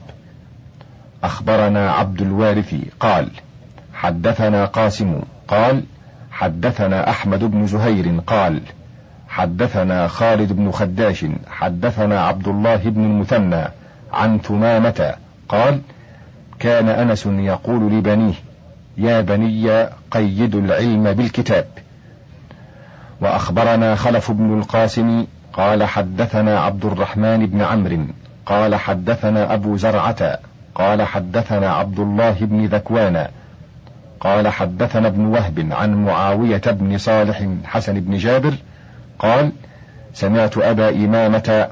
أخبرنا 1.25 1.90
عبد 1.90 2.20
الوارث 2.20 2.75
قال 3.01 3.29
حدثنا 3.94 4.64
قاسم 4.64 5.20
قال 5.49 5.85
حدثنا 6.31 7.11
أحمد 7.11 7.44
بن 7.44 7.66
زهير 7.66 8.20
قال 8.27 8.61
حدثنا 9.35 10.09
خالد 10.09 10.53
بن 10.53 10.70
خداش 10.70 11.27
حدثنا 11.51 12.20
عبد 12.20 12.49
الله 12.49 12.77
بن 12.77 13.05
المثنى 13.05 13.64
عن 14.12 14.38
ثمامة 14.38 15.14
قال 15.49 15.81
كان 16.59 16.88
أنس 16.88 17.27
يقول 17.27 17.92
لبنيه 17.92 18.35
يا 18.97 19.20
بني 19.20 19.88
قيدوا 20.11 20.61
العلم 20.61 21.12
بالكتاب. 21.12 21.66
وأخبرنا 23.20 23.94
خلف 23.94 24.31
بن 24.31 24.59
القاسم 24.59 25.27
قال 25.53 25.85
حدثنا 25.85 26.61
عبد 26.61 26.85
الرحمن 26.85 27.47
بن 27.47 27.61
عمرو 27.62 28.07
قال 28.47 28.75
حدثنا 28.75 29.55
أبو 29.55 29.77
زرعة 29.77 30.38
قال 30.75 31.03
حدثنا 31.03 31.73
عبد 31.73 31.99
الله 31.99 32.37
بن 32.40 32.66
ذكوان 32.66 33.27
قال 34.20 34.49
حدثنا 34.49 35.09
ابن 35.09 35.27
وهب 35.27 35.68
عن 35.70 36.05
معاوية 36.05 36.62
بن 36.66 36.99
صالح 36.99 37.49
حسن 37.64 38.01
بن 38.01 38.16
جابر 38.16 38.55
قال 39.24 39.52
سمعت 40.14 40.58
أبا 40.58 40.88
إمامة 40.88 41.68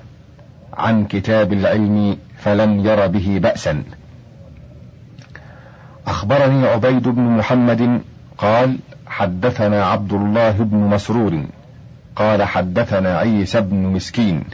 عن 0.75 1.05
كتاب 1.05 1.53
العلم 1.53 2.17
فلم 2.39 2.87
ير 2.87 3.07
به 3.07 3.39
بأسا. 3.43 3.83
أخبرني 6.07 6.67
عبيد 6.67 7.09
بن 7.09 7.23
محمد 7.23 8.01
قال 8.39 8.79
حدثنا 9.07 9.85
عبد 9.85 10.13
الله 10.13 10.51
بن 10.51 10.77
مسرور 10.77 11.45
قال 12.17 12.43
حدثنا 12.43 13.19
عيسى 13.19 13.61
بن 13.61 13.77
مسكين 13.77 14.45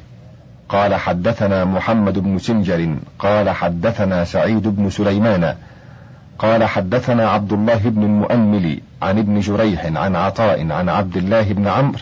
قال 0.69 0.95
حدثنا 0.95 1.65
محمد 1.65 2.19
بن 2.19 2.39
سنجر 2.39 2.97
قال 3.19 3.51
حدثنا 3.51 4.25
سعيد 4.25 4.69
بن 4.69 4.91
سليمان 4.91 5.55
قال 6.39 6.65
حدثنا 6.65 7.29
عبد 7.31 7.53
الله 7.53 7.79
بن 7.79 8.03
المؤمل 8.03 8.81
عن 9.03 9.19
ابن 9.19 9.41
جريح 9.41 9.87
عن 9.87 10.17
عطاء 10.17 10.73
عن 10.73 10.89
عبد 10.89 11.17
الله 11.17 11.53
بن 11.53 11.69
عمرو 11.69 11.99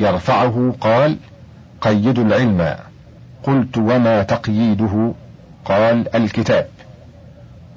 يرفعه 0.00 0.74
قال 0.80 1.16
قيدوا 1.80 2.24
العلم. 2.24 2.76
قلت 3.42 3.78
وما 3.78 4.22
تقييده؟ 4.22 5.12
قال 5.64 6.16
الكتاب. 6.16 6.66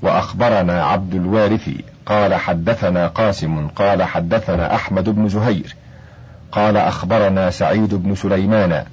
وأخبرنا 0.02 0.84
عبد 0.84 1.16
الوارث 1.16 1.70
قال 2.06 2.34
حدثنا 2.34 3.08
قاسم. 3.08 3.68
قال 3.68 4.04
حدثنا 4.04 4.76
أحمد 4.76 5.10
بن 5.10 5.30
زهير. 5.30 5.76
قال 6.52 6.78
أخبرنا 6.78 7.50
سعيد 7.50 7.96
بن 7.96 8.16
سليمان. 8.16 8.84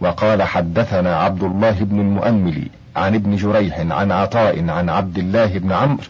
وقال 0.00 0.42
حدثنا 0.42 1.16
عبد 1.16 1.42
الله 1.42 1.70
بن 1.80 2.00
المؤمل 2.00 2.68
عن 2.96 3.14
ابن 3.14 3.36
جريح 3.36 3.78
عن 3.78 4.12
عطاء 4.12 4.70
عن 4.70 4.88
عبد 4.88 5.18
الله 5.18 5.58
بن 5.58 5.72
عمرو. 5.72 6.04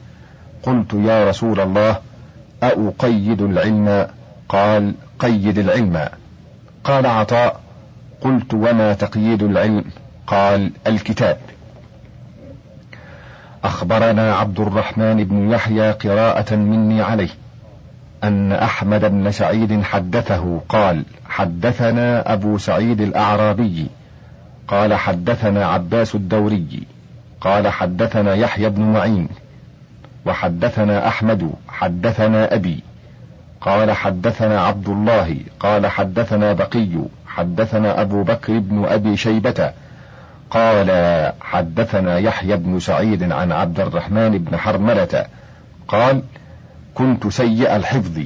قلت 0.63 0.95
يا 0.95 1.29
رسول 1.29 1.61
الله 1.61 1.97
أقيد 2.63 3.43
العلم؟ 3.43 4.07
قال 4.49 4.95
قيد 5.19 5.59
العلم. 5.59 6.09
قال 6.85 7.07
عطاء 7.07 7.61
قلت 8.21 8.55
وما 8.55 8.93
تقييد 8.93 9.43
العلم؟ 9.43 9.85
قال 10.27 10.73
الكتاب. 10.87 11.39
أخبرنا 13.65 14.35
عبد 14.35 14.61
الرحمن 14.61 15.25
بن 15.25 15.51
يحيى 15.51 15.91
قراءة 15.93 16.55
مني 16.55 17.03
عليه 17.03 17.29
أن 18.25 18.53
أحمد 18.53 19.05
بن 19.05 19.31
سعيد 19.31 19.83
حدثه 19.83 20.61
قال 20.69 21.05
حدثنا 21.29 22.33
أبو 22.33 22.59
سعيد 22.59 23.01
الأعرابي 23.01 23.87
قال 24.69 24.95
حدثنا 24.95 25.67
عباس 25.67 26.15
الدوري 26.15 26.83
قال 27.41 27.69
حدثنا 27.69 28.35
يحيى 28.35 28.69
بن 28.69 28.83
معين 28.83 29.29
وحدثنا 30.27 31.09
أحمد 31.09 31.53
حدثنا 31.69 32.55
أبي. 32.55 32.83
قال 33.61 33.91
حدثنا 33.91 34.61
عبد 34.61 34.89
الله 34.89 35.37
قال 35.61 35.87
حدثنا 35.87 36.53
بقي 36.53 36.89
حدثنا 37.27 38.01
أبو 38.01 38.23
بكر 38.23 38.59
بن 38.59 38.85
أبي 38.85 39.17
شيبة 39.17 39.73
قال 40.51 40.91
حدثنا 41.41 42.19
يحيى 42.19 42.57
بن 42.57 42.81
سعيد 42.81 43.33
عن 43.33 43.53
عبد 43.53 43.81
الرحمن 43.81 44.39
بن 44.39 44.57
حرملة 44.57 45.27
قال 45.89 46.23
كنت 46.95 47.27
سيء 47.27 47.77
الحفظ 47.77 48.21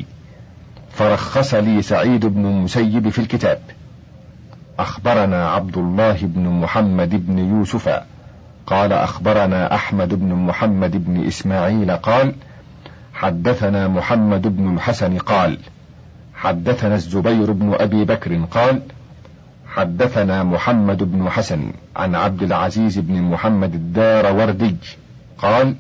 فرخص 0.91 1.55
لي 1.55 1.83
سعيد 1.83 2.27
بن 2.27 2.47
المسيب 2.47 3.09
في 3.09 3.19
الكتاب. 3.19 3.59
أخبرنا 4.79 5.49
عبد 5.51 5.77
الله 5.77 6.17
بن 6.23 6.49
محمد 6.49 7.27
بن 7.27 7.39
يوسف 7.39 8.01
قال 8.67 8.93
أخبرنا 8.93 9.75
أحمد 9.75 10.15
بن 10.15 10.35
محمد 10.35 11.05
بن 11.05 11.27
إسماعيل 11.27 11.91
قال 11.91 12.35
حدثنا 13.25 13.89
محمد 13.89 14.57
بن 14.57 14.75
الحسن 14.75 15.19
قال 15.19 15.59
حدثنا 16.35 16.95
الزبير 16.95 17.53
بن 17.53 17.75
أبي 17.75 18.05
بكر 18.05 18.45
قال 18.51 18.83
حدثنا 19.67 20.43
محمد 20.43 21.03
بن 21.03 21.31
حسن 21.31 21.73
عن 21.97 22.15
عبد 22.15 22.43
العزيز 22.43 22.99
بن 22.99 23.23
محمد 23.23 23.75
الدار 23.75 24.37
وردج 24.37 24.77
قال 25.39 25.75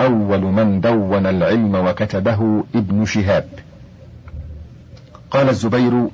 أول 0.00 0.40
من 0.40 0.80
دون 0.80 1.26
العلم 1.26 1.74
وكتبه 1.74 2.64
ابن 2.74 3.04
شهاب. 3.04 3.48
قال 5.30 5.48
الزبير 5.48 6.08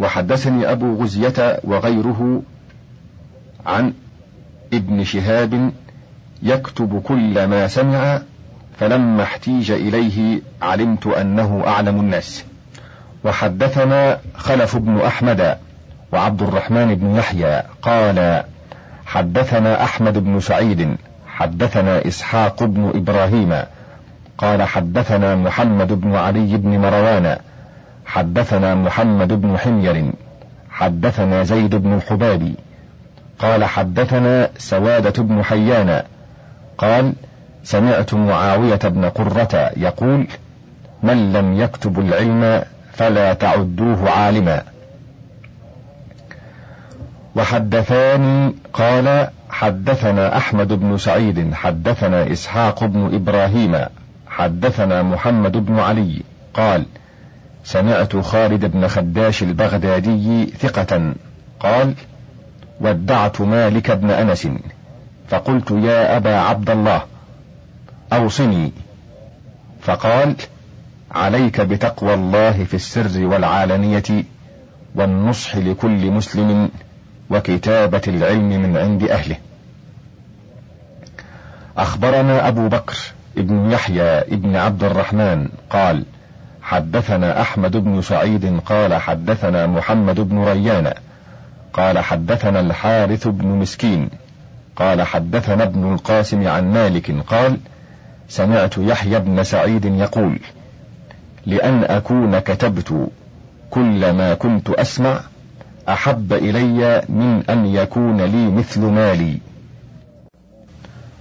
وحدثني 0.00 0.72
أبو 0.72 1.02
غزية 1.02 1.60
وغيره 1.64 2.42
عن 3.66 3.92
ابن 4.72 5.04
شهاب 5.04 5.72
يكتب 6.42 7.02
كل 7.02 7.44
ما 7.44 7.66
سمع 7.66 8.22
فلما 8.80 9.22
احتيج 9.22 9.70
إليه 9.70 10.40
علمت 10.62 11.06
أنه 11.06 11.64
أعلم 11.66 12.00
الناس. 12.00 12.44
وحدثنا 13.24 14.18
خلف 14.34 14.76
بن 14.76 15.00
أحمد 15.00 15.56
وعبد 16.12 16.42
الرحمن 16.42 16.94
بن 16.94 17.16
يحيى 17.16 17.62
قال 17.82 18.44
حدثنا 19.06 19.84
أحمد 19.84 20.18
بن 20.18 20.40
سعيد 20.40 20.96
حدثنا 21.26 22.06
إسحاق 22.06 22.64
بن 22.64 22.92
إبراهيم 22.94 23.62
قال 24.38 24.62
حدثنا 24.62 25.36
محمد 25.36 25.92
بن 25.92 26.14
علي 26.14 26.56
بن 26.56 26.78
مروان 26.78 27.36
حدثنا 28.06 28.74
محمد 28.74 29.32
بن 29.32 29.58
حمير 29.58 30.12
حدثنا 30.70 31.42
زيد 31.42 31.74
بن 31.74 31.94
الحبابي 31.94 32.54
قال 33.38 33.64
حدثنا 33.64 34.50
سوادة 34.58 35.22
بن 35.22 35.44
حيان 35.44 36.02
قال 36.78 37.12
سمعت 37.64 38.14
معاوية 38.14 38.76
بن 38.76 39.04
قرة 39.04 39.70
يقول 39.76 40.26
من 41.02 41.32
لم 41.32 41.60
يكتب 41.60 41.98
العلم 42.00 42.62
فلا 42.92 43.34
تعدوه 43.34 44.10
عالما. 44.10 44.62
وحدثاني 47.36 48.54
قال 48.72 49.28
حدثنا 49.50 50.36
أحمد 50.36 50.72
بن 50.72 50.98
سعيد 50.98 51.54
حدثنا 51.54 52.32
إسحاق 52.32 52.84
بن 52.84 53.14
إبراهيم 53.14 53.76
حدثنا 54.26 55.02
محمد 55.02 55.52
بن 55.56 55.78
علي 55.78 56.22
قال 56.54 56.84
سمعت 57.64 58.16
خالد 58.16 58.64
بن 58.64 58.88
خداش 58.88 59.42
البغدادي 59.42 60.46
ثقة 60.46 61.12
قال 61.60 61.94
ودعت 62.80 63.40
مالك 63.40 63.90
بن 63.90 64.10
أنس 64.10 64.48
فقلت 65.28 65.70
يا 65.70 66.16
أبا 66.16 66.34
عبد 66.36 66.70
الله 66.70 67.02
أوصني. 68.12 68.72
فقال 69.80 70.36
عليك 71.10 71.60
بتقوى 71.60 72.14
الله 72.14 72.64
في 72.64 72.74
السر 72.74 73.26
والعالنيه 73.26 74.24
والنصح 74.94 75.56
لكل 75.56 76.10
مسلم 76.10 76.70
وكتابة 77.30 78.02
العلم 78.08 78.62
من 78.62 78.76
عند 78.76 79.02
أهله. 79.02 79.36
أخبرنا 81.76 82.48
أبو 82.48 82.68
بكر 82.68 82.98
ابن 83.38 83.70
يحيى 83.70 84.18
ابن 84.18 84.56
عبد 84.56 84.84
الرحمن 84.84 85.48
قال 85.70 86.04
حدثنا 86.62 87.40
أحمد 87.40 87.76
بن 87.76 88.02
سعيد 88.02 88.60
قال 88.66 88.94
حدثنا 88.94 89.66
محمد 89.66 90.20
بن 90.20 90.44
ريان 90.44 90.92
قال 91.72 91.98
حدثنا 91.98 92.60
الحارث 92.60 93.28
بن 93.28 93.46
مسكين 93.46 94.08
قال 94.76 95.02
حدثنا 95.02 95.62
ابن 95.62 95.92
القاسم 95.92 96.48
عن 96.48 96.72
مالك 96.72 97.24
قال 97.26 97.56
سمعت 98.30 98.78
يحيى 98.78 99.18
بن 99.18 99.44
سعيد 99.44 99.84
يقول 99.84 100.38
لأن 101.46 101.84
أكون 101.84 102.38
كتبت 102.38 103.08
كل 103.70 104.10
ما 104.10 104.34
كنت 104.34 104.70
أسمع 104.70 105.20
أحب 105.88 106.32
إلي 106.32 107.02
من 107.08 107.42
أن 107.50 107.66
يكون 107.66 108.20
لي 108.22 108.50
مثل 108.50 108.80
مالي. 108.80 109.38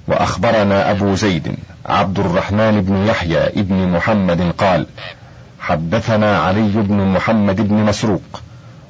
وأخبرنا 0.08 0.92
أبو 0.92 1.16
زيد 1.16 1.56
عبد 1.86 2.20
الرحمن 2.20 2.82
بن 2.82 3.08
يحيى 3.08 3.48
ابن 3.48 3.88
محمد 3.88 4.42
قال 4.58 4.86
حدثنا 5.60 6.38
علي 6.38 6.72
بن 6.72 6.96
محمد 6.96 7.68
بن 7.68 7.76
مسروق 7.76 8.42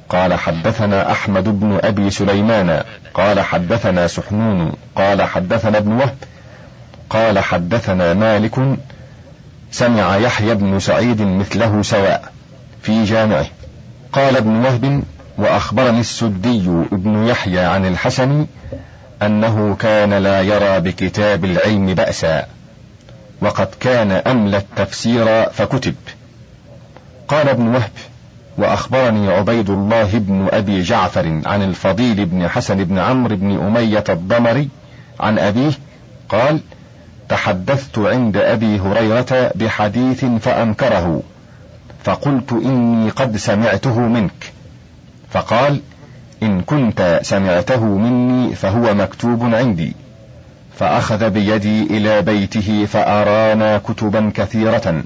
قال 0.08 0.34
حدثنا 0.34 1.12
أحمد 1.12 1.60
بن 1.60 1.78
أبي 1.82 2.10
سليمان 2.10 2.82
قال 3.14 3.40
حدثنا 3.40 4.06
سحنون 4.06 4.72
قال 4.96 5.22
حدثنا 5.22 5.78
ابن 5.78 5.92
وهب 5.92 6.16
قال 7.10 7.38
حدثنا 7.38 8.14
مالك 8.14 8.78
سمع 9.70 10.16
يحيى 10.16 10.54
بن 10.54 10.78
سعيد 10.78 11.22
مثله 11.22 11.82
سواء 11.82 12.32
في 12.82 13.04
جامعه. 13.04 13.46
قال 14.12 14.36
ابن 14.36 14.50
وهب 14.50 15.02
وأخبرني 15.38 16.00
السدي 16.00 16.68
ابن 16.92 17.26
يحيى 17.26 17.60
عن 17.60 17.86
الحسن 17.86 18.46
أنه 19.22 19.76
كان 19.78 20.14
لا 20.14 20.42
يرى 20.42 20.80
بكتاب 20.80 21.44
العلم 21.44 21.94
بأسا 21.94 22.46
وقد 23.40 23.68
كان 23.80 24.10
أملى 24.12 24.56
التفسير 24.56 25.50
فكتب. 25.50 25.94
قال 27.28 27.48
ابن 27.48 27.66
وهب 27.66 27.90
وأخبرني 28.58 29.32
عبيد 29.32 29.70
الله 29.70 30.10
بن 30.12 30.48
أبي 30.52 30.82
جعفر 30.82 31.40
عن 31.46 31.62
الفضيل 31.62 32.26
بن 32.26 32.48
حسن 32.48 32.84
بن 32.84 32.98
عمرو 32.98 33.36
بن 33.36 33.58
أمية 33.58 34.04
الضمري 34.08 34.68
عن 35.20 35.38
أبيه 35.38 35.72
قال 36.28 36.60
تحدثت 37.30 37.98
عند 37.98 38.36
أبي 38.36 38.80
هريرة 38.80 39.50
بحديث 39.54 40.24
فأنكره 40.24 41.22
فقلت 42.04 42.52
إني 42.52 43.10
قد 43.10 43.36
سمعته 43.36 44.00
منك. 44.00 44.52
فقال 45.30 45.80
إن 46.42 46.60
كنت 46.60 47.20
سمعته 47.22 47.84
مني 47.84 48.54
فهو 48.54 48.94
مكتوب 48.94 49.54
عندي. 49.54 49.92
فأخذ 50.78 51.30
بيدي 51.30 51.82
إلى 51.82 52.22
بيته 52.22 52.86
فأرانا 52.86 53.78
كتبا 53.78 54.32
كثيرة 54.34 55.02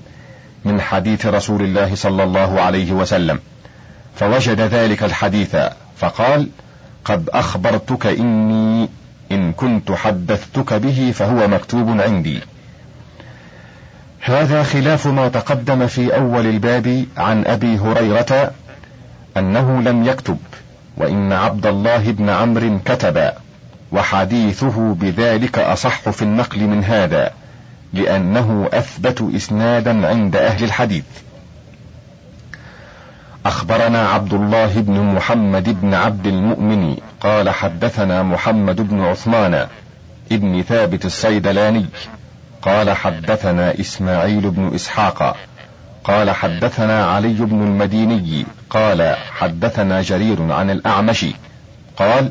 من 0.65 0.81
حديث 0.81 1.27
رسول 1.27 1.63
الله 1.63 1.95
صلى 1.95 2.23
الله 2.23 2.61
عليه 2.61 2.93
وسلم. 2.93 3.39
فوجد 4.17 4.61
ذلك 4.61 5.05
الحديث 5.05 5.57
فقال 5.97 6.49
قد 7.05 7.29
أخبرتك 7.29 8.07
إني 8.07 8.89
إن 9.33 9.53
كنت 9.53 9.93
حدثتك 9.93 10.75
به 10.75 11.13
فهو 11.15 11.49
مكتوب 11.49 12.01
عندي. 12.01 12.41
هذا 14.21 14.63
خلاف 14.63 15.07
ما 15.07 15.29
تقدم 15.29 15.87
في 15.87 16.17
أول 16.17 16.47
الباب 16.47 17.05
عن 17.17 17.45
أبي 17.45 17.79
هريرة 17.79 18.51
أنه 19.37 19.83
لم 19.83 20.05
يكتب 20.05 20.39
وإن 20.97 21.33
عبد 21.33 21.67
الله 21.67 22.13
بن 22.13 22.31
عمرو 22.31 22.79
كتب 22.85 23.31
وحديثه 23.93 24.95
بذلك 24.95 25.59
أصح 25.59 26.11
في 26.11 26.23
النقل 26.23 26.61
من 26.61 26.85
هذا 26.85 27.31
لأنه 27.93 28.69
أثبت 28.73 29.31
إسنادا 29.37 30.07
عند 30.07 30.37
أهل 30.37 30.65
الحديث. 30.65 31.05
أخبرنا 33.47 34.09
عبد 34.09 34.35
الله 34.35 34.81
بن 34.81 35.01
محمد 35.01 35.81
بن 35.81 35.95
عبد 35.95 36.27
المؤمن 36.27 36.97
قال 37.25 37.51
حدثنا 37.51 38.23
محمد 38.23 38.81
بن 38.81 39.01
عثمان 39.01 39.67
ابن 40.33 40.63
ثابت 40.63 41.05
الصيدلاني 41.05 41.87
قال 42.63 42.91
حدثنا 42.91 43.81
إسماعيل 43.81 44.51
بن 44.51 44.75
إسحاق 44.75 45.37
قال 46.05 46.31
حدثنا 46.31 47.05
علي 47.07 47.35
بن 47.35 47.63
المديني 47.63 48.47
قال 48.71 49.17
حدثنا 49.31 50.03
جرير 50.03 50.53
عن 50.53 50.71
الأعمش 50.71 51.27
قال 51.97 52.31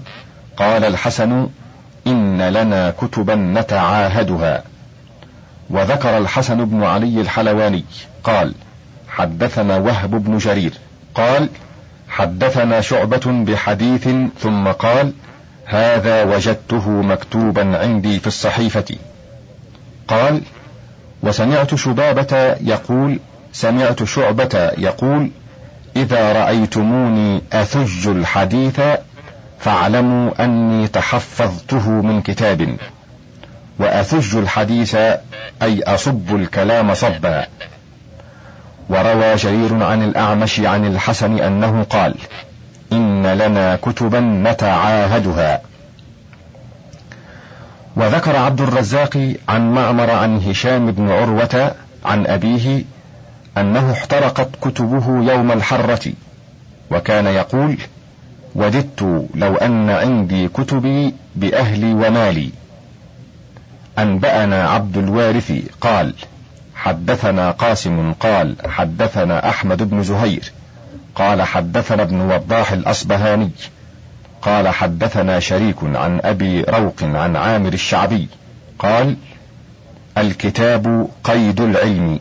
قال 0.57 0.85
الحسن 0.85 1.47
إن 2.07 2.41
لنا 2.41 2.93
كتبا 3.01 3.35
نتعاهدها. 3.35 4.63
وذكر 5.69 6.17
الحسن 6.17 6.65
بن 6.65 6.83
علي 6.83 7.21
الحلواني 7.21 7.85
قال 8.23 8.53
حدثنا 9.09 9.77
وهب 9.77 10.23
بن 10.23 10.37
جرير 10.37 10.73
قال 11.15 11.49
حدثنا 12.13 12.81
شعبة 12.81 13.21
بحديث 13.25 14.09
ثم 14.39 14.67
قال 14.67 15.13
هذا 15.65 16.23
وجدته 16.23 16.89
مكتوبا 16.89 17.77
عندي 17.77 18.19
في 18.19 18.27
الصحيفة. 18.27 18.95
قال 20.07 20.41
وسمعت 21.23 21.75
شبابة 21.75 22.55
يقول 22.61 23.19
سمعت 23.53 24.03
شعبة 24.03 24.71
يقول 24.77 25.31
إذا 25.95 26.33
رأيتموني 26.33 27.41
أثج 27.53 28.07
الحديث 28.07 28.81
فاعلموا 29.59 30.43
أني 30.43 30.87
تحفظته 30.87 31.89
من 31.89 32.21
كتاب. 32.21 32.77
وأثج 33.79 34.35
الحديث 34.35 34.95
أي 35.61 35.83
أصب 35.83 36.35
الكلام 36.35 36.93
صبا. 36.93 37.45
وروى 38.93 39.35
جرير 39.35 39.83
عن 39.83 40.03
الأعمش 40.03 40.59
عن 40.59 40.85
الحسن 40.85 41.39
أنه 41.39 41.83
قال 41.83 42.15
إن 42.91 43.27
لنا 43.27 43.75
كتبا 43.75 44.19
نتعاهدها. 44.19 45.61
وذكر 47.95 48.35
عبد 48.35 48.61
الرزاق 48.61 49.35
عن 49.49 49.73
معمر 49.73 50.11
عن 50.11 50.37
هشام 50.37 50.91
بن 50.91 51.09
عروة 51.09 51.71
عن 52.05 52.25
أبيه 52.27 52.83
أنه 53.57 53.91
احترقت 53.91 54.49
كتبه 54.61 55.33
يوم 55.33 55.51
الحرة 55.51 56.13
وكان 56.91 57.25
يقول 57.25 57.77
وددت 58.55 59.27
لو 59.35 59.55
أن 59.55 59.89
عندي 59.89 60.47
كتبي 60.47 61.13
بأهلي 61.35 61.93
ومالي. 61.93 62.49
أنبأنا 63.99 64.69
عبد 64.69 64.97
الوارث 64.97 65.51
قال 65.81 66.13
حدثنا 66.83 67.51
قاسم 67.51 68.13
قال 68.13 68.55
حدثنا 68.67 69.49
أحمد 69.49 69.89
بن 69.89 70.03
زهير 70.03 70.51
قال 71.15 71.41
حدثنا 71.41 72.03
ابن 72.03 72.21
وضاح 72.21 72.71
الأصبهاني 72.71 73.49
قال 74.41 74.67
حدثنا 74.67 75.39
شريك 75.39 75.75
عن 75.83 76.19
أبي 76.23 76.61
روق 76.61 77.03
عن 77.03 77.35
عامر 77.35 77.73
الشعبي 77.73 78.27
قال 78.79 79.15
الكتاب 80.17 81.07
قيد 81.23 81.61
العلم 81.61 82.19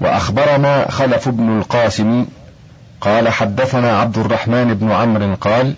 وأخبرنا 0.00 0.90
خلف 0.90 1.28
بن 1.28 1.58
القاسم 1.58 2.26
قال 3.00 3.28
حدثنا 3.28 3.98
عبد 3.98 4.18
الرحمن 4.18 4.74
بن 4.74 4.92
عمرو 4.92 5.34
قال 5.34 5.74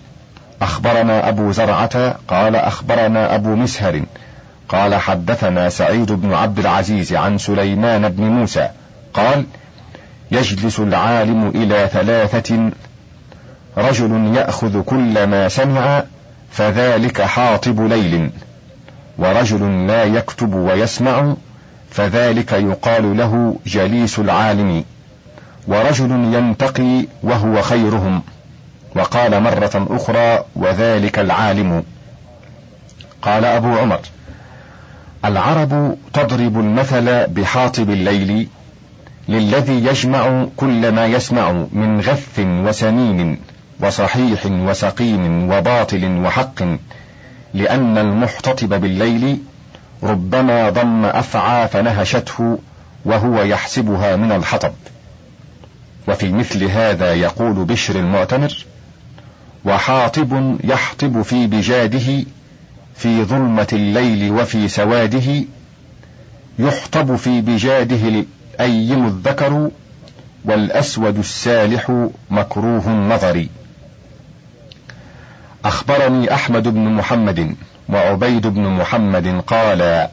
أخبرنا 0.61 1.29
أبو 1.29 1.51
زرعة 1.51 2.15
قال 2.27 2.55
أخبرنا 2.55 3.35
أبو 3.35 3.55
مسهر 3.55 4.01
قال 4.71 4.95
حدثنا 4.95 5.69
سعيد 5.69 6.11
بن 6.11 6.33
عبد 6.33 6.59
العزيز 6.59 7.13
عن 7.13 7.37
سليمان 7.37 8.09
بن 8.09 8.23
موسى 8.23 8.69
قال 9.13 9.45
يجلس 10.31 10.79
العالم 10.79 11.47
إلى 11.47 11.89
ثلاثة 11.93 12.71
رجل 13.77 14.35
يأخذ 14.35 14.81
كل 14.81 15.23
ما 15.23 15.49
سمع 15.49 16.03
فذلك 16.51 17.21
حاطب 17.21 17.81
ليل 17.81 18.29
ورجل 19.17 19.87
لا 19.87 20.03
يكتب 20.03 20.53
ويسمع 20.53 21.35
فذلك 21.89 22.51
يقال 22.51 23.17
له 23.17 23.55
جليس 23.65 24.19
العالم 24.19 24.83
ورجل 25.67 26.11
ينتقي 26.11 27.05
وهو 27.23 27.61
خيرهم 27.61 28.21
وقال 28.95 29.43
مرة 29.43 29.87
أخرى 29.89 30.45
وذلك 30.55 31.19
العالم. 31.19 31.83
قال 33.21 33.45
أبو 33.45 33.77
عمر 33.77 33.99
العرب 35.25 35.97
تضرب 36.13 36.59
المثل 36.59 37.27
بحاطب 37.27 37.89
الليل 37.89 38.47
للذي 39.29 39.85
يجمع 39.85 40.45
كل 40.57 40.91
ما 40.91 41.05
يسمع 41.05 41.51
من 41.71 42.01
غث 42.01 42.39
وسمين 42.39 43.39
وصحيح 43.79 44.45
وسقيم 44.45 45.51
وباطل 45.51 46.21
وحق 46.25 46.63
لأن 47.53 47.97
المحتطب 47.97 48.81
بالليل 48.81 49.37
ربما 50.03 50.69
ضم 50.69 51.05
أفعى 51.05 51.67
فنهشته 51.67 52.59
وهو 53.05 53.41
يحسبها 53.41 54.15
من 54.15 54.31
الحطب. 54.31 54.73
وفي 56.07 56.31
مثل 56.31 56.63
هذا 56.63 57.13
يقول 57.13 57.53
بشر 57.53 57.95
المعتمر 57.95 58.65
وحاطب 59.65 60.57
يحطب 60.63 61.21
في 61.21 61.47
بجاده 61.47 62.25
في 63.01 63.23
ظلمة 63.23 63.67
الليل 63.73 64.31
وفي 64.31 64.67
سواده 64.67 65.43
يحطب 66.59 67.15
في 67.15 67.41
بجاده 67.41 68.23
الأيم 68.59 69.05
الذكر 69.07 69.69
والأسود 70.45 71.17
السالح 71.17 72.07
مكروه 72.29 72.87
النظر. 72.87 73.47
أخبرني 75.65 76.33
أحمد 76.33 76.67
بن 76.67 76.79
محمد 76.79 77.55
وعبيد 77.89 78.47
بن 78.47 78.61
محمد 78.61 79.43
قال 79.47 80.07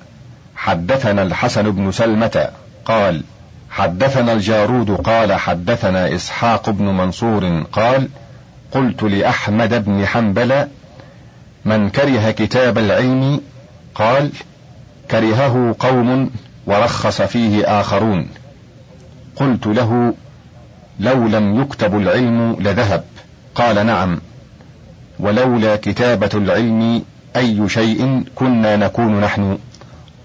حدثنا 0.56 1.22
الحسن 1.22 1.70
بن 1.70 1.92
سلمة 1.92 2.48
قال 2.84 3.24
حدثنا 3.70 4.32
الجارود 4.32 4.90
قال 4.90 5.32
حدثنا 5.32 6.14
إسحاق 6.14 6.70
بن 6.70 6.84
منصور 6.84 7.64
قال 7.72 8.08
قلت 8.72 9.02
لأحمد 9.02 9.84
بن 9.84 10.06
حنبل 10.06 10.68
من 11.64 11.90
كره 11.90 12.30
كتاب 12.30 12.78
العلم 12.78 13.40
قال 13.94 14.30
كرهه 15.10 15.76
قوم 15.78 16.30
ورخص 16.66 17.22
فيه 17.22 17.80
آخرون. 17.80 18.28
قلت 19.36 19.66
له 19.66 20.14
لو 21.00 21.28
لم 21.28 21.62
يكتب 21.62 21.96
العلم 21.96 22.56
لذهب. 22.60 23.04
قال 23.54 23.86
نعم. 23.86 24.20
ولولا 25.20 25.76
كتابة 25.76 26.30
العلم 26.34 27.02
أي 27.36 27.68
شيء 27.68 28.24
كنا 28.34 28.76
نكون 28.76 29.20
نحن. 29.20 29.58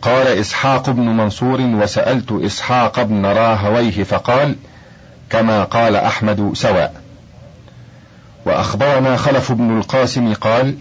قال 0.02 0.28
إسحاق 0.28 0.90
بن 0.90 1.06
منصور 1.06 1.62
وسألت 1.62 2.32
إسحاق 2.32 3.02
بن 3.02 3.26
راهويه 3.26 4.04
فقال 4.04 4.56
كما 5.30 5.64
قال 5.64 5.96
أحمد 5.96 6.52
سواء. 6.54 7.04
وأخبرنا 8.46 9.18
خلف 9.18 9.52
بن 9.52 9.78
القاسم 9.78 10.34
قال 10.34 10.76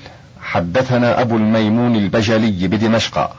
حدثنا 0.53 1.21
أبو 1.21 1.37
الميمون 1.37 1.97
البجلي 1.97 2.69
بدمشق 2.69 3.31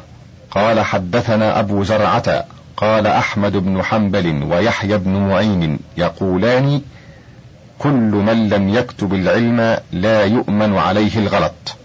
قال 0.52 0.80
حدثنا 0.80 1.60
أبو 1.60 1.84
زرعة 1.84 2.46
قال 2.78 3.08
أحمد 3.08 3.52
بن 3.52 3.84
حنبل 3.84 4.44
ويحيى 4.44 4.98
بن 4.98 5.12
معين 5.12 5.80
يقولان 5.98 6.82
كل 7.80 7.90
من 8.28 8.50
لم 8.50 8.70
يكتب 8.70 9.14
العلم 9.14 9.78
لا 9.92 10.24
يؤمن 10.26 10.78
عليه 10.78 11.18
الغلط. 11.18 11.76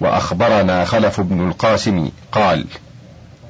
وأخبرنا 0.00 0.84
خلف 0.84 1.20
بن 1.20 1.48
القاسم 1.48 2.10
قال 2.32 2.64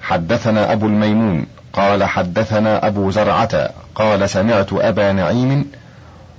حدثنا 0.03 0.73
أبو 0.73 0.87
الميمون 0.87 1.47
قال 1.73 2.05
حدثنا 2.05 2.87
أبو 2.87 3.11
زرعة 3.11 3.71
قال 3.95 4.31
سمعت 4.31 4.73
أبا 4.73 5.13
نعيم 5.13 5.71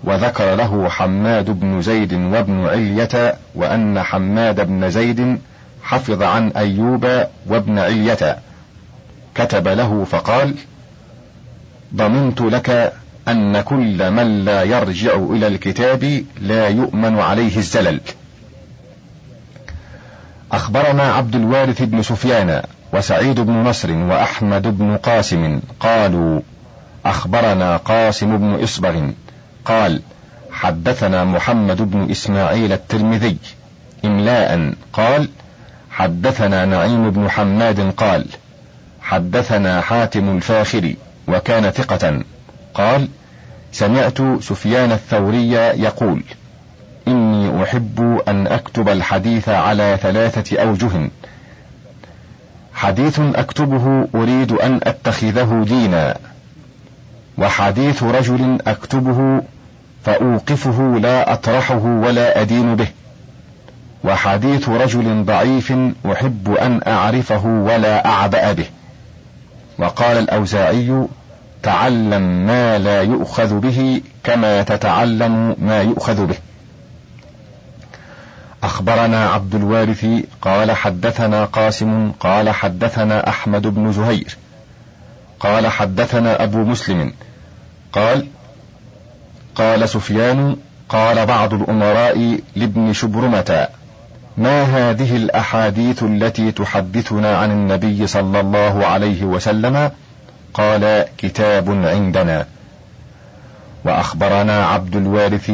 وذكر 0.03 0.55
له 0.55 0.89
حماد 0.89 1.49
بن 1.49 1.81
زيد 1.81 2.13
وابن 2.13 2.65
علية 2.65 3.35
وأن 3.55 4.01
حماد 4.01 4.67
بن 4.67 4.89
زيد 4.89 5.39
حفظ 5.83 6.23
عن 6.23 6.49
أيوب 6.49 7.23
وابن 7.47 7.79
علية. 7.79 8.37
كتب 9.35 9.67
له 9.67 10.03
فقال 10.11 10.55
ضمنت 11.95 12.41
لك 12.41 12.93
أن 13.27 13.61
كل 13.61 14.11
من 14.11 14.45
لا 14.45 14.63
يرجع 14.63 15.15
إلى 15.15 15.47
الكتاب 15.47 16.23
لا 16.41 16.67
يؤمن 16.67 17.19
عليه 17.19 17.57
الزلل. 17.57 18.01
أخبرنا 20.51 21.03
عبد 21.03 21.35
الوارث 21.35 21.81
بن 21.81 22.01
سفيان 22.01 22.61
وسعيد 22.93 23.39
بن 23.39 23.53
نصر 23.53 23.91
وأحمد 23.91 24.77
بن 24.77 24.97
قاسم 24.97 25.59
قالوا 25.79 26.41
أخبرنا 27.05 27.77
قاسم 27.77 28.37
بن 28.37 28.63
إصبغ. 28.63 29.09
قال 29.67 30.01
حدثنا 30.51 31.23
محمد 31.23 31.81
بن 31.81 32.11
إسماعيل 32.11 32.73
الترمذي 32.73 33.37
إملاء. 34.05 34.73
قال 34.93 35.29
حدثنا 35.91 36.65
نعيم 36.65 37.11
بن 37.11 37.29
حماد 37.29 37.91
قال 37.91 38.25
حدثنا 39.01 39.81
حاتم 39.81 40.37
الفاخري 40.37 40.97
وكان 41.27 41.71
ثقة. 41.71 42.21
قال 42.73 43.07
سمعت 43.71 44.17
سفيان 44.39 44.91
الثوري 44.91 45.51
يقول 45.51 46.23
إني 47.07 47.63
أحب 47.63 48.21
أن 48.27 48.47
أكتب 48.47 48.89
الحديث 48.89 49.49
على 49.49 49.97
ثلاثة 50.01 50.61
أوجه. 50.61 51.09
حديث 52.73 53.19
أكتبه 53.19 54.07
أريد 54.15 54.51
أن 54.51 54.79
أتخذه 54.83 55.65
دينا 55.67 56.17
وحديث 57.37 58.03
رجل 58.03 58.57
أكتبه 58.67 59.41
فأوقفه 60.07 60.99
لا 61.01 61.33
أطرحه 61.33 61.85
ولا 61.85 62.41
أدين 62.41 62.75
به. 62.75 62.87
وحديث 64.03 64.69
رجل 64.69 65.25
ضعيف 65.25 65.73
أحب 66.11 66.53
أن 66.61 66.81
أعرفه 66.87 67.45
ولا 67.45 68.05
أعبأ 68.05 68.51
به. 68.51 68.65
وقال 69.79 70.17
الأوزاعي 70.17 71.07
تعلم 71.63 72.21
ما 72.45 72.77
لا 72.77 73.01
يؤخذ 73.01 73.59
به 73.59 74.01
كما 74.23 74.61
تتعلم 74.61 75.55
ما 75.59 75.81
يؤخذ 75.81 76.25
به. 76.25 76.35
أخبرنا 78.63 79.29
عبد 79.29 79.55
الوارث 79.55 80.05
قال 80.41 80.71
حدثنا 80.71 81.45
قاسم 81.45 82.11
قال 82.19 82.49
حدثنا 82.49 83.29
أحمد 83.29 83.67
بن 83.67 83.91
زهير 83.91 84.37
قال 85.39 85.67
حدثنا 85.67 86.43
أبو 86.43 86.57
مسلم 86.57 87.13
قال 87.93 88.27
قال 89.57 89.89
سفيان 89.89 90.55
قال 90.89 91.25
بعض 91.25 91.53
الأمراء 91.53 92.39
لابن 92.55 92.93
شبرمة 92.93 93.67
ما 94.37 94.63
هذه 94.63 95.15
الأحاديث 95.15 96.03
التي 96.03 96.51
تحدثنا 96.51 97.37
عن 97.37 97.51
النبي 97.51 98.07
صلى 98.07 98.39
الله 98.39 98.85
عليه 98.85 99.23
وسلم؟ 99.23 99.91
قال 100.53 101.05
كتاب 101.17 101.69
عندنا. 101.69 102.45
وأخبرنا 103.85 104.65
عبد 104.65 104.95
الوارث 104.95 105.51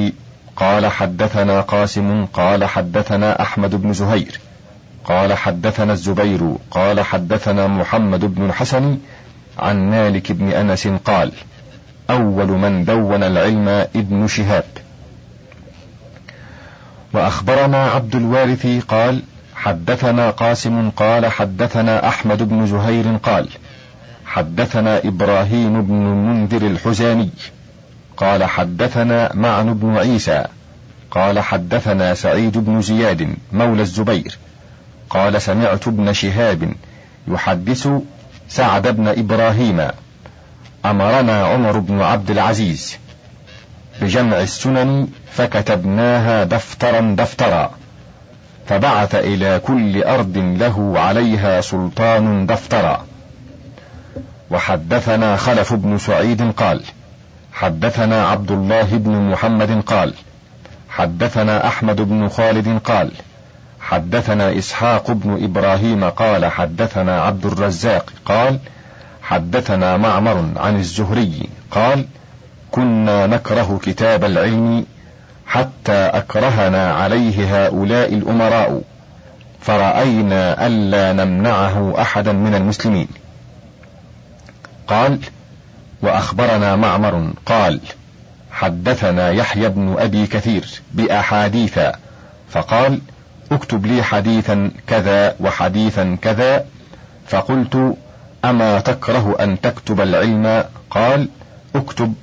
قال 0.56 0.88
حدثنا 0.88 1.62
قاسم 1.62 2.26
قال 2.26 2.66
حدثنا 2.66 3.42
أحمد 3.42 3.76
بن 3.76 3.94
زهير 3.94 4.40
قال 5.06 5.34
حدثنا 5.34 5.94
الزبير 5.94 6.56
قال 6.72 7.02
حدثنا 7.02 7.68
محمد 7.68 8.36
بن 8.36 8.46
الحسن 8.46 8.98
عن 9.60 9.90
مالك 9.92 10.32
بن 10.32 10.52
أنس 10.52 10.88
قال 10.88 11.32
أول 12.10 12.48
من 12.48 12.86
دون 12.86 13.24
العلم 13.24 13.68
ابن 13.96 14.28
شهاب. 14.28 14.64
وأخبرنا 17.14 17.84
عبد 17.84 18.16
الوارث 18.16 18.68
قال 18.88 19.22
حدثنا 19.56 20.30
قاسم 20.30 20.90
قال 20.90 21.26
حدثنا 21.26 22.08
أحمد 22.08 22.50
بن 22.50 22.68
زهير 22.68 23.18
قال 23.18 23.50
حدثنا 24.26 24.98
إبراهيم 25.08 25.82
بن 25.82 25.94
المنذر 25.94 26.68
الحزامي 26.68 27.30
قال 28.18 28.44
حدثنا 28.44 29.32
معن 29.34 29.74
بن 29.74 29.98
عيسى 29.98 30.46
قال 31.12 31.40
حدثنا 31.40 32.14
سعيد 32.14 32.58
بن 32.58 32.82
زياد 32.82 33.36
مولى 33.52 33.82
الزبير 33.82 34.38
قال 35.10 35.42
سمعت 35.42 35.88
ابن 35.88 36.14
شهاب 36.14 36.74
يحدث 37.28 37.88
سعد 38.50 38.88
بن 38.88 39.08
إبراهيم 39.08 39.88
أمرنا 40.86 41.46
عمر 41.46 41.80
بن 41.80 42.02
عبد 42.02 42.32
العزيز 42.32 42.98
بجمع 44.02 44.40
السنن 44.40 45.08
فكتبناها 45.32 46.44
دفترا 46.44 47.16
دفترا 47.18 47.72
فبعث 48.68 49.16
إلى 49.16 49.62
كل 49.66 50.04
أرض 50.04 50.38
له 50.38 50.94
عليها 51.00 51.62
سلطان 51.62 52.46
دفترا. 52.46 53.06
وحدثنا 54.52 55.38
خلف 55.38 55.74
بن 55.74 55.98
سعيد 55.98 56.52
قال 56.52 56.82
حدثنا 57.54 58.28
عبد 58.28 58.52
الله 58.52 58.98
بن 58.98 59.12
محمد 59.32 59.82
قال 59.82 60.14
حدثنا 60.90 61.68
أحمد 61.68 62.02
بن 62.02 62.30
خالد 62.30 62.80
قال 62.84 63.12
حدثنا 63.82 64.58
إسحاق 64.58 65.12
بن 65.12 65.44
إبراهيم 65.44 66.10
قال 66.10 66.46
حدثنا 66.46 67.22
عبد 67.22 67.46
الرزاق 67.46 68.14
قال 68.26 68.60
حدثنا 69.24 69.98
معمر 69.98 70.50
عن 70.56 70.76
الزهري 70.80 71.50
قال 71.72 72.06
كنا 72.72 73.28
نكره 73.28 73.80
كتاب 73.84 74.24
العلم 74.24 74.86
حتى 75.46 75.94
أكرهنا 75.94 76.94
عليه 76.94 77.66
هؤلاء 77.66 78.14
الأمراء 78.14 78.82
فرأينا 79.62 80.68
الا 80.68 81.14
نمنعه 81.26 82.02
أحدا 82.02 82.32
من 82.32 82.56
المسلمين. 82.56 83.08
قال 84.88 85.20
وأخبرنا 86.02 86.76
معمر 86.76 87.34
قال 87.46 87.80
حدثنا 88.52 89.32
يحيى 89.32 89.70
بن 89.70 89.96
أبي 90.00 90.28
كثير 90.28 90.82
بأحاديث 90.94 91.80
فقال 92.50 93.02
اكتب 93.52 93.86
لي 93.86 94.04
حديثا 94.04 94.72
كذا 94.88 95.36
وحديثا 95.40 96.18
كذا 96.22 96.66
فقلت 97.28 97.96
أما 98.46 98.80
تكره 98.80 99.36
أن 99.40 99.62
تكتب 99.62 100.02
العلم؟ 100.02 100.64
قال 100.90 101.30
اكتب 101.76 102.14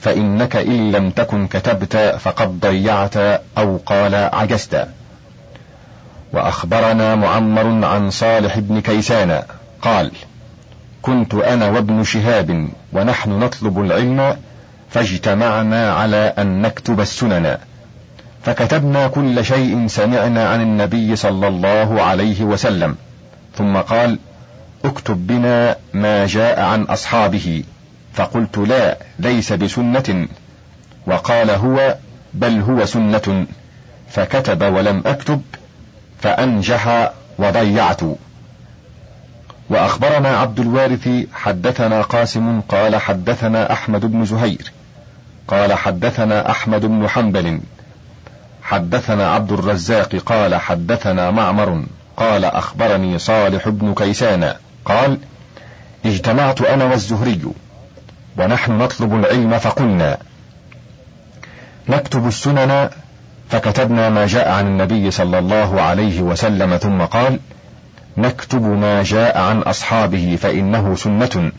فإنك 0.00 0.56
إن 0.56 0.92
لم 0.92 1.10
تكن 1.10 1.46
كتبت 1.46 1.96
فقد 1.96 2.60
ضيعت 2.60 3.16
أو 3.58 3.80
قال 3.86 4.14
عجزت. 4.14 4.88
وأخبرنا 6.32 7.14
معمر 7.14 7.86
عن 7.86 8.10
صالح 8.10 8.58
بن 8.58 8.80
كيسان 8.80 9.42
قال 9.82 10.10
كنت 11.02 11.34
أنا 11.34 11.68
وابن 11.68 12.04
شهاب 12.04 12.68
ونحن 12.92 13.30
نطلب 13.30 13.80
العلم 13.80 14.36
فاجتمعنا 14.90 15.92
على 15.92 16.34
أن 16.38 16.62
نكتب 16.62 17.00
السنن. 17.00 17.58
فكتبنا 18.42 19.08
كل 19.08 19.44
شيء 19.44 19.86
سمعنا 19.86 20.48
عن 20.48 20.60
النبي 20.60 21.16
صلى 21.16 21.48
الله 21.48 22.02
عليه 22.02 22.42
وسلم. 22.42 22.96
ثم 23.56 23.76
قال 23.76 24.18
اكتب 24.84 25.26
بنا 25.26 25.76
ما 25.94 26.26
جاء 26.26 26.60
عن 26.60 26.82
أصحابه. 26.82 27.64
فقلت 28.14 28.58
لا 28.58 28.98
ليس 29.18 29.52
بسنة. 29.52 30.28
وقال 31.06 31.50
هو 31.50 31.96
بل 32.34 32.60
هو 32.60 32.86
سنة. 32.86 33.46
فكتب 34.10 34.62
ولم 34.62 35.02
أكتب 35.06 35.42
فأنجح 36.20 37.12
وضيعت. 37.38 38.00
وأخبرنا 39.70 40.28
عبد 40.28 40.60
الوارث 40.60 41.08
حدثنا 41.32 42.02
قاسم 42.02 42.60
قال 42.60 42.96
حدثنا 42.96 43.72
أحمد 43.72 44.06
بن 44.06 44.24
زهير. 44.24 44.72
قال 45.48 45.72
حدثنا 45.72 46.50
أحمد 46.50 46.80
بن 46.80 47.08
حنبل. 47.08 47.60
حدثنا 48.62 49.30
عبد 49.30 49.52
الرزاق 49.52 50.16
قال 50.16 50.54
حدثنا 50.54 51.30
معمر. 51.30 51.84
قال 52.16 52.44
أخبرني 52.44 53.18
صالح 53.18 53.68
بن 53.68 53.94
كيسان. 53.94 54.54
قال 54.84 55.18
اجتمعت 56.06 56.62
أنا 56.62 56.84
والزهري 56.84 57.40
ونحن 58.38 58.72
نطلب 58.78 59.14
العلم 59.14 59.58
فقلنا. 59.58 60.18
نكتب 61.88 62.26
السنن 62.26 62.90
فكتبنا 63.50 64.08
ما 64.08 64.26
جاء 64.26 64.50
عن 64.50 64.66
النبي 64.66 65.10
صلى 65.10 65.38
الله 65.38 65.82
عليه 65.82 66.20
وسلم 66.22 66.76
ثم 66.76 67.02
قال 67.02 67.38
نكتب 68.16 68.62
ما 68.62 69.02
جاء 69.02 69.38
عن 69.38 69.58
أصحابه 69.58 70.38
فإنه 70.42 70.96
سنة 70.96 71.52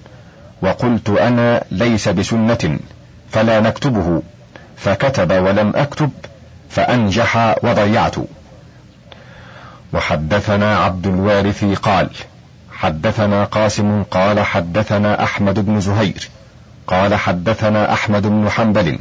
وقلت 0.62 1.10
أنا 1.10 1.64
ليس 1.72 2.10
بسنة 2.10 2.80
فلا 3.32 3.60
نكتبه. 3.60 4.22
فكتب 4.78 5.32
ولم 5.32 5.74
أكتب 5.76 6.10
فأنجح 6.70 7.56
وضيعت. 7.64 8.16
وحدثنا 9.94 10.78
عبد 10.78 11.08
الوارث 11.08 11.64
قال 11.64 12.10
حدثنا 12.86 13.44
قاسم 13.44 14.04
قال 14.04 14.40
حدثنا 14.40 15.24
أحمد 15.24 15.60
بن 15.66 15.80
زهير 15.80 16.30
قال 16.88 17.16
حدثنا 17.16 17.94
أحمد 17.94 18.28
بن 18.28 18.50
حنبل 18.50 19.00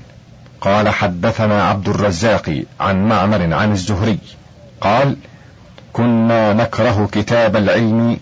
قال 0.60 0.88
حدثنا 0.88 1.68
عبد 1.68 1.88
الرزاق 1.88 2.62
عن 2.80 3.08
معمر 3.08 3.54
عن 3.54 3.72
الزهري 3.72 4.18
قال 4.80 5.16
كنا 5.92 6.52
نكره 6.52 7.08
كتاب 7.12 7.56
العلم 7.56 8.16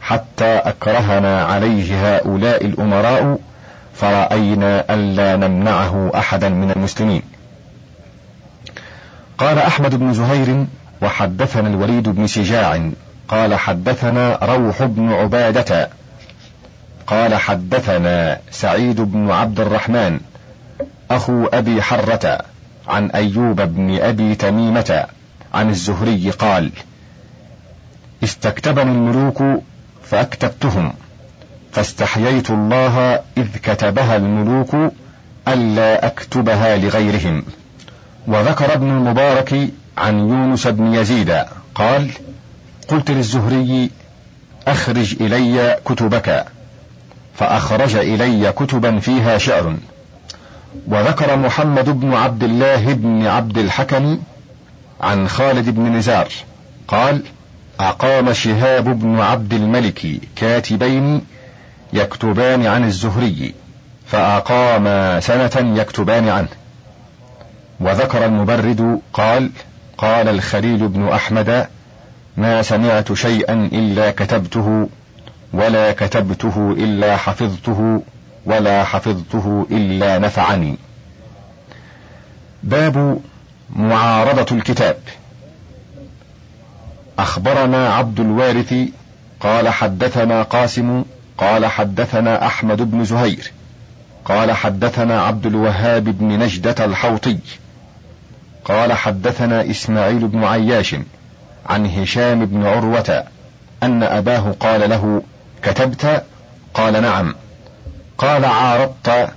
حتى 0.00 0.44
أكرهنا 0.44 1.44
عليه 1.44 2.16
هؤلاء 2.16 2.66
الأمراء 2.66 3.38
فرأينا 3.94 4.94
ألا 4.94 5.36
نمنعه 5.36 6.12
أحدا 6.14 6.48
من 6.48 6.70
المسلمين. 6.70 7.22
قال 9.38 9.58
أحمد 9.58 9.94
بن 9.94 10.14
زهير 10.14 10.66
وحدثنا 11.02 11.68
الوليد 11.68 12.08
بن 12.08 12.26
شجاع 12.26 12.90
قال 13.28 13.54
حدثنا 13.54 14.38
روح 14.42 14.82
بن 14.82 15.12
عبادة. 15.12 15.90
قال 17.06 17.34
حدثنا 17.34 18.40
سعيد 18.50 19.00
بن 19.00 19.30
عبد 19.30 19.60
الرحمن 19.60 20.20
أخو 21.10 21.46
أبي 21.46 21.82
حرة 21.82 22.38
عن 22.88 23.10
أيوب 23.10 23.60
بن 23.60 23.98
أبي 24.00 24.34
تميمة 24.34 25.06
عن 25.54 25.70
الزهري 25.70 26.30
قال 26.30 26.70
استكتبني 28.24 28.90
الملوك 28.90 29.42
فأكتبتهم 30.04 30.92
فاستحييت 31.72 32.50
الله 32.50 33.20
إذ 33.38 33.46
كتبها 33.62 34.16
الملوك 34.16 34.92
ألا 35.48 36.06
أكتبها 36.06 36.76
لغيرهم. 36.76 37.44
وذكر 38.26 38.74
ابن 38.74 38.90
المبارك 38.90 39.68
عن 39.98 40.18
يونس 40.18 40.66
بن 40.66 40.94
يزيد 40.94 41.44
قال 41.74 42.10
قلت 42.88 43.10
للزهري 43.10 43.90
أخرج 44.68 45.16
إلي 45.20 45.78
كتبك 45.84 46.46
فأخرج 47.34 47.96
إلي 47.96 48.52
كتبا 48.52 48.98
فيها 48.98 49.38
شعر. 49.38 49.76
وذكر 50.86 51.36
محمد 51.36 52.00
بن 52.00 52.14
عبد 52.14 52.44
الله 52.44 52.92
بن 52.92 53.26
عبد 53.26 53.58
الحكم 53.58 54.18
عن 55.00 55.28
خالد 55.28 55.70
بن 55.70 55.96
نزار 55.96 56.28
قال 56.88 57.22
أقام 57.80 58.32
شهاب 58.32 59.00
بن 59.00 59.20
عبد 59.20 59.52
الملك 59.52 60.20
كاتبين 60.36 61.22
يكتبان 61.92 62.66
عن 62.66 62.84
الزهري 62.84 63.54
فأقام 64.06 65.20
سنة 65.20 65.80
يكتبان 65.80 66.28
عنه. 66.28 66.48
وذكر 67.80 68.24
المبرد 68.24 69.00
قال 69.12 69.50
قال 69.98 70.28
الخليل 70.28 70.88
بن 70.88 71.08
أحمد 71.08 71.66
ما 72.36 72.62
سمعت 72.62 73.12
شيئا 73.12 73.68
إلا 73.72 74.10
كتبته 74.10 74.88
ولا 75.52 75.92
كتبته 75.92 76.72
إلا 76.78 77.16
حفظته 77.16 78.02
ولا 78.46 78.84
حفظته 78.84 79.66
إلا 79.70 80.18
نفعني. 80.18 80.76
باب 82.62 83.20
معارضة 83.76 84.56
الكتاب. 84.56 84.96
أخبرنا 87.18 87.94
عبد 87.94 88.20
الوارث 88.20 88.74
قال 89.40 89.68
حدثنا 89.68 90.42
قاسم 90.42 91.04
قال 91.38 91.66
حدثنا 91.66 92.46
أحمد 92.46 92.90
بن 92.90 93.04
زهير 93.04 93.52
قال 94.24 94.52
حدثنا 94.52 95.22
عبد 95.22 95.46
الوهاب 95.46 96.04
بن 96.04 96.38
نجدة 96.38 96.84
الحوطي 96.84 97.38
قال 98.64 98.92
حدثنا 98.92 99.70
إسماعيل 99.70 100.28
بن 100.28 100.44
عياش 100.44 100.96
عن 101.68 101.86
هشام 101.86 102.44
بن 102.44 102.66
عروة 102.66 103.24
أن 103.82 104.02
أباه 104.02 104.54
قال 104.60 104.90
له 104.90 105.22
كتبت؟ 105.62 106.24
قال 106.74 107.02
نعم. 107.02 107.34
قال 108.18 108.44
عارضت؟ 108.44 109.28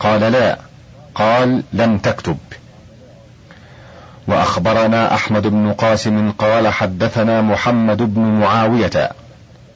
قال 0.00 0.20
لا. 0.20 0.58
قال 1.14 1.62
لم 1.72 1.98
تكتب. 1.98 2.36
وأخبرنا 4.28 5.14
أحمد 5.14 5.46
بن 5.46 5.72
قاسم 5.72 6.30
قال 6.30 6.68
حدثنا 6.68 7.42
محمد 7.42 8.14
بن 8.14 8.20
معاوية. 8.20 9.10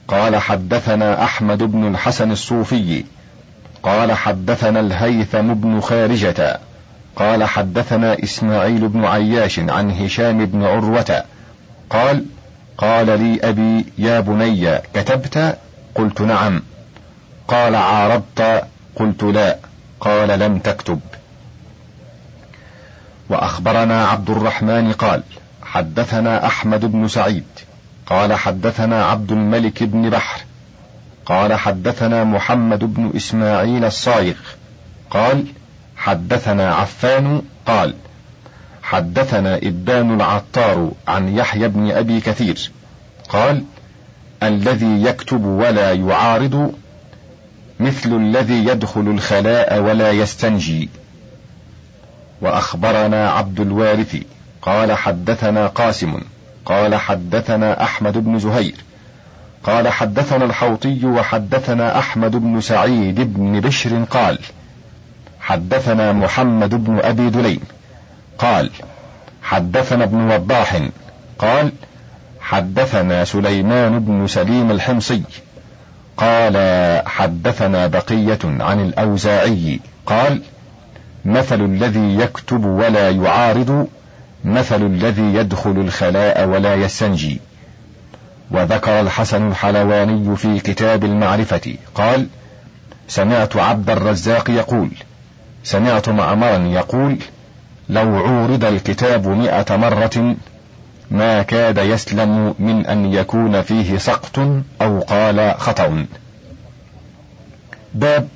قال 0.07 0.35
حدثنا 0.35 1.23
أحمد 1.23 1.63
بن 1.63 1.87
الحسن 1.87 2.31
الصوفي. 2.31 3.03
قال 3.83 4.11
حدثنا 4.11 4.79
الهيثم 4.79 5.53
بن 5.53 5.81
خارجة. 5.81 6.59
قال 7.15 7.43
حدثنا 7.43 8.23
إسماعيل 8.23 8.87
بن 8.87 9.05
عياش 9.05 9.59
عن 9.59 9.91
هشام 9.91 10.45
بن 10.45 10.63
عروة. 10.63 11.23
قال 11.89 12.25
قال 12.77 13.05
لي 13.05 13.39
أبي 13.43 13.85
يا 13.97 14.19
بني 14.19 14.77
كتبت؟ 14.93 15.57
قلت 15.95 16.21
نعم. 16.21 16.63
قال 17.47 17.75
عارضت؟ 17.75 18.63
قلت 18.95 19.23
لا. 19.23 19.57
قال 19.99 20.39
لم 20.39 20.59
تكتب. 20.59 20.99
وأخبرنا 23.29 24.07
عبد 24.07 24.29
الرحمن 24.29 24.91
قال 24.91 25.23
حدثنا 25.63 26.45
أحمد 26.45 26.85
بن 26.85 27.07
سعيد. 27.07 27.45
قال 28.05 28.33
حدثنا 28.33 29.05
عبد 29.05 29.31
الملك 29.31 29.83
بن 29.83 30.09
بحر. 30.09 30.41
قال 31.25 31.53
حدثنا 31.53 32.23
محمد 32.23 32.93
بن 32.93 33.11
إسماعيل 33.15 33.85
الصايغ. 33.85 34.35
قال 35.09 35.45
حدثنا 35.97 36.75
عفان 36.75 37.41
قال 37.65 37.93
حدثنا 38.95 39.57
إبان 39.57 40.15
العطار 40.15 40.91
عن 41.07 41.37
يحيى 41.37 41.67
بن 41.67 41.91
أبي 41.91 42.21
كثير 42.21 42.71
قال 43.29 43.63
الذي 44.43 45.03
يكتب 45.03 45.45
ولا 45.45 45.91
يعارض 45.93 46.73
مثل 47.79 48.13
الذي 48.13 48.65
يدخل 48.65 49.01
الخلاء 49.01 49.79
ولا 49.79 50.11
يستنجي. 50.11 50.89
وأخبرنا 52.41 53.29
عبد 53.29 53.59
الوارث 53.59 54.17
قال 54.61 54.93
حدثنا 54.93 55.67
قاسم 55.67 56.21
قال 56.65 56.95
حدثنا 56.95 57.83
أحمد 57.83 58.17
بن 58.17 58.39
زهير 58.39 58.75
قال 59.63 59.87
حدثنا 59.87 60.45
الحوطي 60.45 61.05
وحدثنا 61.05 61.99
أحمد 61.99 62.31
بن 62.31 62.61
سعيد 62.61 63.33
بن 63.33 63.59
بشر 63.59 64.03
قال 64.03 64.39
حدثنا 65.39 66.13
محمد 66.13 66.85
بن 66.85 66.99
أبي 66.99 67.29
دليم 67.29 67.59
قال 68.37 68.71
حدثنا 69.41 70.03
ابن 70.03 70.31
وضاح. 70.31 70.81
قال 71.39 71.71
حدثنا 72.39 73.25
سليمان 73.25 73.99
بن 73.99 74.27
سليم 74.27 74.71
الحمصي. 74.71 75.23
قال 76.17 76.57
حدثنا 77.07 77.87
بقية 77.87 78.39
عن 78.43 78.79
الأوزاعي. 78.81 79.79
قال 80.05 80.41
مثل 81.25 81.61
الذي 81.61 82.15
يكتب 82.19 82.65
ولا 82.65 83.09
يعارض 83.09 83.87
مثل 84.45 84.81
الذي 84.81 85.33
يدخل 85.35 85.71
الخلاء 85.71 86.47
ولا 86.47 86.75
يستنجي. 86.75 87.39
وذكر 88.51 88.99
الحسن 88.99 89.47
الحلواني 89.47 90.35
في 90.35 90.59
كتاب 90.59 91.03
المعرفة. 91.03 91.75
قال 91.95 92.27
سمعت 93.07 93.57
عبد 93.57 93.89
الرزاق 93.89 94.49
يقول 94.49 94.89
سمعت 95.63 96.09
معمرا 96.09 96.57
يقول 96.57 97.17
لو 97.89 98.15
عورض 98.15 98.65
الكتاب 98.65 99.27
مئة 99.27 99.75
مرة 99.75 100.35
ما 101.11 101.41
كاد 101.41 101.77
يسلم 101.77 102.55
من 102.59 102.85
أن 102.85 103.13
يكون 103.13 103.61
فيه 103.61 103.97
سقط 103.97 104.39
أو 104.81 104.99
قال 104.99 105.55
خطأ. 105.57 106.05
باب 107.93 108.27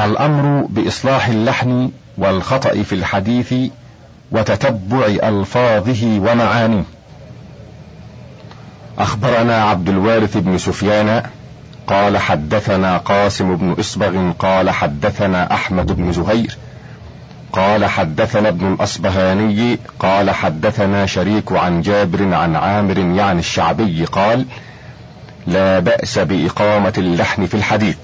الأمر 0.00 0.66
بإصلاح 0.70 1.28
اللحن 1.28 1.90
والخطأ 2.18 2.82
في 2.82 2.94
الحديث 2.94 3.54
وتتبع 4.32 5.06
ألفاظه 5.06 6.18
ومعانيه. 6.18 6.84
أخبرنا 8.98 9.64
عبد 9.64 9.88
الوارث 9.88 10.36
بن 10.36 10.58
سفيان 10.58 11.22
قال 11.86 12.18
حدثنا 12.18 12.98
قاسم 12.98 13.56
بن 13.56 13.76
إصبغ 13.80 14.32
قال 14.38 14.70
حدثنا 14.70 15.54
أحمد 15.54 15.92
بن 15.92 16.12
زهير 16.12 16.56
قال 17.54 17.84
حدثنا 17.84 18.48
ابن 18.48 18.72
الأصبهاني 18.72 19.78
قال 19.98 20.30
حدثنا 20.30 21.06
شريك 21.06 21.52
عن 21.52 21.82
جابر 21.82 22.34
عن 22.34 22.56
عامر 22.56 22.98
يعني 22.98 23.38
الشعبي 23.38 24.04
قال 24.04 24.46
لا 25.46 25.78
بأس 25.78 26.18
بإقامة 26.18 26.92
اللحن 26.98 27.46
في 27.46 27.54
الحديث 27.54 27.96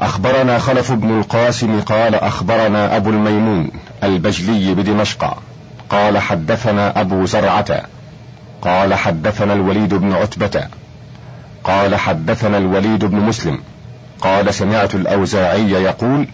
أخبرنا 0.00 0.58
خلف 0.58 0.92
بن 0.92 1.18
القاسم 1.18 1.80
قال 1.80 2.14
أخبرنا 2.14 2.96
أبو 2.96 3.10
الميمون 3.10 3.70
البجلي 4.02 4.74
بدمشق 4.74 5.38
قال 5.90 6.18
حدثنا 6.18 7.00
أبو 7.00 7.24
زرعة 7.26 7.82
قال 8.62 8.94
حدثنا 8.94 9.52
الوليد 9.52 9.94
بن 9.94 10.12
عتبة 10.12 10.66
قال 11.64 11.94
حدثنا 11.94 12.58
الوليد 12.58 13.04
بن 13.04 13.16
مسلم 13.16 13.58
قال 14.20 14.54
سمعت 14.54 14.94
الأوزاعي 14.94 15.70
يقول 15.70 16.28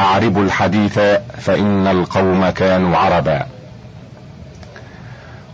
أعرب 0.00 0.38
الحديث 0.38 0.98
فإن 1.38 1.86
القوم 1.86 2.50
كانوا 2.50 2.96
عربا. 2.96 3.46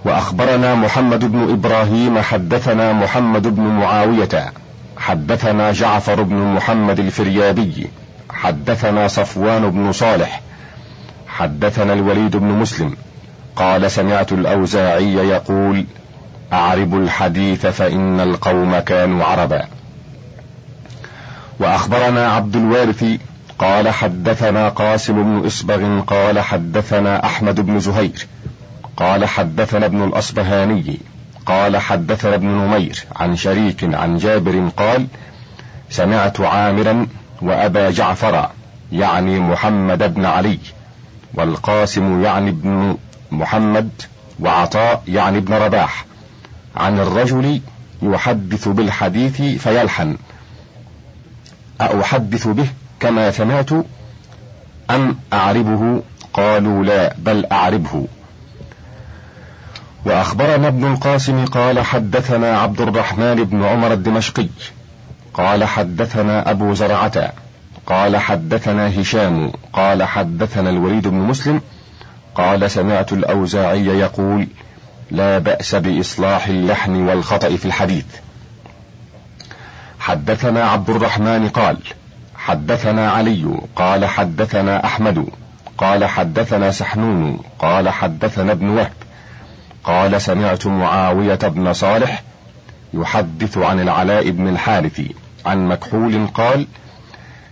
وأخبرنا 0.05 0.75
محمد 0.75 1.25
بن 1.25 1.51
إبراهيم 1.53 2.19
حدثنا 2.19 2.93
محمد 2.93 3.47
بن 3.47 3.63
معاوية 3.63 4.53
حدثنا 4.97 5.73
جعفر 5.73 6.23
بن 6.23 6.37
محمد 6.37 6.99
الفريابي 6.99 7.91
حدثنا 8.31 9.09
صفوان 9.09 9.71
بن 9.71 9.93
صالح 9.93 10.41
حدثنا 11.29 11.93
الوليد 11.93 12.37
بن 12.37 12.47
مسلم. 12.47 12.97
قال 13.57 13.91
سمعت 13.91 14.33
الأوزاعي 14.33 15.15
يقول 15.15 15.87
أعرب 16.53 16.95
الحديث 16.95 17.67
فإن 17.67 18.21
القوم 18.21 18.79
كانوا 18.79 19.25
عربا. 19.25 19.65
وأخبرنا 21.61 22.33
عبد 22.33 22.57
الوارث 22.57 23.05
قال 23.59 23.89
حدثنا 23.89 24.69
قاسم 24.69 25.23
بن 25.23 25.47
إصبغ 25.47 26.01
قال 26.01 26.41
حدثنا 26.41 27.27
أحمد 27.27 27.61
بن 27.61 27.81
زهير 27.81 28.27
قال 28.97 29.25
حدثنا 29.25 29.87
ابن 29.87 30.05
الأصبهاني 30.05 30.99
قال 31.47 31.77
حدثنا 31.77 32.35
ابن 32.35 32.47
نمير 32.47 33.05
عن 33.17 33.37
شريك 33.37 33.95
عن 33.95 34.17
جابر 34.17 34.69
قال 34.77 35.07
سمعت 35.91 36.41
عامرا 36.41 37.07
وأبا 37.43 37.91
جعفر 37.91 38.51
يعني 38.93 39.41
محمد 39.41 40.15
بن 40.15 40.25
علي 40.25 40.59
والقاسم 41.35 42.25
يعني 42.25 42.51
ابن 42.51 42.97
محمد 43.33 43.91
وعطاء 44.41 45.03
يعني 45.09 45.39
ابن 45.39 45.55
رباح 45.55 46.05
عن 46.77 46.99
الرجل 46.99 47.61
يحدث 48.03 48.69
بالحديث 48.69 49.43
فيلحن 49.63 50.17
أحدث 51.81 52.49
به 52.49 52.67
كما 53.01 53.31
سمعت 53.31 53.71
أم 54.91 55.19
أعربه؟ 55.33 56.03
قالوا 56.33 56.85
لا 56.85 57.15
بل 57.19 57.47
أعربه. 57.53 58.07
وأخبرنا 60.05 60.69
ابن 60.69 60.93
القاسم 60.93 61.45
قال 61.45 61.81
حدثنا 61.81 62.59
عبد 62.59 62.81
الرحمن 62.81 63.35
بن 63.35 63.65
عمر 63.65 63.93
الدمشقي. 63.93 64.49
قال 65.35 65.65
حدثنا 65.65 66.51
أبو 66.51 66.75
زرعة. 66.75 67.33
قال 67.87 68.17
حدثنا 68.17 69.01
هشام. 69.01 69.53
قال 69.73 70.03
حدثنا 70.03 70.71
الوليد 70.71 71.09
بن 71.09 71.17
مسلم. 71.17 71.61
قال 72.35 72.71
سمعت 72.71 73.13
الأوزاعي 73.13 73.87
يقول 73.87 74.49
لا 75.11 75.39
بأس 75.39 75.75
بإصلاح 75.75 76.47
اللحن 76.47 76.97
والخطأ 76.97 77.57
في 77.57 77.65
الحديث. 77.65 78.07
حدثنا 79.99 80.65
عبد 80.65 80.91
الرحمن 80.91 81.49
قال 81.49 81.79
حدثنا 82.47 83.11
علي 83.11 83.59
قال 83.77 84.05
حدثنا 84.05 84.85
أحمد 84.85 85.27
قال 85.79 86.05
حدثنا 86.05 86.71
سحنون 86.71 87.41
قال 87.59 87.89
حدثنا 87.89 88.53
ابن 88.53 88.69
وهب 88.69 88.93
قال 89.85 90.23
سمعت 90.23 90.67
معاوية 90.67 91.35
بن 91.35 91.73
صالح 91.73 92.23
يحدث 92.95 93.59
عن 93.59 93.81
العلاء 93.81 94.31
بن 94.31 94.49
الحارث 94.49 95.01
عن 95.47 95.69
مكحول 95.69 96.27
قال 96.27 96.67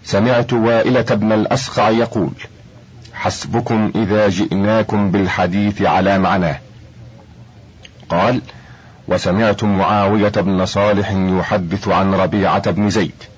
سمعت 0.04 0.52
وائلة 0.52 1.02
بن 1.02 1.32
الأسقع 1.32 1.90
يقول 1.90 2.32
حسبكم 3.14 3.92
إذا 3.94 4.28
جئناكم 4.28 5.10
بالحديث 5.10 5.82
على 5.82 6.18
معناه. 6.18 6.58
قال 8.08 8.42
وسمعت 9.08 9.64
معاوية 9.64 10.28
بن 10.28 10.66
صالح 10.66 11.10
يحدث 11.10 11.88
عن 11.88 12.14
ربيعة 12.14 12.70
بن 12.70 12.90
زيد 12.90 13.33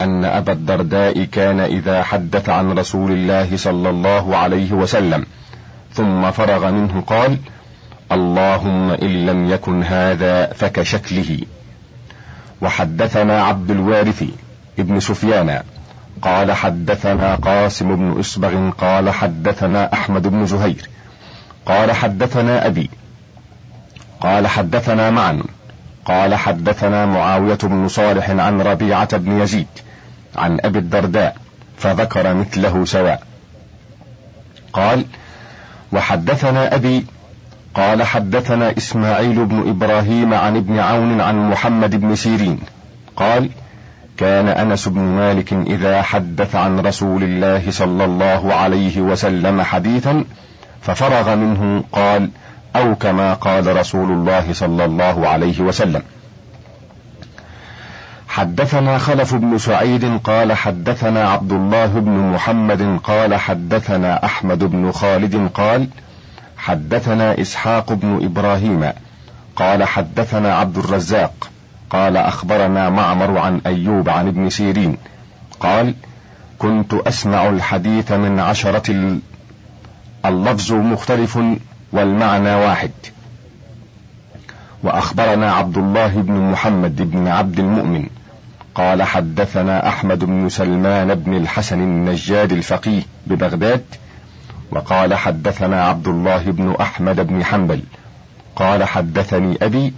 أن 0.00 0.24
أبا 0.24 0.52
الدرداء 0.52 1.24
كان 1.24 1.60
إذا 1.60 2.02
حدث 2.02 2.48
عن 2.48 2.78
رسول 2.78 3.12
الله 3.12 3.56
صلى 3.56 3.90
الله 3.90 4.36
عليه 4.36 4.72
وسلم 4.72 5.26
ثم 5.92 6.30
فرغ 6.30 6.70
منه 6.70 7.00
قال: 7.00 7.38
اللهم 8.12 8.90
إن 8.90 9.26
لم 9.26 9.50
يكن 9.50 9.82
هذا 9.82 10.52
فكشكله. 10.52 11.38
وحدثنا 12.62 13.42
عبد 13.42 13.70
الوارث 13.70 14.24
ابن 14.78 15.00
سفيان 15.00 15.62
قال 16.22 16.52
حدثنا 16.52 17.34
قاسم 17.34 17.96
بن 17.96 18.20
إصبغ 18.20 18.70
قال 18.70 19.10
حدثنا 19.10 19.92
أحمد 19.92 20.28
بن 20.28 20.46
زهير 20.46 20.88
قال 21.66 21.92
حدثنا 21.92 22.66
أبي 22.66 22.90
قال 24.20 24.46
حدثنا 24.46 25.10
معا 25.10 25.42
قال 26.04 26.34
حدثنا 26.34 27.06
معاوية 27.06 27.58
بن 27.62 27.88
صالح 27.88 28.30
عن 28.30 28.60
ربيعة 28.60 29.16
بن 29.16 29.40
يزيد 29.40 29.66
عن 30.36 30.58
أبي 30.64 30.78
الدرداء 30.78 31.36
فذكر 31.78 32.34
مثله 32.34 32.84
سواء. 32.84 33.22
قال 34.72 35.04
وحدثنا 35.92 36.74
أبي 36.74 37.06
قال 37.74 38.02
حدثنا 38.02 38.76
إسماعيل 38.76 39.44
بن 39.44 39.68
إبراهيم 39.68 40.34
عن 40.34 40.56
ابن 40.56 40.78
عون 40.78 41.20
عن 41.20 41.50
محمد 41.50 41.96
بن 41.96 42.14
سيرين. 42.14 42.58
قال 43.16 43.50
كان 44.16 44.48
أنس 44.48 44.88
بن 44.88 45.00
مالك 45.00 45.52
إذا 45.52 46.02
حدث 46.02 46.54
عن 46.54 46.80
رسول 46.80 47.22
الله 47.22 47.70
صلى 47.70 48.04
الله 48.04 48.54
عليه 48.54 49.00
وسلم 49.00 49.62
حديثا 49.62 50.24
ففرغ 50.82 51.34
منه 51.34 51.84
قال 51.92 52.30
أو 52.76 52.94
كما 52.94 53.34
قال 53.34 53.76
رسول 53.76 54.10
الله 54.12 54.52
صلى 54.52 54.84
الله 54.84 55.28
عليه 55.28 55.60
وسلم. 55.60 56.02
حدثنا 58.36 58.98
خلف 58.98 59.34
بن 59.34 59.58
سعيد 59.58 60.18
قال 60.24 60.52
حدثنا 60.52 61.28
عبد 61.28 61.52
الله 61.52 61.86
بن 61.86 62.10
محمد 62.10 63.00
قال 63.04 63.34
حدثنا 63.34 64.24
أحمد 64.24 64.64
بن 64.64 64.92
خالد 64.92 65.50
قال 65.54 65.88
حدثنا 66.56 67.40
إسحاق 67.40 67.92
بن 67.92 68.24
إبراهيم 68.24 68.92
قال 69.56 69.84
حدثنا 69.84 70.54
عبد 70.54 70.78
الرزاق 70.78 71.50
قال 71.90 72.16
أخبرنا 72.16 72.90
معمر 72.90 73.38
عن 73.38 73.60
أيوب 73.66 74.08
عن 74.08 74.28
ابن 74.28 74.50
سيرين 74.50 74.96
قال 75.60 75.94
كنت 76.58 76.94
أسمع 76.94 77.48
الحديث 77.48 78.12
من 78.12 78.40
عشرة 78.40 79.18
اللفظ 80.24 80.72
مختلف 80.72 81.38
والمعنى 81.92 82.54
واحد. 82.54 82.90
وأخبرنا 84.82 85.52
عبد 85.52 85.78
الله 85.78 86.08
بن 86.08 86.50
محمد 86.50 87.10
بن 87.10 87.28
عبد 87.28 87.58
المؤمن 87.58 88.08
قال 88.76 89.02
حدثنا 89.02 89.88
أحمد 89.88 90.24
بن 90.24 90.48
سلمان 90.48 91.14
بن 91.14 91.36
الحسن 91.36 91.80
النجاد 91.80 92.52
الفقيه 92.52 93.02
ببغداد 93.26 93.84
وقال 94.70 95.14
حدثنا 95.14 95.84
عبد 95.84 96.08
الله 96.08 96.42
بن 96.44 96.76
أحمد 96.80 97.26
بن 97.26 97.44
حنبل 97.44 97.82
قال 98.56 98.84
حدثني 98.84 99.58
أبي 99.62 99.94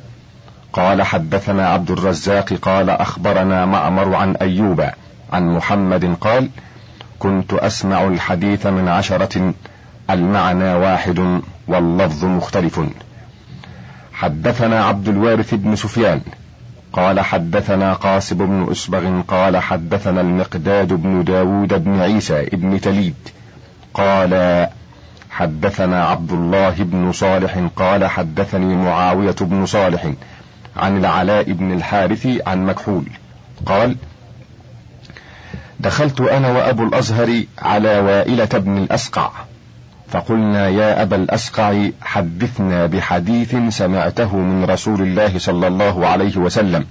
قال 0.72 1.02
حدثنا 1.02 1.68
عبد 1.68 1.90
الرزاق 1.90 2.52
قال 2.52 2.90
أخبرنا 2.90 3.66
معمر 3.66 4.14
عن 4.14 4.36
أيوب 4.36 4.84
عن 5.32 5.48
محمد 5.48 6.14
قال 6.20 6.50
كنت 7.18 7.54
أسمع 7.54 8.04
الحديث 8.04 8.66
من 8.66 8.88
عشرة 8.88 9.54
المعنى 10.10 10.74
واحد 10.74 11.40
واللفظ 11.68 12.24
مختلف 12.24 12.80
حدثنا 14.12 14.84
عبد 14.84 15.08
الوارث 15.08 15.54
بن 15.54 15.76
سفيان 15.76 16.20
قال 16.98 17.20
حدثنا 17.20 17.92
قاسم 17.92 18.36
بن 18.36 18.70
أسبغ 18.70 19.20
قال 19.28 19.56
حدثنا 19.56 20.20
المقداد 20.20 20.92
بن 20.92 21.24
داود 21.24 21.84
بن 21.84 22.00
عيسى 22.00 22.44
بن 22.52 22.80
تليد 22.80 23.14
قال 23.94 24.68
حدثنا 25.30 26.04
عبد 26.04 26.32
الله 26.32 26.74
بن 26.78 27.12
صالح 27.12 27.68
قال 27.76 28.06
حدثني 28.06 28.76
معاوية 28.76 29.36
بن 29.40 29.66
صالح 29.66 30.12
عن 30.76 30.98
العلاء 30.98 31.52
بن 31.52 31.72
الحارث 31.72 32.28
عن 32.46 32.66
مكحول 32.66 33.04
قال 33.66 33.96
دخلت 35.80 36.20
أنا 36.20 36.48
وأبو 36.50 36.82
الأزهر 36.82 37.42
على 37.58 37.98
وائلة 37.98 38.44
بن 38.44 38.78
الأسقع 38.78 39.30
فقلنا 40.10 40.68
يا 40.68 41.02
أبا 41.02 41.16
الأسقع 41.16 41.88
حدثنا 42.02 42.86
بحديث 42.86 43.56
سمعته 43.68 44.36
من 44.36 44.64
رسول 44.64 45.02
الله 45.02 45.38
صلى 45.38 45.66
الله 45.66 46.06
عليه 46.06 46.36
وسلم. 46.36 46.86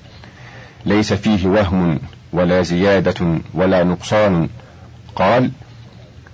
ليس 0.85 1.13
فيه 1.13 1.47
وهم 1.47 1.99
ولا 2.33 2.61
زيادة 2.61 3.39
ولا 3.53 3.83
نقصان. 3.83 4.49
قال 5.15 5.51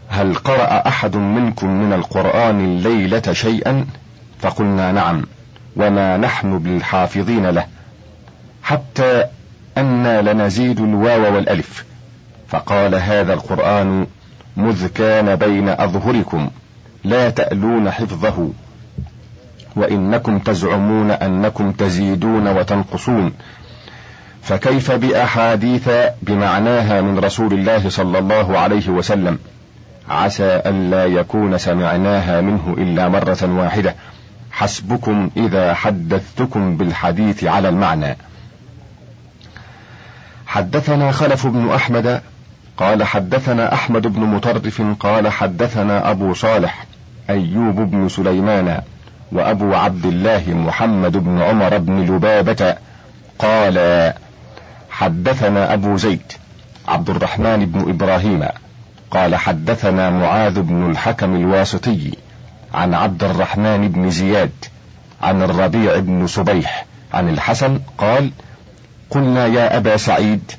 هل 0.09 0.35
قرأ 0.35 0.87
أحد 0.87 1.15
منكم 1.15 1.69
من 1.69 1.93
القرآن 1.93 2.65
الليلة 2.65 3.33
شيئا؟ 3.33 3.85
فقلنا 4.39 4.91
نعم. 4.91 5.25
وما 5.75 6.17
نحن 6.17 6.59
بالحافظين 6.59 7.45
له. 7.45 7.65
حتى 8.63 9.23
أنا 9.77 10.21
لنزيد 10.21 10.79
الواو 10.79 11.35
والألف. 11.35 11.85
فقال 12.47 12.95
هذا 12.95 13.33
القرآن 13.33 14.07
مذ 14.57 14.87
كان 14.87 15.35
بين 15.35 15.69
أظهركم. 15.69 16.49
لا 17.03 17.29
تألون 17.29 17.91
حفظه 17.91 18.49
وإنكم 19.75 20.39
تزعمون 20.39 21.11
أنكم 21.11 21.71
تزيدون 21.71 22.47
وتنقصون. 22.47 23.33
فكيف 24.41 24.91
بأحاديث 24.91 25.89
بمعناها 26.21 27.01
من 27.01 27.19
رسول 27.19 27.53
الله 27.53 27.89
صلى 27.89 28.19
الله 28.19 28.57
عليه 28.59 28.89
وسلم؟ 28.89 29.39
عسى 30.09 30.61
ألا 30.65 31.05
يكون 31.05 31.57
سمعناها 31.57 32.41
منه 32.41 32.75
إلا 32.77 33.09
مرة 33.09 33.49
واحدة. 33.59 33.95
حسبكم 34.51 35.29
إذا 35.37 35.73
حدثتكم 35.73 36.77
بالحديث 36.77 37.43
على 37.43 37.69
المعنى. 37.69 38.17
حدثنا 40.45 41.11
خلف 41.11 41.47
بن 41.47 41.69
أحمد 41.69 42.21
قال 42.77 43.03
حدثنا 43.03 43.73
أحمد 43.73 44.07
بن 44.07 44.21
مطرف 44.21 44.81
قال 44.99 45.27
حدثنا 45.27 46.11
أبو 46.11 46.33
صالح 46.33 46.85
أيوب 47.29 47.75
بن 47.75 48.09
سليمان 48.09 48.81
وأبو 49.31 49.73
عبد 49.73 50.05
الله 50.05 50.43
محمد 50.47 51.17
بن 51.17 51.41
عمر 51.41 51.77
بن 51.77 51.99
لبابة 51.99 52.75
قال 53.39 54.13
حدثنا 54.89 55.73
أبو 55.73 55.97
زيد 55.97 56.31
عبد 56.87 57.09
الرحمن 57.09 57.65
بن 57.65 57.89
إبراهيم 57.89 58.45
قال 59.11 59.35
حدثنا 59.35 60.09
معاذ 60.09 60.61
بن 60.61 60.91
الحكم 60.91 61.35
الواسطي 61.35 62.11
عن 62.73 62.93
عبد 62.93 63.23
الرحمن 63.23 63.87
بن 63.87 64.09
زياد 64.09 64.51
عن 65.21 65.43
الربيع 65.43 65.99
بن 65.99 66.27
صبيح 66.27 66.85
عن 67.13 67.29
الحسن 67.29 67.79
قال 67.97 68.31
قلنا 69.09 69.45
يا 69.45 69.77
أبا 69.77 69.97
سعيد 69.97 70.51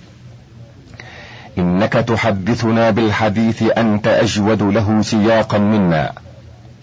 إنك 1.59 1.93
تحدثنا 1.93 2.91
بالحديث 2.91 3.63
أنت 3.79 4.07
أجود 4.07 4.63
له 4.63 5.03
سياقا 5.03 5.59
منا. 5.59 6.13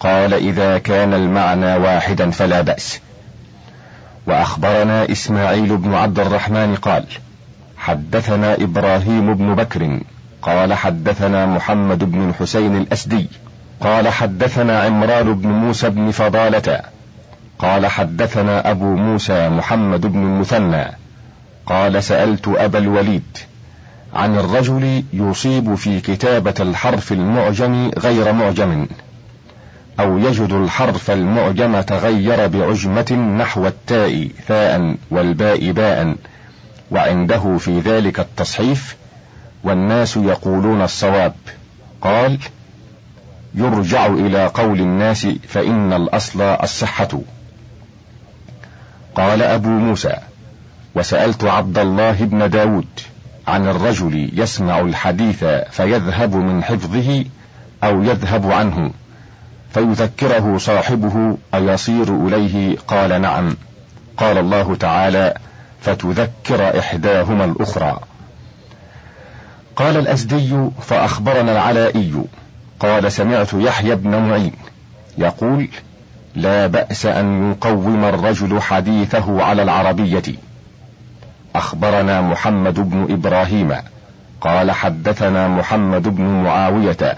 قال 0.02 0.34
إذا 0.34 0.78
كان 0.78 1.14
المعنى 1.14 1.76
واحدا 1.76 2.30
فلا 2.30 2.60
بأس. 2.60 3.00
وأخبرنا 4.26 5.12
إسماعيل 5.12 5.76
بن 5.76 5.94
عبد 5.94 6.18
الرحمن 6.18 6.74
قال 6.74 7.04
حدثنا 7.76 8.54
إبراهيم 8.54 9.34
بن 9.34 9.54
بكر 9.54 10.00
قال 10.42 10.74
حدثنا 10.74 11.46
محمد 11.46 12.04
بن 12.04 12.28
الحسين 12.28 12.76
الأسدي 12.76 13.26
قال 13.80 14.08
حدثنا 14.08 14.80
عمران 14.80 15.34
بن 15.34 15.48
موسى 15.48 15.90
بن 15.90 16.10
فضالة 16.10 16.80
قال 17.58 17.86
حدثنا 17.86 18.70
أبو 18.70 18.94
موسى 18.96 19.48
محمد 19.48 20.00
بن 20.00 20.22
المثنى 20.22 20.84
قال 21.66 22.04
سألت 22.04 22.48
أبا 22.48 22.78
الوليد 22.78 23.38
عن 24.14 24.38
الرجل 24.38 25.04
يصيب 25.12 25.74
في 25.74 26.00
كتابة 26.00 26.54
الحرف 26.60 27.12
المعجم 27.12 27.90
غير 27.98 28.32
معجم. 28.32 28.86
أو 30.00 30.18
يجد 30.18 30.52
الحرف 30.52 31.10
المعجم 31.10 31.80
تغير 31.80 32.46
بعجمة 32.46 33.12
نحو 33.12 33.66
التاء 33.66 34.28
ثاء 34.48 34.96
والباء 35.10 35.72
باء 35.72 36.16
وعنده 36.90 37.58
في 37.58 37.80
ذلك 37.80 38.20
التصحيف 38.20 38.96
والناس 39.64 40.16
يقولون 40.16 40.82
الصواب. 40.82 41.34
قال 42.00 42.38
يرجع 43.54 44.06
إلى 44.06 44.46
قول 44.46 44.80
الناس 44.80 45.26
فإن 45.48 45.92
الأصل 45.92 46.42
الصحة. 46.42 47.08
قال 49.14 49.42
أبو 49.42 49.68
موسى 49.68 50.16
وسألت 50.94 51.44
عبد 51.44 51.78
الله 51.78 52.12
بن 52.12 52.50
داود 52.50 52.86
عن 53.48 53.68
الرجل 53.68 54.30
يسمع 54.32 54.80
الحديث 54.80 55.44
فيذهب 55.70 56.34
من 56.34 56.64
حفظه 56.64 57.24
أو 57.84 58.02
يذهب 58.02 58.52
عنه. 58.52 58.90
فيذكره 59.74 60.58
صاحبه 60.58 61.36
أيصير 61.54 62.26
إليه 62.26 62.76
قال 62.88 63.22
نعم. 63.22 63.56
قال 64.16 64.38
الله 64.38 64.74
تعالى 64.74 65.34
فتذكر 65.80 66.78
إحداهما 66.78 67.44
الأخرى. 67.44 68.00
قال 69.76 69.96
الأزدي 69.96 70.68
فأخبرنا 70.80 71.52
العلائي. 71.52 72.24
قال 72.80 73.12
سمعت 73.12 73.54
يحيى 73.54 73.94
بن 73.94 74.16
معين 74.16 74.52
يقول 75.18 75.68
لا 76.34 76.66
بأس 76.66 77.06
أن 77.06 77.50
يقوم 77.50 78.04
الرجل 78.04 78.60
حديثه 78.60 79.42
على 79.42 79.62
العربية. 79.62 80.22
أخبرنا 81.54 82.20
محمد 82.20 82.90
بن 82.90 83.12
إبراهيم. 83.12 83.74
قال 84.40 84.70
حدثنا 84.70 85.48
محمد 85.48 86.02
بن 86.02 86.24
معاوية. 86.24 87.16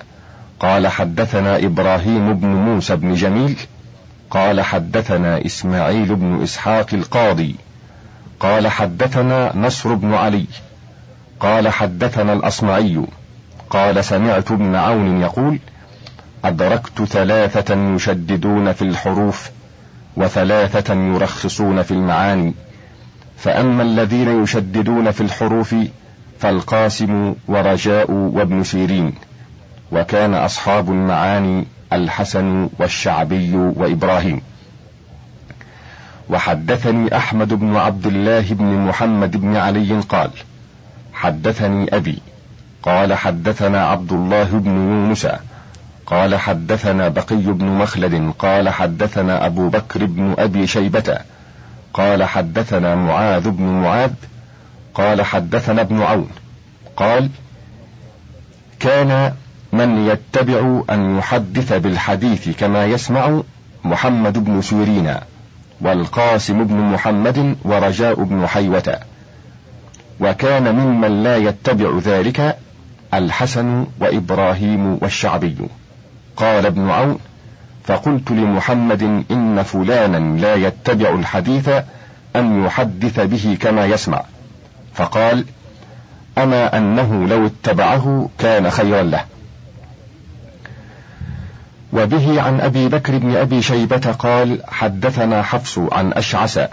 قال 0.60 0.88
حدثنا 0.88 1.56
إبراهيم 1.56 2.34
بن 2.34 2.48
موسى 2.48 2.96
بن 2.96 3.14
جميل 3.14 3.56
قال 4.30 4.60
حدثنا 4.60 5.46
إسماعيل 5.46 6.14
بن 6.14 6.42
إسحاق 6.42 6.94
القاضي 6.94 7.56
قال 8.40 8.68
حدثنا 8.68 9.56
نصر 9.56 9.94
بن 9.94 10.14
علي 10.14 10.46
قال 11.40 11.68
حدثنا 11.68 12.32
الأصمعي 12.32 13.06
قال 13.70 14.04
سمعت 14.04 14.50
ابن 14.50 14.74
عون 14.74 15.20
يقول 15.20 15.58
أدركت 16.44 17.04
ثلاثة 17.04 17.94
يشددون 17.94 18.72
في 18.72 18.82
الحروف 18.82 19.50
وثلاثة 20.16 20.94
يرخصون 20.94 21.82
في 21.82 21.90
المعاني 21.90 22.54
فأما 23.38 23.82
الذين 23.82 24.42
يشددون 24.42 25.10
في 25.10 25.20
الحروف 25.20 25.74
فالقاسم 26.40 27.34
ورجاء 27.48 28.10
وابن 28.10 28.64
سيرين. 28.64 29.14
وكان 29.92 30.34
أصحاب 30.34 30.90
المعاني 30.90 31.66
الحسن 31.92 32.68
والشعبي 32.78 33.56
وإبراهيم. 33.56 34.40
وحدثني 36.30 37.16
أحمد 37.16 37.54
بن 37.54 37.76
عبد 37.76 38.06
الله 38.06 38.40
بن 38.40 38.64
محمد 38.64 39.36
بن 39.36 39.56
علي 39.56 40.00
قال 40.00 40.30
حدثني 41.12 41.96
أبي 41.96 42.18
قال 42.82 43.14
حدثنا 43.14 43.86
عبد 43.86 44.12
الله 44.12 44.44
بن 44.44 44.70
يونس 44.70 45.26
قال 46.06 46.34
حدثنا 46.34 47.08
بقي 47.08 47.36
بن 47.36 47.66
مخلد 47.66 48.32
قال 48.38 48.68
حدثنا 48.68 49.46
أبو 49.46 49.68
بكر 49.68 50.04
بن 50.04 50.34
أبي 50.38 50.66
شيبة 50.66 51.18
قال 51.94 52.24
حدثنا 52.24 52.94
معاذ 52.94 53.50
بن 53.50 53.64
معاذ 53.64 54.10
قال 54.94 55.22
حدثنا 55.22 55.80
ابن 55.80 56.02
عون 56.02 56.28
قال 56.96 57.30
كان 58.80 59.32
من 59.74 60.06
يتبع 60.06 60.82
أن 60.90 61.18
يحدث 61.18 61.72
بالحديث 61.72 62.48
كما 62.48 62.86
يسمع 62.86 63.42
محمد 63.84 64.44
بن 64.44 64.62
سيرين 64.62 65.14
والقاسم 65.80 66.64
بن 66.64 66.76
محمد 66.76 67.56
ورجاء 67.64 68.22
بن 68.22 68.46
حيوة. 68.46 68.98
وكان 70.20 70.74
ممن 70.74 71.22
لا 71.22 71.36
يتبع 71.36 71.98
ذلك 72.04 72.58
الحسن 73.14 73.86
وإبراهيم 74.00 74.98
والشعبي. 75.02 75.56
قال 76.36 76.66
ابن 76.66 76.90
عون 76.90 77.18
فقلت 77.84 78.30
لمحمد 78.30 79.24
إن 79.30 79.62
فلانا 79.62 80.40
لا 80.40 80.54
يتبع 80.54 81.14
الحديث 81.14 81.68
أن 82.36 82.64
يحدث 82.64 83.20
به 83.20 83.56
كما 83.60 83.86
يسمع. 83.86 84.22
فقال 84.94 85.44
أما 86.38 86.78
أنه 86.78 87.26
لو 87.26 87.46
اتبعه 87.46 88.28
كان 88.38 88.70
خيرا 88.70 89.02
له. 89.02 89.33
وبه 91.94 92.42
عن 92.42 92.60
أبي 92.60 92.88
بكر 92.88 93.18
بن 93.18 93.36
أبي 93.36 93.62
شيبة 93.62 94.12
قال 94.12 94.60
حدثنا 94.68 95.42
حفص 95.42 95.78
عن 95.78 96.12
أشعث 96.12 96.70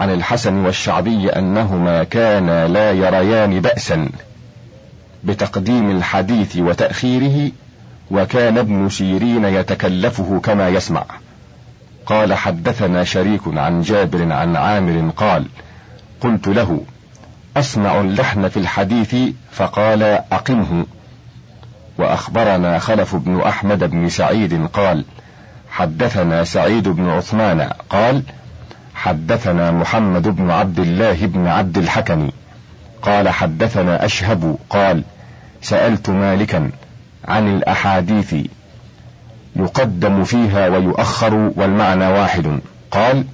عن 0.00 0.10
الحسن 0.10 0.54
والشعبي 0.54 1.28
أنهما 1.28 2.04
كانا 2.04 2.68
لا 2.68 2.92
يريان 2.92 3.60
بأسا 3.60 4.08
بتقديم 5.24 5.90
الحديث 5.90 6.56
وتأخيره 6.56 7.50
وكان 8.10 8.58
ابن 8.58 8.88
سيرين 8.88 9.44
يتكلفه 9.44 10.40
كما 10.40 10.68
يسمع. 10.68 11.04
قال 12.06 12.34
حدثنا 12.34 13.04
شريك 13.04 13.40
عن 13.46 13.82
جابر 13.82 14.32
عن 14.32 14.56
عامر 14.56 15.10
قال 15.16 15.46
قلت 16.20 16.48
له 16.48 16.80
أسمع 17.56 18.00
اللحن 18.00 18.48
في 18.48 18.56
الحديث 18.56 19.16
فقال 19.52 20.02
أقمه. 20.32 20.86
وأخبرنا 21.98 22.78
خلف 22.78 23.16
بن 23.16 23.40
أحمد 23.40 23.84
بن 23.84 24.08
سعيد 24.08 24.66
قال 24.66 25.04
حدثنا 25.70 26.44
سعيد 26.44 26.88
بن 26.88 27.08
عثمان 27.08 27.70
قال 27.90 28.22
حدثنا 28.94 29.70
محمد 29.70 30.28
بن 30.28 30.50
عبد 30.50 30.78
الله 30.78 31.26
بن 31.26 31.46
عبد 31.46 31.78
الحكم 31.78 32.30
قال 33.02 33.28
حدثنا 33.28 34.04
أشهب 34.04 34.56
قال 34.70 35.04
سألت 35.62 36.10
مالكا 36.10 36.70
عن 37.28 37.56
الأحاديث 37.56 38.34
يقدم 39.56 40.24
فيها 40.24 40.68
ويؤخر 40.68 41.34
والمعنى 41.56 42.06
واحد. 42.06 42.60
قال 42.90 43.24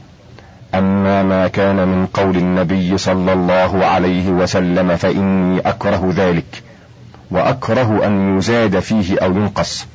أما 0.74 1.22
ما 1.22 1.48
كان 1.48 1.88
من 1.88 2.06
قول 2.06 2.36
النبي 2.36 2.98
صلى 2.98 3.32
الله 3.32 3.84
عليه 3.86 4.30
وسلم 4.30 4.96
فإني 4.96 5.60
أكره 5.60 6.12
ذلك. 6.16 6.62
وأكره 7.30 8.06
أن 8.06 8.38
يزاد 8.38 8.78
فيه 8.78 9.18
أو 9.18 9.30
ينقص 9.36 9.86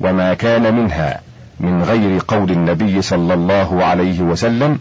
وما 0.00 0.34
كان 0.34 0.74
منها 0.74 1.20
من 1.60 1.82
غير 1.82 2.20
قول 2.28 2.50
النبي 2.50 3.02
صلى 3.02 3.34
الله 3.34 3.84
عليه 3.84 4.20
وسلم 4.20 4.78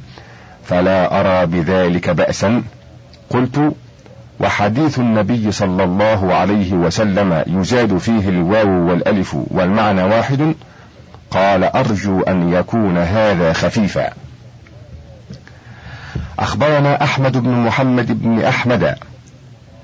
فلا 0.66 1.20
أرى 1.20 1.46
بذلك 1.46 2.10
بأسا. 2.10 2.64
قلت 3.30 3.74
وحديث 4.40 5.00
النبي 5.00 5.52
صلى 5.52 5.84
الله 5.84 6.34
عليه 6.34 6.74
وسلم 6.74 7.44
يزاد 7.48 7.98
فيه 7.98 8.30
الواو 8.30 8.90
والألف 8.90 9.38
والمعنى 9.48 10.04
واحد 10.04 10.56
قال 11.32 11.64
أرجو 11.64 12.22
أن 12.22 12.54
يكون 12.54 12.98
هذا 12.98 13.54
خفيفا. 13.54 14.10
أخبرنا 16.40 17.04
أحمد 17.04 17.38
بن 17.38 17.50
محمد 17.50 18.24
بن 18.24 18.44
أحمد 18.44 18.96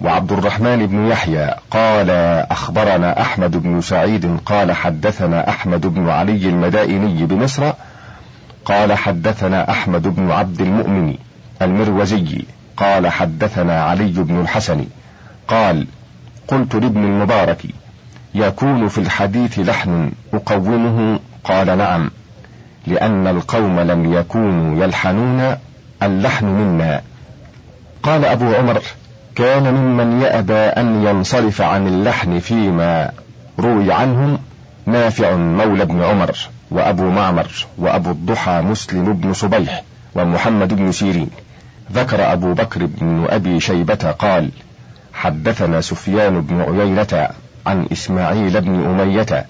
وعبد 0.04 0.32
الرحمن 0.32 0.88
بن 0.88 1.08
يحيى 1.08 1.54
قال 1.72 2.10
أخبرنا 2.52 3.22
أحمد 3.22 3.58
بن 3.58 3.82
سعيد 3.82 4.38
قال 4.46 4.72
حدثنا 4.72 5.50
أحمد 5.50 5.88
بن 5.88 6.10
علي 6.10 6.50
المدائني 6.50 7.26
بمصر 7.26 7.74
قال 8.66 8.94
حدثنا 8.94 9.72
أحمد 9.72 10.08
بن 10.16 10.32
عبد 10.32 10.62
المؤمن 10.62 11.16
المروزي 11.62 12.42
قال 12.78 13.08
حدثنا 13.08 13.84
علي 13.84 14.12
بن 14.12 14.42
الحسن 14.42 14.86
قال 15.48 15.88
قلت 16.48 16.76
لابن 16.76 17.04
المبارك 17.04 17.62
يكون 18.36 18.88
في 18.88 18.98
الحديث 18.98 19.60
لحن 19.60 20.12
أقومه؟ 20.34 21.20
قال 21.44 21.78
نعم 21.78 22.12
لأن 22.88 23.28
القوم 23.28 23.80
لم 23.80 24.14
يكونوا 24.14 24.84
يلحنون 24.84 25.56
اللحن 26.04 26.46
منا. 26.46 27.02
قال 28.04 28.26
أبو 28.26 28.54
عمر 28.54 28.82
كان 29.36 29.74
ممن 29.74 30.22
يأبى 30.22 30.54
أن 30.54 31.04
ينصرف 31.04 31.62
عن 31.62 31.88
اللحن 31.88 32.40
فيما 32.40 33.12
روي 33.60 33.94
عنهم 33.94 34.40
نافع 34.86 35.36
مولى 35.36 35.86
بن 35.86 36.04
عمر 36.04 36.38
وأبو 36.72 37.10
معمر 37.10 37.48
وأبو 37.78 38.12
الضحى 38.12 38.62
مسلم 38.62 39.14
بن 39.14 39.34
صبيح 39.34 39.84
ومحمد 40.16 40.74
بن 40.74 40.92
سيرين. 40.92 41.30
ذكر 41.94 42.34
أبو 42.34 42.54
بكر 42.54 42.86
بن 42.86 43.26
أبي 43.30 43.60
شيبة 43.60 44.12
قال 44.20 44.50
حدثنا 45.14 45.82
سفيان 45.82 46.42
بن 46.42 46.62
عيينة 46.62 47.30
عن 47.66 47.88
إسماعيل 47.92 48.62
بن 48.62 48.86
أمية 48.86 49.46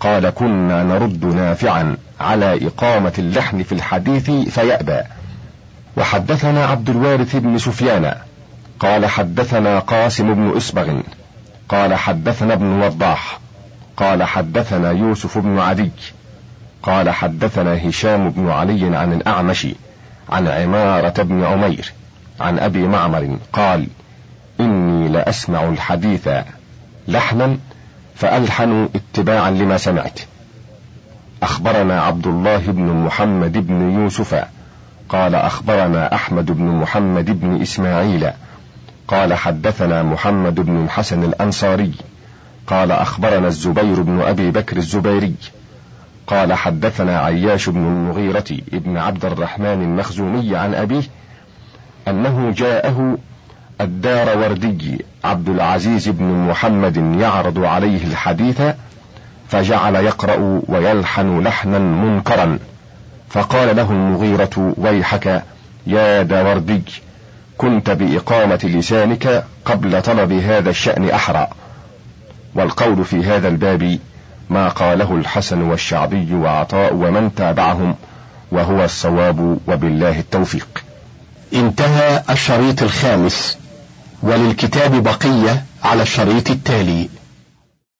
قال 0.00 0.30
كنا 0.30 0.82
نرد 0.82 1.24
نافعا 1.24 1.96
على 2.20 2.66
إقامة 2.66 3.12
اللحن 3.18 3.62
في 3.62 3.72
الحديث 3.72 4.30
فيأبى. 4.30 5.00
وحدثنا 5.96 6.66
عبد 6.66 6.90
الوارث 6.90 7.36
بن 7.36 7.58
سفيان 7.58 8.14
قال 8.80 9.06
حدثنا 9.06 9.78
قاسم 9.78 10.34
بن 10.34 10.56
إسبغ 10.56 11.00
قال 11.68 11.94
حدثنا 11.94 12.52
ابن 12.52 12.82
وضاح 12.82 13.38
قال 13.96 14.22
حدثنا 14.22 14.90
يوسف 14.90 15.38
بن 15.38 15.58
عدي 15.58 15.90
قال 16.82 17.10
حدثنا 17.10 17.88
هشام 17.88 18.30
بن 18.30 18.50
علي 18.50 18.96
عن 18.96 19.12
الأعمش 19.12 19.66
عن 20.28 20.48
عمارة 20.48 21.22
بن 21.22 21.44
عمير 21.44 21.92
عن 22.40 22.58
أبي 22.58 22.86
معمر 22.86 23.38
قال 23.52 23.86
إني 24.60 25.08
لأسمع 25.08 25.68
الحديث 25.68 26.28
لحنا 27.08 27.58
فألحن 28.14 28.88
اتباعا 28.94 29.50
لما 29.50 29.76
سمعت. 29.76 30.20
أخبرنا 31.42 32.02
عبد 32.02 32.26
الله 32.26 32.58
بن 32.58 32.82
محمد 32.82 33.66
بن 33.66 33.90
يوسف 33.90 34.44
قال 35.08 35.34
أخبرنا 35.34 36.14
أحمد 36.14 36.46
بن 36.52 36.64
محمد 36.64 37.40
بن 37.40 37.62
إسماعيل 37.62 38.30
قال 39.08 39.34
حدثنا 39.34 40.02
محمد 40.02 40.54
بن 40.54 40.84
الحسن 40.84 41.24
الأنصاري 41.24 41.92
قال 42.66 42.92
أخبرنا 42.92 43.48
الزبير 43.48 44.02
بن 44.02 44.20
أبي 44.20 44.50
بكر 44.50 44.76
الزبيري 44.76 45.34
قال 46.26 46.52
حدثنا 46.52 47.18
عياش 47.18 47.68
بن 47.68 47.86
المغيرة 47.86 48.44
ابن 48.72 48.96
عبد 48.96 49.24
الرحمن 49.24 49.82
المخزومي 49.82 50.56
عن 50.56 50.74
أبيه 50.74 51.02
أنه 52.08 52.50
جاءه 52.56 53.18
الدار 53.80 54.38
وردي 54.38 55.04
عبد 55.24 55.48
العزيز 55.48 56.08
بن 56.08 56.24
محمد 56.24 56.96
يعرض 57.20 57.64
عليه 57.64 58.04
الحديث 58.06 58.62
فجعل 59.48 59.94
يقرأ 59.94 60.62
ويلحن 60.68 61.40
لحنا 61.40 61.78
منكرا 61.78 62.58
فقال 63.28 63.76
له 63.76 63.90
المغيرة 63.90 64.74
ويحك 64.78 65.42
يا 65.86 66.22
داوردي! 66.22 66.82
كنت 67.58 67.90
بإقامة 67.90 68.60
لسانك 68.62 69.44
قبل 69.64 70.02
طلب 70.02 70.32
هذا 70.32 70.70
الشأن 70.70 71.10
أحرى. 71.10 71.48
والقول 72.54 73.04
في 73.04 73.24
هذا 73.24 73.48
الباب 73.48 73.98
ما 74.50 74.68
قاله 74.68 75.14
الحسن 75.14 75.62
والشعبي 75.62 76.34
وعطاء 76.34 76.94
ومن 76.94 77.34
تابعهم 77.34 77.94
وهو 78.52 78.84
الصواب 78.84 79.58
وبالله 79.68 80.18
التوفيق. 80.18 80.84
انتهى 81.54 82.22
الشريط 82.30 82.82
الخامس 82.82 83.58
وللكتاب 84.22 85.02
بقية 85.02 85.64
على 85.84 86.02
الشريط 86.02 86.50
التالي. 86.50 87.08